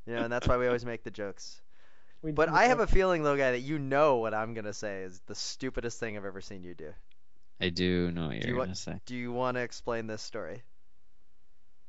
You 0.06 0.14
know, 0.14 0.24
and 0.24 0.32
that's 0.32 0.48
why 0.48 0.58
we 0.58 0.68
always 0.68 0.86
make 0.86 1.04
the 1.04 1.10
jokes. 1.10 1.60
We 2.22 2.32
But 2.32 2.50
I 2.50 2.66
have 2.66 2.80
a 2.80 2.86
feeling, 2.88 3.24
little 3.24 3.38
guy, 3.40 3.52
that 3.52 3.62
you 3.62 3.80
know 3.80 4.18
what 4.18 4.34
I'm 4.36 4.54
gonna 4.54 4.74
say 4.74 5.02
is 5.02 5.20
the 5.26 5.36
stupidest 5.36 6.00
thing 6.00 6.16
I've 6.16 6.26
ever 6.26 6.42
seen 6.42 6.64
you 6.64 6.76
do. 6.76 6.94
I 7.60 7.70
do 7.70 8.12
know 8.12 8.28
what 8.28 8.36
you're 8.38 8.50
you 8.50 8.56
wa- 8.58 8.64
gonna 8.66 8.76
say. 8.76 9.00
Do 9.08 9.16
you 9.16 9.32
want 9.32 9.56
to 9.58 9.62
explain 9.62 10.08
this 10.08 10.22
story? 10.22 10.62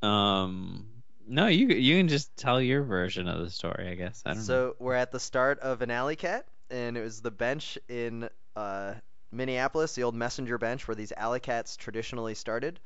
Um, 0.02 0.86
no, 1.26 1.46
you 1.48 1.68
you 1.68 1.96
can 1.98 2.08
just 2.08 2.36
tell 2.36 2.60
your 2.60 2.82
version 2.82 3.28
of 3.28 3.40
the 3.40 3.50
story. 3.50 3.88
I 3.88 3.94
guess 3.94 4.22
I 4.24 4.30
don't 4.30 4.38
know. 4.38 4.44
So 4.44 4.76
we're 4.78 4.94
at 4.94 5.10
the 5.12 5.20
start 5.20 5.58
of 5.60 5.82
an 5.82 5.90
alley 5.90 6.16
cat, 6.16 6.46
and 6.70 6.96
it 6.96 7.02
was 7.02 7.20
the 7.20 7.30
bench 7.30 7.78
in 7.88 8.28
uh, 8.54 8.94
Minneapolis, 9.32 9.94
the 9.94 10.04
old 10.04 10.14
messenger 10.14 10.58
bench 10.58 10.86
where 10.86 10.94
these 10.94 11.12
alley 11.16 11.40
cats 11.40 11.76
traditionally 11.76 12.34
started. 12.34 12.78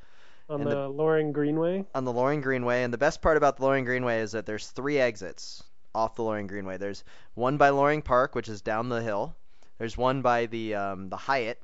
on 0.49 0.61
and 0.61 0.69
the, 0.71 0.75
the- 0.75 0.89
Loring 0.89 1.31
Greenway. 1.31 1.85
on 1.93 2.03
the 2.05 2.11
Loring 2.13 2.41
Greenway, 2.41 2.83
and 2.83 2.93
the 2.93 2.97
best 2.97 3.21
part 3.21 3.37
about 3.37 3.57
the 3.57 3.63
Loring 3.63 3.85
Greenway 3.85 4.19
is 4.21 4.31
that 4.31 4.45
there's 4.45 4.67
three 4.67 4.97
exits 4.97 5.63
off 5.93 6.15
the 6.15 6.23
Loring 6.23 6.47
Greenway. 6.47 6.77
There's 6.77 7.03
one 7.35 7.57
by 7.57 7.69
Loring 7.69 8.01
Park, 8.01 8.33
which 8.33 8.49
is 8.49 8.61
down 8.61 8.89
the 8.89 9.01
hill. 9.01 9.35
There's 9.77 9.97
one 9.97 10.21
by 10.21 10.45
the 10.47 10.75
um, 10.75 11.09
the 11.09 11.17
Hyatt, 11.17 11.61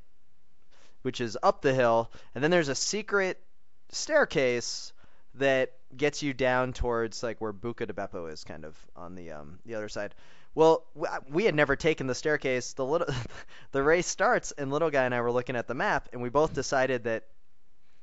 which 1.02 1.22
is 1.22 1.38
up 1.42 1.62
the 1.62 1.74
hill, 1.74 2.12
and 2.36 2.44
then 2.44 2.52
there's 2.52 2.70
a 2.70 2.76
secret 2.76 3.42
staircase 3.90 4.92
that 5.40 5.74
gets 5.96 6.22
you 6.24 6.34
down 6.34 6.74
towards 6.74 7.24
like 7.24 7.40
where 7.40 7.54
Buca 7.54 7.88
de 7.88 7.94
Beppo 7.94 8.32
is, 8.32 8.44
kind 8.44 8.66
of 8.66 8.76
on 8.96 9.16
the 9.16 9.32
um, 9.32 9.60
the 9.66 9.76
other 9.76 9.90
side. 9.90 10.14
Well, 10.56 10.86
we 11.30 11.46
had 11.46 11.54
never 11.54 11.76
taken 11.76 12.08
the 12.08 12.16
staircase. 12.16 12.74
The 12.74 12.86
little 12.86 13.08
the 13.72 13.84
race 13.84 14.08
starts, 14.08 14.52
and 14.52 14.72
little 14.72 14.90
guy 14.90 15.06
and 15.06 15.14
I 15.14 15.22
were 15.22 15.32
looking 15.32 15.56
at 15.56 15.68
the 15.68 15.76
map, 15.76 16.10
and 16.14 16.22
we 16.22 16.30
both 16.30 16.54
decided 16.54 17.04
that 17.06 17.26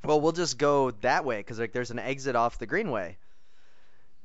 well, 0.04 0.20
we'll 0.20 0.32
just 0.32 0.58
go 0.58 0.90
that 1.02 1.24
way 1.24 1.38
because 1.38 1.58
like 1.58 1.72
there's 1.72 1.90
an 1.90 1.98
exit 1.98 2.36
off 2.36 2.58
the 2.58 2.66
greenway. 2.66 3.16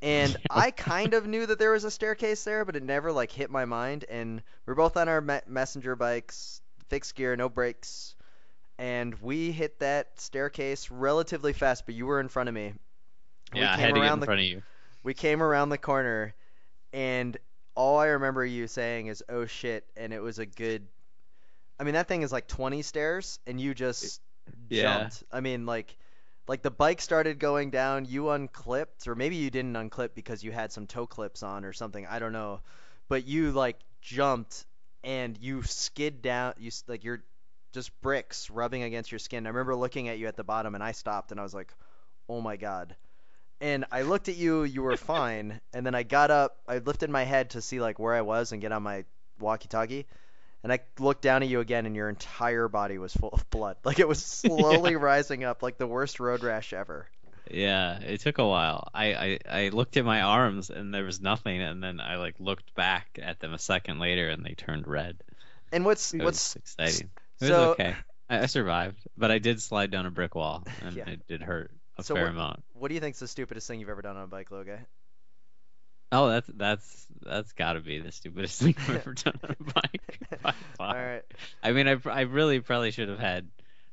And 0.01 0.35
I 0.49 0.71
kind 0.71 1.13
of 1.13 1.27
knew 1.27 1.45
that 1.45 1.59
there 1.59 1.71
was 1.71 1.83
a 1.83 1.91
staircase 1.91 2.43
there, 2.43 2.65
but 2.65 2.75
it 2.75 2.83
never 2.83 3.11
like 3.11 3.31
hit 3.31 3.49
my 3.49 3.65
mind. 3.65 4.05
And 4.09 4.41
we're 4.65 4.75
both 4.75 4.97
on 4.97 5.09
our 5.09 5.21
me- 5.21 5.41
messenger 5.47 5.95
bikes, 5.95 6.61
fixed 6.87 7.15
gear, 7.15 7.35
no 7.35 7.49
brakes, 7.49 8.15
and 8.77 9.13
we 9.21 9.51
hit 9.51 9.79
that 9.79 10.19
staircase 10.19 10.91
relatively 10.91 11.53
fast. 11.53 11.85
But 11.85 11.95
you 11.95 12.05
were 12.05 12.19
in 12.19 12.29
front 12.29 12.49
of 12.49 12.55
me. 12.55 12.73
We 13.53 13.59
yeah, 13.59 13.73
I 13.73 13.75
came 13.75 13.85
had 13.85 13.95
to 13.95 14.01
get 14.01 14.07
around 14.07 14.13
in 14.15 14.19
the 14.21 14.25
front 14.25 14.39
of 14.41 14.45
you. 14.45 14.61
we 15.03 15.13
came 15.13 15.41
around 15.41 15.69
the 15.69 15.77
corner, 15.77 16.33
and 16.93 17.37
all 17.75 17.97
I 17.99 18.07
remember 18.07 18.45
you 18.45 18.67
saying 18.67 19.07
is 19.07 19.23
"oh 19.29 19.45
shit," 19.45 19.85
and 19.95 20.13
it 20.13 20.21
was 20.21 20.39
a 20.39 20.45
good. 20.45 20.87
I 21.79 21.83
mean, 21.83 21.93
that 21.93 22.07
thing 22.07 22.21
is 22.21 22.31
like 22.31 22.47
20 22.47 22.81
stairs, 22.81 23.39
and 23.47 23.59
you 23.59 23.73
just 23.73 24.21
Yeah. 24.69 25.09
jumped. 25.09 25.23
I 25.31 25.39
mean, 25.41 25.65
like, 25.65 25.97
like 26.47 26.61
the 26.61 26.71
bike 26.71 27.01
started 27.01 27.39
going 27.39 27.69
down, 27.71 28.05
you 28.05 28.29
unclipped, 28.29 29.07
or 29.07 29.15
maybe 29.15 29.35
you 29.37 29.49
didn't 29.49 29.73
unclip 29.73 30.13
because 30.13 30.43
you 30.43 30.51
had 30.51 30.71
some 30.71 30.87
toe 30.87 31.07
clips 31.07 31.43
on 31.43 31.65
or 31.65 31.73
something. 31.73 32.05
I 32.07 32.19
don't 32.19 32.33
know, 32.33 32.61
but 33.07 33.25
you 33.25 33.51
like 33.51 33.79
jumped 34.01 34.65
and 35.03 35.37
you 35.37 35.63
skid 35.63 36.21
down. 36.21 36.53
You 36.57 36.71
like 36.87 37.03
you're 37.03 37.23
just 37.73 37.99
bricks 38.01 38.49
rubbing 38.49 38.83
against 38.83 39.11
your 39.11 39.19
skin. 39.19 39.45
I 39.45 39.49
remember 39.49 39.75
looking 39.75 40.09
at 40.09 40.17
you 40.19 40.27
at 40.27 40.35
the 40.37 40.43
bottom, 40.43 40.75
and 40.75 40.83
I 40.83 40.91
stopped, 40.91 41.31
and 41.31 41.39
I 41.39 41.43
was 41.43 41.53
like, 41.53 41.73
"Oh 42.27 42.41
my 42.41 42.57
god." 42.57 42.95
And 43.61 43.85
I 43.91 44.03
looked 44.03 44.29
at 44.29 44.35
you, 44.35 44.63
you 44.63 44.81
were 44.81 44.97
fine, 44.97 45.59
and 45.73 45.85
then 45.85 45.95
I 45.95 46.03
got 46.03 46.31
up, 46.31 46.57
I 46.67 46.77
lifted 46.79 47.09
my 47.09 47.23
head 47.23 47.51
to 47.51 47.61
see 47.61 47.79
like 47.79 47.99
where 47.99 48.13
I 48.13 48.21
was 48.21 48.51
and 48.51 48.61
get 48.61 48.71
on 48.71 48.83
my 48.83 49.05
walkie-talkie, 49.39 50.05
and 50.63 50.71
I 50.73 50.79
looked 50.99 51.21
down 51.21 51.43
at 51.43 51.49
you 51.49 51.59
again, 51.59 51.85
and 51.85 51.95
your 51.95 52.09
entire 52.09 52.67
body 52.67 52.97
was 52.97 53.13
full 53.13 53.29
of 53.29 53.49
blood, 53.49 53.77
like 53.83 53.99
it 53.99 54.07
was 54.07 54.23
slowly 54.25 54.95
rising 54.95 55.43
up, 55.43 55.63
like 55.63 55.77
the 55.77 55.87
worst 55.87 56.19
road 56.19 56.43
rash 56.43 56.73
ever. 56.73 57.07
Yeah, 57.51 57.99
it 57.99 58.21
took 58.21 58.37
a 58.37 58.47
while. 58.47 58.89
I, 58.93 59.13
I 59.13 59.39
I 59.65 59.69
looked 59.69 59.97
at 59.97 60.05
my 60.05 60.21
arms 60.21 60.69
and 60.69 60.93
there 60.93 61.03
was 61.03 61.19
nothing, 61.19 61.59
and 61.61 61.83
then 61.83 61.99
I 61.99 62.17
like 62.17 62.35
looked 62.39 62.75
back 62.75 63.17
at 63.21 63.39
them 63.39 63.53
a 63.53 63.57
second 63.59 63.97
later 63.99 64.29
and 64.29 64.45
they 64.45 64.53
turned 64.53 64.87
red. 64.87 65.17
And 65.71 65.83
what's 65.83 66.13
It 66.13 66.21
what's 66.23 66.55
exciting. 66.55 67.09
It 67.41 67.45
was 67.45 67.51
okay. 67.51 67.95
I, 68.29 68.41
I 68.41 68.45
survived, 68.45 68.99
but 69.17 69.31
I 69.31 69.39
did 69.39 69.61
slide 69.61 69.89
down 69.89 70.05
a 70.05 70.11
brick 70.11 70.35
wall 70.35 70.63
and 70.85 70.95
Yeah. 70.95 71.09
it 71.09 71.27
did 71.27 71.41
hurt 71.41 71.71
a 71.99 72.03
So 72.03 72.15
fair 72.15 72.23
what- 72.25 72.31
amount. 72.31 72.63
what 72.73 72.87
do 72.89 72.93
you 72.95 72.99
think's 73.01 73.19
the 73.19 73.27
stupidest 73.27 73.67
thing 73.67 73.79
you've 73.79 73.89
ever 73.89 74.01
done 74.01 74.17
on 74.17 74.23
a 74.23 74.27
bike, 74.27 74.49
Loga? 74.49 74.79
Oh, 76.11 76.27
that's 76.29 76.47
that's 76.55 77.07
that's 77.21 77.51
got 77.53 77.73
to 77.73 77.81
be 77.81 77.99
the 77.99 78.11
stupidest 78.11 78.59
thing 78.61 78.75
I've 78.79 78.95
ever 78.95 79.13
done 79.13 79.39
on 79.43 79.55
a 79.59 79.63
bike. 79.73 80.19
by 80.41 80.49
All 80.79 80.93
far. 80.93 81.21
I 81.61 81.71
mean, 81.71 81.87
I 81.87 81.97
I 82.09 82.21
really 82.21 82.59
probably 82.61 82.89
should 82.91 83.09
have 83.09 83.19
had, 83.19 83.47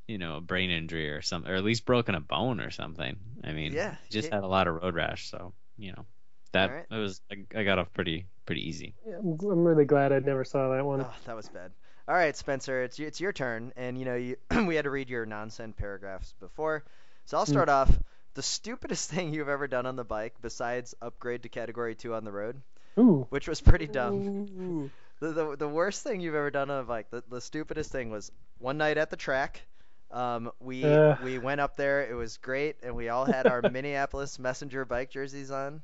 you 0.08 0.16
know, 0.16 0.36
a 0.36 0.40
brain 0.40 0.70
injury 0.70 1.10
or 1.10 1.20
something, 1.20 1.50
or 1.50 1.56
at 1.56 1.64
least 1.64 1.84
broken 1.84 2.14
a 2.14 2.20
bone 2.20 2.60
or 2.60 2.70
something. 2.70 3.18
I 3.44 3.52
mean, 3.52 3.72
Yeah, 3.72 3.96
just 4.10 4.28
yeah. 4.28 4.36
had 4.36 4.44
a 4.44 4.48
lot 4.48 4.66
of 4.66 4.76
road 4.82 4.94
rash, 4.94 5.28
so 5.30 5.52
you 5.76 5.92
know, 5.92 6.06
that 6.52 6.70
Alright. 6.70 6.86
it 6.90 6.96
was 6.96 7.20
I, 7.30 7.44
I 7.54 7.64
got 7.64 7.78
off 7.78 7.92
pretty 7.92 8.26
pretty 8.46 8.66
easy. 8.66 8.94
Yeah, 9.06 9.18
I'm, 9.18 9.38
I'm 9.42 9.64
really 9.64 9.84
glad 9.84 10.12
I 10.12 10.20
never 10.20 10.44
saw 10.44 10.70
that 10.74 10.86
one. 10.86 11.02
oh, 11.02 11.12
that 11.26 11.36
was 11.36 11.50
bad. 11.50 11.70
All 12.08 12.14
right, 12.14 12.34
Spencer, 12.34 12.82
it's 12.82 12.98
it's 12.98 13.20
your 13.20 13.34
turn, 13.34 13.74
and 13.76 13.98
you 13.98 14.06
know 14.06 14.14
you 14.14 14.36
we 14.66 14.74
had 14.74 14.84
to 14.84 14.90
read 14.90 15.10
your 15.10 15.26
nonsense 15.26 15.74
paragraphs 15.76 16.32
before, 16.40 16.82
so 17.26 17.36
I'll 17.38 17.46
start 17.46 17.68
off. 17.68 17.90
The 18.34 18.42
stupidest 18.42 19.10
thing 19.12 19.32
you've 19.32 19.48
ever 19.48 19.66
done 19.68 19.86
on 19.86 19.96
the 19.96 20.04
bike, 20.04 20.34
besides 20.42 20.94
upgrade 21.02 21.42
to 21.44 21.48
Category 21.48 21.94
Two 21.94 22.14
on 22.14 22.24
the 22.24 22.32
road, 22.32 22.60
Ooh. 22.98 23.26
which 23.30 23.46
was 23.48 23.60
pretty 23.60 23.86
dumb. 23.86 24.90
The, 25.18 25.32
the, 25.32 25.56
the 25.56 25.68
worst 25.68 26.02
thing 26.02 26.20
you've 26.20 26.34
ever 26.34 26.50
done 26.50 26.68
on 26.68 26.80
a 26.80 26.82
bike, 26.84 27.06
the, 27.08 27.24
the 27.30 27.40
stupidest 27.40 27.90
thing 27.90 28.10
was 28.10 28.30
one 28.58 28.76
night 28.76 28.98
at 28.98 29.08
the 29.08 29.16
track. 29.16 29.62
Um, 30.10 30.52
we 30.60 30.84
Uh. 30.84 31.16
we 31.24 31.38
went 31.38 31.58
up 31.62 31.74
there. 31.78 32.06
It 32.06 32.12
was 32.12 32.36
great, 32.36 32.76
and 32.82 32.94
we 32.94 33.08
all 33.08 33.24
had 33.24 33.46
our 33.46 33.62
Minneapolis 33.72 34.38
Messenger 34.38 34.84
bike 34.84 35.08
jerseys 35.08 35.50
on. 35.50 35.80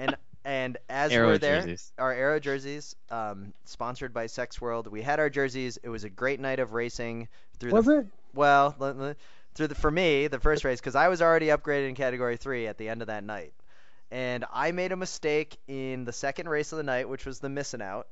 And 0.00 0.16
and 0.44 0.76
as 0.90 1.12
we're 1.12 1.38
there, 1.38 1.60
jerseys. 1.60 1.92
our 1.98 2.12
Arrow 2.12 2.40
jerseys, 2.40 2.96
um, 3.12 3.52
sponsored 3.64 4.12
by 4.12 4.26
Sex 4.26 4.60
World. 4.60 4.88
We 4.88 5.02
had 5.02 5.20
our 5.20 5.30
jerseys. 5.30 5.78
It 5.84 5.88
was 5.88 6.02
a 6.02 6.10
great 6.10 6.40
night 6.40 6.58
of 6.58 6.72
racing 6.72 7.28
through 7.60 7.70
Was 7.70 7.84
the 7.84 7.98
it? 8.00 8.06
well, 8.34 8.74
l- 8.80 9.02
l- 9.02 9.14
through 9.58 9.66
the 9.66 9.74
for 9.74 9.90
me 9.90 10.28
the 10.28 10.38
first 10.38 10.64
race 10.64 10.80
because 10.80 10.94
I 10.94 11.08
was 11.08 11.20
already 11.20 11.46
upgraded 11.48 11.88
in 11.88 11.94
category 11.96 12.36
three 12.36 12.68
at 12.68 12.78
the 12.78 12.88
end 12.88 13.02
of 13.02 13.08
that 13.08 13.24
night, 13.24 13.52
and 14.10 14.44
I 14.52 14.70
made 14.72 14.92
a 14.92 14.96
mistake 14.96 15.58
in 15.66 16.04
the 16.04 16.12
second 16.12 16.48
race 16.48 16.72
of 16.72 16.78
the 16.78 16.84
night, 16.84 17.08
which 17.08 17.26
was 17.26 17.40
the 17.40 17.48
missing 17.48 17.82
out. 17.82 18.06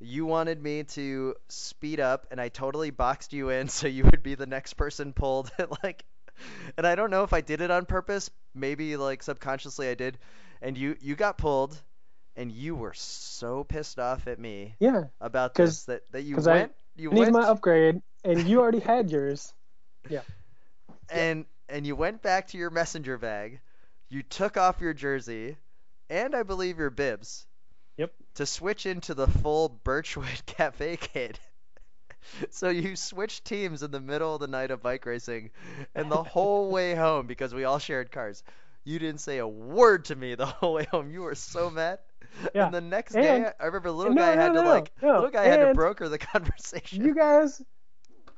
You 0.00 0.24
wanted 0.24 0.62
me 0.62 0.84
to 0.84 1.34
speed 1.48 1.98
up, 1.98 2.28
and 2.30 2.40
I 2.40 2.48
totally 2.48 2.90
boxed 2.90 3.32
you 3.32 3.50
in 3.50 3.68
so 3.76 3.88
you 3.88 4.04
would 4.04 4.22
be 4.22 4.36
the 4.36 4.46
next 4.46 4.74
person 4.74 5.12
pulled. 5.12 5.50
like, 5.82 6.04
and 6.78 6.86
I 6.86 6.94
don't 6.94 7.10
know 7.10 7.24
if 7.24 7.32
I 7.32 7.40
did 7.40 7.60
it 7.60 7.72
on 7.72 7.84
purpose. 7.84 8.30
Maybe 8.54 8.96
like 8.96 9.24
subconsciously 9.24 9.88
I 9.88 9.94
did, 9.94 10.16
and 10.62 10.78
you 10.78 10.96
you 11.00 11.16
got 11.16 11.38
pulled, 11.38 11.76
and 12.36 12.52
you 12.52 12.76
were 12.76 12.94
so 12.94 13.64
pissed 13.64 13.98
off 13.98 14.28
at 14.28 14.38
me 14.38 14.76
Yeah. 14.78 15.04
about 15.20 15.54
this 15.54 15.84
that 15.86 16.02
that 16.12 16.22
you 16.22 16.36
'cause 16.36 16.46
I 16.46 16.54
went 16.54 16.72
you 16.96 17.10
I 17.10 17.14
needed 17.14 17.32
went 17.32 17.44
my 17.44 17.48
upgrade, 17.48 18.00
and 18.22 18.46
you 18.48 18.60
already 18.60 18.78
had 18.92 19.10
yours. 19.10 19.52
And 21.10 21.44
and 21.68 21.86
you 21.86 21.94
went 21.96 22.22
back 22.22 22.48
to 22.48 22.58
your 22.58 22.70
messenger 22.70 23.18
bag, 23.18 23.60
you 24.08 24.22
took 24.22 24.56
off 24.56 24.80
your 24.80 24.94
jersey, 24.94 25.56
and 26.08 26.34
I 26.34 26.42
believe 26.42 26.78
your 26.78 26.90
bibs. 26.90 27.46
Yep. 27.96 28.12
To 28.36 28.46
switch 28.46 28.86
into 28.86 29.14
the 29.14 29.26
full 29.26 29.68
Birchwood 29.68 30.42
Cafe 30.46 30.96
kit. 30.96 31.40
so 32.50 32.68
you 32.68 32.94
switched 32.96 33.44
teams 33.44 33.82
in 33.82 33.90
the 33.90 34.00
middle 34.00 34.34
of 34.34 34.40
the 34.40 34.46
night 34.46 34.70
of 34.70 34.82
bike 34.82 35.04
racing, 35.06 35.50
and 35.94 36.10
the 36.10 36.22
whole 36.22 36.70
way 36.72 36.94
home 36.94 37.26
because 37.26 37.52
we 37.54 37.64
all 37.64 37.78
shared 37.78 38.10
cars. 38.12 38.42
You 38.84 38.98
didn't 38.98 39.20
say 39.20 39.38
a 39.38 39.46
word 39.46 40.06
to 40.06 40.16
me 40.16 40.34
the 40.34 40.46
whole 40.46 40.74
way 40.74 40.84
home. 40.90 41.10
You 41.10 41.22
were 41.22 41.34
so 41.34 41.68
mad. 41.68 41.98
Yeah. 42.54 42.66
And 42.66 42.74
the 42.74 42.80
next 42.80 43.14
And- 43.14 43.24
day, 43.24 43.50
I 43.60 43.66
remember 43.66 43.90
little 43.90 44.14
guy 44.14 44.34
no, 44.34 44.40
had 44.40 44.52
no, 44.52 44.60
to 44.60 44.64
no, 44.64 44.70
like 44.74 44.92
little 45.02 45.30
guy 45.30 45.44
had 45.44 45.66
to 45.66 45.74
broker 45.74 46.08
the 46.08 46.18
conversation. 46.18 47.04
You 47.04 47.14
guys 47.14 47.60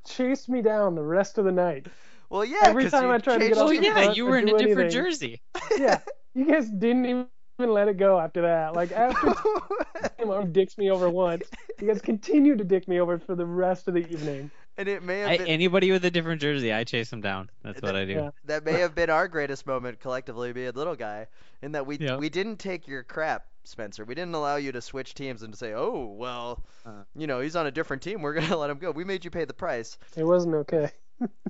chased 0.06 0.48
me 0.48 0.62
down 0.62 0.94
the 0.94 1.02
rest 1.02 1.38
of 1.38 1.44
the 1.44 1.52
night. 1.52 1.86
Well, 2.30 2.44
yeah. 2.44 2.58
Every 2.62 2.88
time 2.88 3.10
I 3.10 3.18
tried 3.18 3.34
to 3.34 3.40
changed 3.40 3.54
get 3.56 3.58
Oh 3.60 3.66
off 3.66 3.72
your- 3.72 3.80
the 3.82 3.86
yeah, 3.88 3.92
front 3.92 4.16
you 4.16 4.24
were 4.26 4.38
in 4.38 4.48
a 4.48 4.52
different 4.58 4.70
anything. 4.70 4.90
jersey. 4.90 5.40
Yeah. 5.78 5.98
You 6.32 6.44
guys 6.46 6.68
didn't 6.70 7.04
even 7.06 7.26
even 7.58 7.72
let 7.74 7.88
it 7.88 7.96
go 7.98 8.18
after 8.18 8.42
that. 8.42 8.74
Like 8.74 8.92
after 8.92 9.34
Tim 10.18 10.52
dicks 10.52 10.78
me 10.78 10.90
over 10.92 11.10
once, 11.10 11.42
you 11.80 11.88
guys 11.88 12.00
continue 12.00 12.56
to 12.56 12.62
dick 12.64 12.86
me 12.86 13.00
over 13.00 13.18
for 13.18 13.34
the 13.34 13.44
rest 13.44 13.88
of 13.88 13.94
the 13.94 14.06
evening. 14.08 14.50
and 14.78 14.88
it 14.88 15.02
may 15.02 15.18
have 15.18 15.28
I, 15.30 15.36
anybody 15.44 15.90
with 15.90 16.04
a 16.04 16.10
different 16.10 16.40
jersey, 16.40 16.72
I 16.72 16.84
chase 16.84 17.10
them 17.10 17.20
down. 17.20 17.50
That's 17.64 17.82
what 17.82 17.96
I 17.96 18.04
do. 18.04 18.12
Yeah. 18.12 18.30
that 18.44 18.64
may 18.64 18.74
have 18.74 18.94
been 18.94 19.10
our 19.10 19.26
greatest 19.28 19.66
moment 19.66 19.98
collectively, 20.00 20.52
being 20.52 20.68
a 20.68 20.72
little 20.72 20.94
guy, 20.94 21.26
in 21.62 21.72
that 21.72 21.84
we 21.84 21.98
Yeah. 21.98 22.16
we 22.16 22.28
didn't 22.28 22.58
take 22.60 22.86
your 22.86 23.02
crap, 23.02 23.46
Spencer. 23.64 24.04
We 24.04 24.14
didn't 24.14 24.34
allow 24.36 24.54
you 24.56 24.70
to 24.72 24.80
switch 24.80 25.14
teams 25.14 25.42
and 25.42 25.52
to 25.52 25.58
say, 25.58 25.74
oh 25.74 26.14
well, 26.16 26.62
Uh. 26.86 27.02
you 27.16 27.26
know 27.26 27.40
he's 27.40 27.56
on 27.56 27.66
a 27.66 27.72
different 27.72 28.02
team. 28.02 28.22
We're 28.22 28.34
gonna 28.34 28.56
let 28.62 28.70
him 28.70 28.78
go. 28.78 28.92
We 28.92 29.02
made 29.04 29.24
you 29.24 29.30
pay 29.32 29.44
the 29.44 29.52
price. 29.52 29.98
It 30.16 30.24
wasn't 30.24 30.54
okay. 30.54 30.92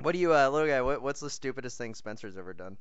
What 0.03 0.13
do 0.13 0.19
you, 0.19 0.35
uh, 0.35 0.49
little 0.49 0.69
guy? 0.69 0.83
What, 0.83 1.03
what's 1.03 1.21
the 1.21 1.31
stupidest 1.31 1.79
thing 1.79 1.95
Spencer's 1.95 2.37
ever 2.37 2.53
done? 2.53 2.77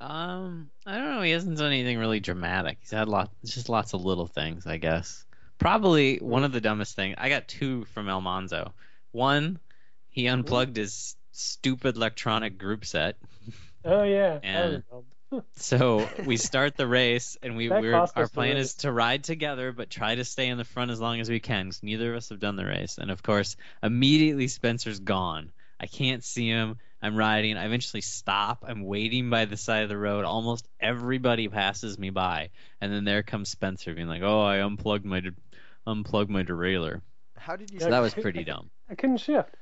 Um, 0.00 0.70
I 0.84 0.98
don't 0.98 1.10
know. 1.14 1.22
He 1.22 1.30
hasn't 1.30 1.56
done 1.58 1.72
anything 1.72 1.98
really 1.98 2.20
dramatic. 2.20 2.78
He's 2.80 2.90
had 2.90 3.08
lot, 3.08 3.30
just 3.44 3.68
lots 3.68 3.94
of 3.94 4.04
little 4.04 4.26
things, 4.26 4.66
I 4.66 4.76
guess. 4.76 5.24
Probably 5.58 6.18
one 6.18 6.44
of 6.44 6.52
the 6.52 6.60
dumbest 6.60 6.96
things. 6.96 7.14
I 7.18 7.28
got 7.28 7.48
two 7.48 7.84
from 7.86 8.08
Almanzo. 8.08 8.74
One, 9.12 9.58
he 10.10 10.26
unplugged 10.26 10.76
his 10.76 11.16
stupid 11.32 11.96
electronic 11.96 12.58
group 12.58 12.84
set. 12.84 13.16
Oh 13.84 14.02
yeah. 14.02 14.38
And- 14.42 14.82
So 15.56 16.08
we 16.24 16.36
start 16.36 16.76
the 16.76 16.86
race, 16.86 17.36
and 17.42 17.56
we 17.56 17.66
That 17.66 17.82
we're, 17.82 17.94
our 17.94 18.28
plan 18.28 18.54
race. 18.54 18.66
is 18.66 18.74
to 18.76 18.92
ride 18.92 19.24
together, 19.24 19.72
but 19.72 19.90
try 19.90 20.14
to 20.14 20.24
stay 20.24 20.46
in 20.46 20.56
the 20.56 20.64
front 20.64 20.92
as 20.92 21.00
long 21.00 21.20
as 21.20 21.28
we 21.28 21.40
can. 21.40 21.66
'cause 21.66 21.82
neither 21.82 22.12
of 22.12 22.18
us 22.18 22.28
have 22.28 22.38
done 22.38 22.54
the 22.54 22.64
race, 22.64 22.96
and 22.96 23.10
of 23.10 23.24
course, 23.24 23.56
immediately 23.82 24.46
Spencer's 24.46 25.00
gone. 25.00 25.50
I 25.78 25.86
can't 25.86 26.24
see 26.24 26.48
him. 26.48 26.76
I'm 27.02 27.16
riding. 27.16 27.56
I 27.56 27.66
eventually 27.66 28.00
stop. 28.00 28.64
I'm 28.66 28.82
waiting 28.82 29.28
by 29.30 29.44
the 29.44 29.56
side 29.56 29.82
of 29.82 29.88
the 29.88 29.98
road. 29.98 30.24
Almost 30.24 30.66
everybody 30.80 31.48
passes 31.48 31.98
me 31.98 32.10
by, 32.10 32.50
and 32.80 32.92
then 32.92 33.04
there 33.04 33.22
comes 33.22 33.50
Spencer, 33.50 33.94
being 33.94 34.08
like, 34.08 34.22
"Oh, 34.22 34.40
I 34.40 34.62
unplugged 34.62 35.04
my 35.04 35.20
de- 35.20 35.32
unplugged 35.86 36.30
my 36.30 36.42
derailleur." 36.42 37.02
How 37.36 37.56
did 37.56 37.70
you? 37.70 37.80
So 37.80 37.90
that 37.90 38.00
was 38.00 38.14
pretty 38.14 38.44
dumb. 38.44 38.70
I 38.88 38.94
couldn't 38.94 39.18
shift. 39.18 39.54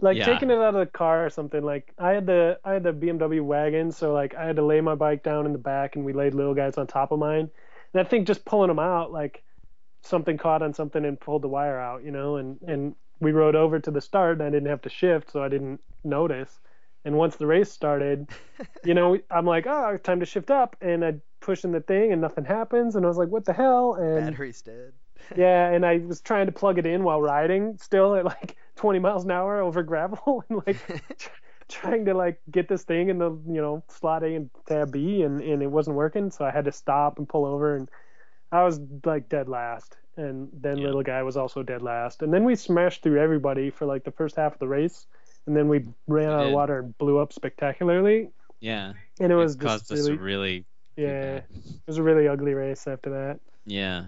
Like 0.00 0.16
Yeah. 0.16 0.26
taking 0.26 0.50
it 0.50 0.58
out 0.58 0.74
of 0.74 0.80
the 0.80 0.86
car 0.86 1.26
or 1.26 1.30
something. 1.30 1.62
Like 1.62 1.92
I 1.98 2.10
had 2.10 2.26
the 2.26 2.58
I 2.64 2.72
had 2.74 2.84
the 2.84 2.92
BMW 2.92 3.42
wagon, 3.42 3.90
so 3.90 4.12
like 4.12 4.34
I 4.34 4.44
had 4.44 4.56
to 4.56 4.62
lay 4.64 4.80
my 4.80 4.94
bike 4.94 5.22
down 5.22 5.46
in 5.46 5.52
the 5.52 5.58
back, 5.58 5.96
and 5.96 6.04
we 6.04 6.12
laid 6.12 6.34
little 6.34 6.54
guys 6.54 6.78
on 6.78 6.86
top 6.86 7.12
of 7.12 7.18
mine. 7.18 7.50
And 7.92 8.00
I 8.00 8.08
think 8.08 8.26
just 8.26 8.44
pulling 8.44 8.68
them 8.68 8.78
out, 8.78 9.10
like 9.10 9.42
something 10.02 10.38
caught 10.38 10.62
on 10.62 10.72
something 10.74 11.04
and 11.04 11.18
pulled 11.18 11.42
the 11.42 11.48
wire 11.48 11.78
out, 11.78 12.04
you 12.04 12.10
know. 12.12 12.36
And 12.36 12.60
and 12.62 12.94
we 13.20 13.32
rode 13.32 13.56
over 13.56 13.78
to 13.78 13.90
the 13.90 14.00
start, 14.00 14.38
and 14.38 14.42
I 14.42 14.50
didn't 14.50 14.68
have 14.68 14.82
to 14.82 14.88
shift, 14.88 15.30
so 15.30 15.42
I 15.42 15.48
didn't 15.48 15.80
notice. 16.04 16.60
And 17.04 17.16
once 17.16 17.36
the 17.36 17.46
race 17.46 17.70
started, 17.70 18.28
you 18.84 18.94
know, 18.94 19.18
I'm 19.30 19.46
like, 19.46 19.66
oh, 19.66 19.96
time 19.98 20.20
to 20.20 20.26
shift 20.26 20.50
up, 20.50 20.76
and 20.80 21.04
I 21.04 21.14
push 21.40 21.64
in 21.64 21.72
the 21.72 21.80
thing, 21.80 22.12
and 22.12 22.20
nothing 22.20 22.44
happens, 22.44 22.96
and 22.96 23.04
I 23.04 23.08
was 23.08 23.16
like, 23.16 23.28
what 23.28 23.44
the 23.44 23.52
hell? 23.52 23.94
And 23.94 24.26
Battery's 24.26 24.62
dead. 24.62 24.92
yeah, 25.36 25.70
and 25.70 25.84
I 25.84 25.98
was 25.98 26.20
trying 26.20 26.46
to 26.46 26.52
plug 26.52 26.78
it 26.78 26.86
in 26.86 27.04
while 27.04 27.20
riding, 27.20 27.78
still 27.78 28.14
at 28.14 28.24
like 28.24 28.56
20 28.76 28.98
miles 28.98 29.24
an 29.24 29.30
hour 29.30 29.60
over 29.60 29.82
gravel, 29.82 30.44
and 30.48 30.62
like 30.66 30.78
trying 31.68 32.04
to 32.04 32.14
like 32.14 32.40
get 32.50 32.68
this 32.68 32.84
thing 32.84 33.08
in 33.08 33.18
the 33.18 33.30
you 33.30 33.60
know 33.60 33.82
slot 33.88 34.22
A 34.22 34.34
and 34.34 34.50
tab 34.66 34.92
B, 34.92 35.22
and 35.22 35.40
and 35.40 35.62
it 35.62 35.70
wasn't 35.70 35.96
working, 35.96 36.30
so 36.30 36.44
I 36.44 36.50
had 36.50 36.64
to 36.66 36.72
stop 36.72 37.18
and 37.18 37.28
pull 37.28 37.44
over, 37.44 37.76
and 37.76 37.88
I 38.52 38.64
was 38.64 38.80
like 39.04 39.28
dead 39.28 39.48
last, 39.48 39.96
and 40.16 40.48
then 40.52 40.78
Yeah. 40.78 40.82
little 40.82 41.02
guy 41.02 41.22
was 41.22 41.36
also 41.36 41.62
dead 41.62 41.82
last, 41.82 42.22
and 42.22 42.32
then 42.32 42.44
we 42.44 42.54
smashed 42.56 43.02
through 43.02 43.20
everybody 43.20 43.70
for 43.70 43.86
like 43.86 44.04
the 44.04 44.12
first 44.12 44.36
half 44.36 44.54
of 44.54 44.58
the 44.58 44.68
race, 44.68 45.06
and 45.46 45.56
then 45.56 45.68
we 45.68 45.86
ran 46.06 46.28
We 46.28 46.32
out 46.32 46.46
of 46.46 46.52
water 46.52 46.78
and 46.80 46.96
blew 46.98 47.18
up 47.18 47.32
spectacularly, 47.32 48.30
Yeah, 48.60 48.94
and 49.20 49.32
it 49.32 49.36
was 49.36 49.56
caused 49.56 49.90
just 49.90 49.90
us 49.92 50.10
really 50.10 50.16
really 50.16 50.66
yeah, 50.96 51.38
it 51.38 51.44
was 51.86 51.98
a 51.98 52.02
really 52.02 52.28
ugly 52.28 52.54
race 52.54 52.86
after 52.86 53.10
that. 53.10 53.40
Yeah, 53.66 54.06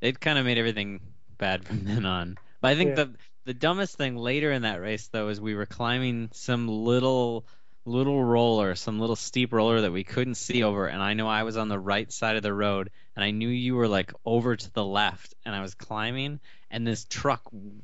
it 0.00 0.20
kind 0.20 0.38
of 0.38 0.44
made 0.44 0.58
everything 0.58 1.00
bad 1.38 1.64
from 1.64 1.84
then 1.84 2.06
on. 2.06 2.38
But 2.60 2.72
I 2.72 2.74
think 2.76 2.94
Yeah. 2.94 2.96
the 2.96 3.14
the 3.44 3.54
dumbest 3.54 3.96
thing 3.96 4.16
later 4.16 4.50
in 4.52 4.62
that 4.62 4.80
race 4.80 5.08
though 5.08 5.28
is 5.28 5.40
we 5.40 5.54
were 5.54 5.66
climbing 5.66 6.30
some 6.32 6.68
little 6.68 7.46
little 7.86 8.22
roller, 8.22 8.74
some 8.74 8.98
little 8.98 9.16
steep 9.16 9.52
roller 9.52 9.80
that 9.82 9.92
we 9.92 10.04
couldn't 10.04 10.34
see 10.34 10.62
over, 10.62 10.86
and 10.86 11.02
I 11.02 11.14
know 11.14 11.28
I 11.28 11.44
was 11.44 11.56
on 11.56 11.68
the 11.68 11.78
right 11.78 12.12
side 12.12 12.36
of 12.36 12.42
the 12.42 12.52
road, 12.52 12.90
and 13.14 13.24
I 13.24 13.30
knew 13.30 13.48
you 13.48 13.76
were 13.76 13.88
like 13.88 14.12
over 14.24 14.56
to 14.56 14.72
the 14.72 14.84
left, 14.84 15.34
and 15.44 15.54
I 15.54 15.62
was 15.62 15.74
climbing, 15.74 16.40
and 16.70 16.86
this 16.86 17.06
truck 17.08 17.42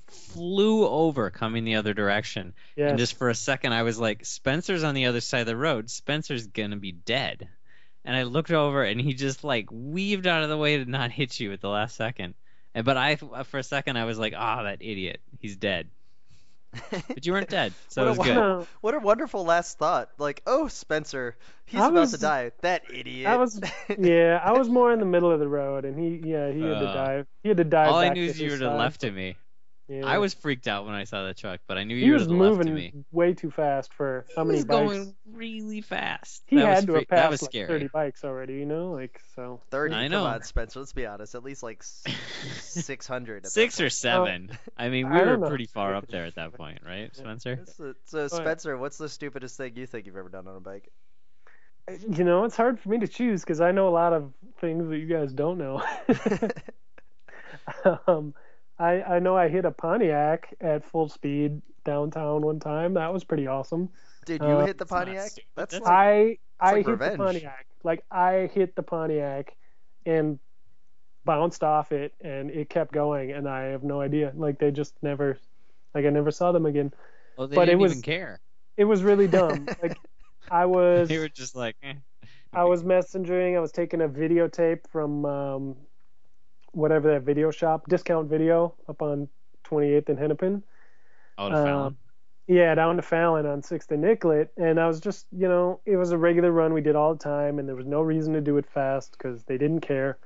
flew 0.09 0.87
over 0.87 1.31
coming 1.31 1.65
the 1.65 1.77
other 1.77 1.95
direction, 1.95 2.55
Yeah, 2.77 2.89
and 2.89 2.99
just 2.99 3.17
for 3.17 3.31
a 3.31 3.35
second, 3.35 3.73
I 3.73 3.85
was 3.85 3.99
like, 3.99 4.27
Spencer's 4.27 4.85
on 4.85 4.95
the 4.95 5.07
other 5.07 5.21
side 5.21 5.41
of 5.41 5.47
the 5.47 5.57
road. 5.57 5.89
Spencer's 5.89 6.47
gonna 6.49 6.77
be 6.77 6.93
dead. 6.93 7.49
And 8.05 8.17
I 8.17 8.25
looked 8.25 8.51
over, 8.51 8.83
and 8.83 9.01
he 9.01 9.15
just 9.15 9.45
like 9.45 9.69
weaved 9.71 10.27
out 10.27 10.43
of 10.43 10.49
the 10.49 10.59
way 10.59 10.79
to 10.79 10.85
not 10.85 11.13
hit 11.13 11.39
you 11.39 11.53
at 11.53 11.61
the 11.61 11.69
last 11.69 11.97
second. 11.97 12.35
And 12.75 12.85
but 12.85 12.97
I, 12.97 13.17
for 13.17 13.59
a 13.59 13.63
second, 13.63 13.97
I 13.97 14.05
was 14.05 14.19
like, 14.19 14.35
ah, 14.37 14.65
that 14.65 14.79
idiot, 14.81 15.21
he's 15.39 15.57
dead. 15.57 15.89
But 17.09 17.27
you 17.27 17.33
weren't 17.33 17.49
dead, 17.51 17.73
so 17.89 18.05
it 18.07 18.09
was 18.09 18.19
What 18.19 18.29
a 18.29 18.31
good. 18.31 18.37
No, 18.41 18.67
What 18.81 18.95
a 18.95 18.99
wonderful 18.99 19.45
last 19.45 19.79
thought. 19.79 20.11
Like, 20.19 20.43
oh, 20.47 20.69
Spencer, 20.69 21.37
he's 21.67 21.81
I 21.81 21.89
about 21.89 22.01
was- 22.01 22.11
to 22.13 22.19
die. 22.19 22.53
That 22.63 22.83
idiot. 22.93 23.27
I 23.31 23.37
was 23.37 23.61
yeah, 23.99 24.41
I 24.43 24.53
was 24.53 24.69
more 24.69 24.93
in 24.93 24.99
the 25.01 25.07
middle 25.07 25.31
of 25.31 25.39
the 25.41 25.49
road, 25.49 25.85
and 25.85 25.99
he 25.99 26.29
yeah 26.29 26.51
he 26.51 26.61
had 26.61 26.79
to 26.81 26.89
Uh, 26.89 26.95
dive. 26.95 27.27
He 27.43 27.49
had 27.49 27.59
to 27.59 27.65
dive. 27.65 27.89
All 27.89 27.99
I 27.99 28.09
back 28.09 28.15
knew 28.17 28.25
to 28.27 28.31
is 28.31 28.41
you 28.41 28.47
were 28.47 28.51
his 28.53 28.61
to 28.61 28.65
the 28.67 28.75
left 28.75 29.05
of 29.05 29.15
me. 29.15 29.37
Yeah. 29.89 30.07
I 30.07 30.19
was 30.19 30.33
freaked 30.33 30.69
out 30.69 30.87
when 30.87 30.95
I 30.95 31.05
saw 31.05 31.27
the 31.27 31.35
truck, 31.35 31.61
but 31.67 31.77
I 31.77 31.85
knew 31.85 31.97
He 31.97 32.05
you 32.07 32.13
were 32.13 32.19
was 32.19 32.23
to 32.29 32.29
the 32.29 32.35
left 32.37 32.61
of 32.61 32.67
me. 32.67 32.71
moving 32.73 33.05
way 33.11 33.35
too 33.35 33.51
fast 33.51 33.93
for 33.93 34.25
how 34.35 34.43
He 34.43 34.47
many 34.47 34.59
was 34.59 34.65
bikes. 34.65 34.79
going 34.93 35.15
really 35.33 35.81
fast. 35.83 36.43
he 36.47 36.57
that 36.57 36.67
was 36.69 36.75
had 36.77 36.87
to 36.87 36.93
free- 36.93 37.01
have 37.01 37.09
passed 37.09 37.23
that 37.23 37.31
was 37.31 37.43
like 37.43 37.51
scary. 37.51 37.67
30 37.69 37.89
bikes 37.89 38.25
already, 38.25 38.55
you 38.55 38.65
know, 38.65 38.93
like 38.93 39.21
so. 39.35 39.61
30. 39.71 39.95
I 39.95 40.03
Come 40.05 40.13
know. 40.13 40.25
on, 40.25 40.43
Spencer. 40.45 40.79
Let's 40.79 40.93
be 40.93 41.05
honest. 41.05 41.35
At 41.35 41.43
least 41.45 41.63
like 41.63 41.79
s- 41.81 42.05
600. 42.61 43.37
at 43.39 43.43
that 43.43 43.51
Six 43.51 43.81
or 43.81 43.85
point. 43.85 43.93
seven. 43.93 44.51
I 44.79 44.89
mean, 44.89 45.11
we 45.11 45.17
I 45.19 45.25
were 45.25 45.37
know. 45.37 45.49
pretty 45.49 45.67
far 45.67 45.95
up 45.95 46.07
there 46.09 46.25
at 46.25 46.37
that 46.37 46.53
point, 46.57 46.79
right, 46.87 47.15
Spencer? 47.15 47.65
So, 47.77 47.95
so 48.05 48.29
Spencer, 48.29 48.79
what's 48.79 48.99
the 48.99 49.09
stupidest 49.09 49.57
thing 49.57 49.77
you 49.77 49.87
think 49.87 50.07
you've 50.07 50.17
ever 50.17 50.29
done 50.31 50.47
on 50.47 50.57
a 50.57 50.61
bike? 50.61 50.89
You 52.09 52.23
know, 52.23 52.45
it's 52.45 52.57
hard 52.57 52.79
for 52.79 52.89
me 52.89 53.01
to 53.01 53.09
choose 53.09 53.43
because 53.43 53.61
I 53.61 53.73
know 53.73 53.89
a 53.89 53.91
lot 53.91 54.13
of 54.13 54.33
things 54.61 54.89
that 54.89 54.97
you 54.99 55.07
guys 55.07 55.33
don't 55.33 55.59
know. 55.59 55.83
um, 58.07 58.35
I 58.79 59.03
I 59.03 59.19
know 59.19 59.37
I 59.37 59.49
hit 59.49 59.65
a 59.65 59.71
Pontiac 59.71 60.55
at 60.61 60.85
full 60.85 61.09
speed 61.09 61.61
downtown 61.85 62.43
one 62.43 62.61
time. 62.61 62.95
That 62.95 63.13
was 63.13 63.25
pretty 63.25 63.47
awesome. 63.47 63.89
Did 64.25 64.41
you 64.43 64.49
Uh, 64.49 64.67
hit 64.67 64.79
the 64.79 64.87
Pontiac? 64.87 65.31
stupid. 65.31 65.49
That's, 65.57 65.75
That's 65.75 65.85
like, 65.85 65.93
I 65.93 66.39
I 66.61 66.73
like 66.75 66.87
hit 66.87 66.93
revenge. 66.93 67.13
the 67.13 67.25
Pontiac. 67.25 67.67
Like 67.85 68.05
I 68.11 68.51
hit 68.55 68.75
the 68.77 68.83
Pontiac 68.83 69.57
and 70.07 70.39
bounced 71.25 71.63
off 71.63 71.93
it 71.93 72.15
and 72.21 72.51
it 72.51 72.69
kept 72.69 72.93
going 72.93 73.33
and 73.33 73.49
I 73.49 73.65
have 73.67 73.83
no 73.85 74.01
idea. 74.01 74.33
Like 74.35 74.59
they 74.59 74.71
just 74.71 74.95
never 75.03 75.39
like 75.95 76.05
I 76.07 76.11
never 76.11 76.31
saw 76.31 76.53
them 76.53 76.67
again. 76.67 76.93
They 77.39 77.47
But 77.55 77.63
it 77.63 77.67
didn't 77.73 77.81
was- 77.81 77.93
even 77.93 78.03
care. 78.03 78.41
It 78.77 78.85
was 78.85 79.03
really 79.03 79.29
dumb. 79.29 79.67
like 79.83 79.99
I 80.51 80.65
was 80.67 81.09
They 81.09 81.19
were 81.19 81.29
just 81.29 81.55
like, 81.55 81.77
eh. 81.83 81.95
I 82.55 82.65
was 82.65 82.83
messaging, 82.85 83.57
I 83.57 83.61
was 83.61 83.73
taking 83.73 84.01
a 84.03 84.09
videotape 84.09 84.87
from 84.91 85.25
um 85.25 85.77
whatever 86.73 87.13
that 87.13 87.23
video 87.23 87.51
shop, 87.51 87.89
discount 87.89 88.29
video 88.29 88.75
up 88.89 89.03
on 89.03 89.29
28th 89.65 90.09
and 90.09 90.19
Hennepin. 90.19 90.63
out 91.39 91.53
of 91.53 91.59
Um, 91.59 91.65
Fallon. 91.65 91.97
Yeah, 92.49 92.75
down 92.75 92.97
to 92.97 93.03
Fallon 93.03 93.47
on 93.47 93.63
6th 93.63 93.91
and 93.91 94.03
Nicollet. 94.03 94.53
And 94.57 94.81
I 94.81 94.87
was 94.87 95.01
just, 95.01 95.27
you 95.33 95.49
know, 95.49 95.81
it 95.87 95.97
was 95.97 96.13
a 96.13 96.19
regular 96.19 96.51
run 96.51 96.73
we 96.75 96.81
did 96.81 96.97
all 96.97 97.15
the 97.15 97.23
time, 97.23 97.59
and 97.59 97.69
there 97.69 97.77
was 97.77 97.87
no 97.87 98.03
reason 98.03 98.35
to 98.35 98.41
do 98.41 98.57
it 98.59 98.67
fast 98.67 99.13
because 99.13 99.45
they 99.45 99.57
didn't 99.57 99.81
care. 99.81 100.19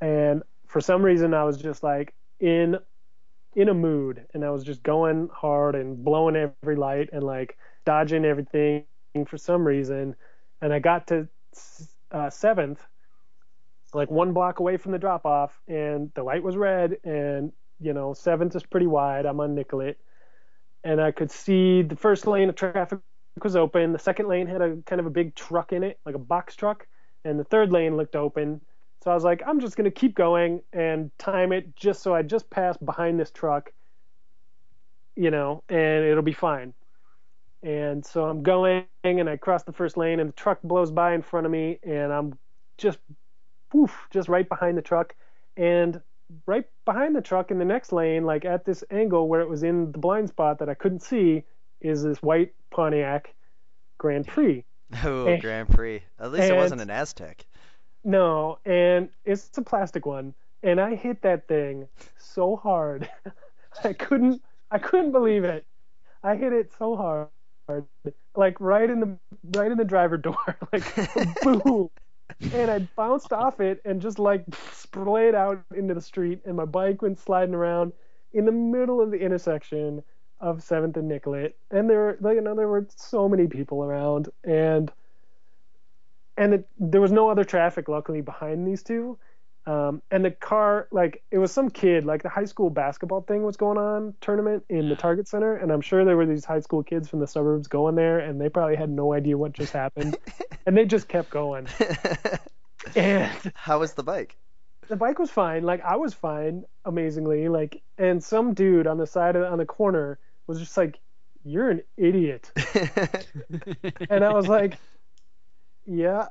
And 0.00 0.42
for 0.66 0.80
some 0.80 1.02
reason, 1.02 1.34
I 1.34 1.44
was 1.44 1.56
just 1.56 1.82
like 1.82 2.14
in 2.40 2.78
in 3.54 3.68
a 3.68 3.74
mood, 3.74 4.26
and 4.34 4.44
I 4.44 4.50
was 4.50 4.62
just 4.62 4.82
going 4.82 5.28
hard 5.32 5.74
and 5.74 6.04
blowing 6.04 6.36
every 6.36 6.76
light 6.76 7.08
and 7.12 7.24
like 7.24 7.56
dodging 7.84 8.24
everything 8.24 8.84
for 9.26 9.38
some 9.38 9.66
reason. 9.66 10.14
And 10.60 10.72
I 10.72 10.78
got 10.78 11.06
to 11.08 11.28
uh, 12.12 12.30
seventh, 12.30 12.86
like 13.94 14.10
one 14.10 14.32
block 14.32 14.60
away 14.60 14.76
from 14.76 14.92
the 14.92 14.98
drop 14.98 15.26
off, 15.26 15.60
and 15.68 16.10
the 16.14 16.22
light 16.22 16.42
was 16.42 16.56
red, 16.56 16.98
and 17.04 17.52
you 17.80 17.92
know, 17.92 18.12
seventh 18.12 18.56
is 18.56 18.64
pretty 18.64 18.86
wide. 18.86 19.26
I'm 19.26 19.40
on 19.40 19.54
Nicollet 19.54 19.98
and 20.84 21.00
I 21.00 21.10
could 21.10 21.30
see 21.30 21.82
the 21.82 21.96
first 21.96 22.26
lane 22.26 22.48
of 22.48 22.54
traffic 22.54 23.00
was 23.42 23.56
open. 23.56 23.92
The 23.92 23.98
second 23.98 24.28
lane 24.28 24.46
had 24.46 24.62
a 24.62 24.76
kind 24.86 25.00
of 25.00 25.06
a 25.06 25.10
big 25.10 25.34
truck 25.34 25.72
in 25.72 25.82
it, 25.82 25.98
like 26.04 26.14
a 26.14 26.20
box 26.20 26.56
truck, 26.56 26.86
and 27.24 27.38
the 27.38 27.44
third 27.44 27.72
lane 27.72 27.96
looked 27.96 28.16
open. 28.16 28.60
So 29.02 29.10
I 29.10 29.14
was 29.14 29.24
like, 29.24 29.42
I'm 29.46 29.60
just 29.60 29.76
gonna 29.76 29.90
keep 29.90 30.14
going 30.14 30.62
and 30.72 31.10
time 31.18 31.52
it 31.52 31.76
just 31.76 32.02
so 32.02 32.14
I 32.14 32.22
just 32.22 32.50
pass 32.50 32.76
behind 32.76 33.18
this 33.18 33.30
truck, 33.30 33.70
you 35.14 35.30
know, 35.30 35.62
and 35.68 36.04
it'll 36.04 36.22
be 36.22 36.32
fine. 36.32 36.74
And 37.62 38.04
so 38.04 38.24
I'm 38.24 38.42
going 38.42 38.84
and 39.04 39.28
I 39.28 39.36
cross 39.36 39.64
the 39.64 39.72
first 39.72 39.96
lane 39.96 40.20
and 40.20 40.30
the 40.30 40.34
truck 40.34 40.60
blows 40.62 40.90
by 40.90 41.14
in 41.14 41.22
front 41.22 41.46
of 41.46 41.52
me 41.52 41.78
and 41.82 42.12
I'm 42.12 42.38
just 42.76 42.98
poof, 43.70 44.06
just 44.10 44.28
right 44.28 44.48
behind 44.48 44.76
the 44.78 44.82
truck. 44.82 45.14
And 45.56 46.00
right 46.46 46.64
behind 46.84 47.16
the 47.16 47.20
truck 47.22 47.50
in 47.50 47.58
the 47.58 47.64
next 47.64 47.92
lane, 47.92 48.24
like 48.24 48.44
at 48.44 48.64
this 48.64 48.84
angle 48.90 49.28
where 49.28 49.40
it 49.40 49.48
was 49.48 49.62
in 49.62 49.92
the 49.92 49.98
blind 49.98 50.28
spot 50.28 50.58
that 50.58 50.68
I 50.68 50.74
couldn't 50.74 51.02
see, 51.02 51.44
is 51.80 52.02
this 52.02 52.22
white 52.22 52.54
Pontiac 52.70 53.34
Grand 53.98 54.26
Prix. 54.26 54.64
Oh, 55.04 55.26
and- 55.26 55.42
Grand 55.42 55.68
Prix. 55.68 56.02
At 56.18 56.32
least 56.32 56.48
it 56.48 56.56
wasn't 56.56 56.80
an 56.80 56.88
Aztek. 56.88 57.40
No, 58.04 58.58
and 58.64 59.10
it's 59.26 59.50
a 59.58 59.62
plastic 59.62 60.06
one, 60.06 60.32
and 60.62 60.80
I 60.80 60.94
hit 60.94 61.20
that 61.22 61.46
thing 61.46 61.88
so 62.16 62.56
hard, 62.56 63.06
I 63.84 63.92
couldn't, 63.92 64.40
I 64.70 64.78
couldn't 64.78 65.12
believe 65.12 65.44
it. 65.44 65.66
I 66.22 66.36
hit 66.36 66.54
it 66.54 66.72
so 66.78 66.96
hard, 66.96 67.84
like 68.34 68.58
right 68.60 68.88
in 68.88 69.00
the 69.00 69.18
right 69.58 69.70
in 69.70 69.76
the 69.76 69.84
driver 69.84 70.16
door, 70.16 70.56
like 70.72 70.84
boom, 71.42 71.90
and 72.52 72.70
I 72.70 72.80
bounced 72.96 73.32
off 73.32 73.60
it 73.60 73.80
and 73.84 74.00
just 74.00 74.18
like 74.18 74.44
splayed 74.72 75.34
out 75.34 75.62
into 75.74 75.94
the 75.94 76.00
street, 76.00 76.40
and 76.44 76.56
my 76.56 76.64
bike 76.64 77.02
went 77.02 77.18
sliding 77.18 77.54
around 77.54 77.92
in 78.32 78.44
the 78.44 78.52
middle 78.52 79.00
of 79.00 79.10
the 79.10 79.18
intersection 79.18 80.02
of 80.40 80.62
Seventh 80.62 80.96
and 80.96 81.08
Nicollet, 81.08 81.56
and 81.70 81.88
there, 81.90 81.98
were 81.98 82.18
like, 82.20 82.36
you 82.36 82.40
know, 82.40 82.54
there 82.54 82.68
were 82.68 82.86
so 82.94 83.28
many 83.28 83.46
people 83.46 83.82
around, 83.82 84.28
and 84.44 84.92
and 86.36 86.54
it, 86.54 86.68
there 86.78 87.00
was 87.00 87.10
no 87.10 87.28
other 87.28 87.44
traffic 87.44 87.88
luckily 87.88 88.20
behind 88.20 88.66
these 88.66 88.82
two. 88.82 89.18
Um, 89.68 90.00
and 90.10 90.24
the 90.24 90.30
car, 90.30 90.88
like, 90.90 91.22
it 91.30 91.36
was 91.36 91.52
some 91.52 91.68
kid, 91.68 92.06
like 92.06 92.22
the 92.22 92.30
high 92.30 92.46
school 92.46 92.70
basketball 92.70 93.20
thing 93.20 93.42
was 93.42 93.58
going 93.58 93.76
on 93.76 94.14
tournament 94.22 94.64
in 94.70 94.88
the 94.88 94.96
Target 94.96 95.28
Center, 95.28 95.54
and 95.56 95.70
I'm 95.70 95.82
sure 95.82 96.06
there 96.06 96.16
were 96.16 96.24
these 96.24 96.46
high 96.46 96.60
school 96.60 96.82
kids 96.82 97.06
from 97.06 97.20
the 97.20 97.26
suburbs 97.26 97.68
going 97.68 97.94
there, 97.94 98.18
and 98.18 98.40
they 98.40 98.48
probably 98.48 98.76
had 98.76 98.88
no 98.88 99.12
idea 99.12 99.36
what 99.36 99.52
just 99.52 99.74
happened, 99.74 100.16
and 100.66 100.74
they 100.74 100.86
just 100.86 101.06
kept 101.06 101.28
going. 101.28 101.68
And 102.96 103.30
How 103.54 103.80
was 103.80 103.92
the 103.92 104.02
bike? 104.02 104.36
the 104.88 104.96
bike 104.96 105.18
was 105.18 105.30
fine, 105.30 105.64
like 105.64 105.84
I 105.84 105.96
was 105.96 106.14
fine, 106.14 106.64
amazingly, 106.86 107.48
like, 107.48 107.82
and 107.98 108.24
some 108.24 108.54
dude 108.54 108.86
on 108.86 108.96
the 108.96 109.06
side 109.06 109.36
of 109.36 109.52
on 109.52 109.58
the 109.58 109.66
corner 109.66 110.18
was 110.46 110.58
just 110.58 110.78
like, 110.78 110.98
"You're 111.44 111.68
an 111.68 111.82
idiot," 111.98 112.50
and 114.08 114.24
I 114.24 114.32
was 114.32 114.48
like, 114.48 114.78
"Yeah." 115.84 116.28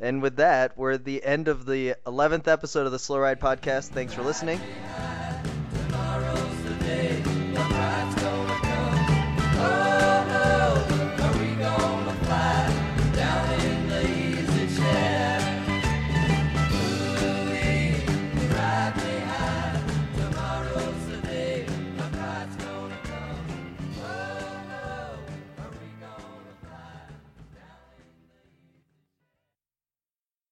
And 0.00 0.22
with 0.22 0.36
that, 0.36 0.76
we're 0.76 0.92
at 0.92 1.04
the 1.04 1.24
end 1.24 1.48
of 1.48 1.66
the 1.66 1.94
11th 2.06 2.48
episode 2.48 2.86
of 2.86 2.92
the 2.92 2.98
Slow 2.98 3.18
Ride 3.18 3.40
Podcast. 3.40 3.88
Thanks 3.88 4.14
for 4.14 4.22
listening. 4.22 4.60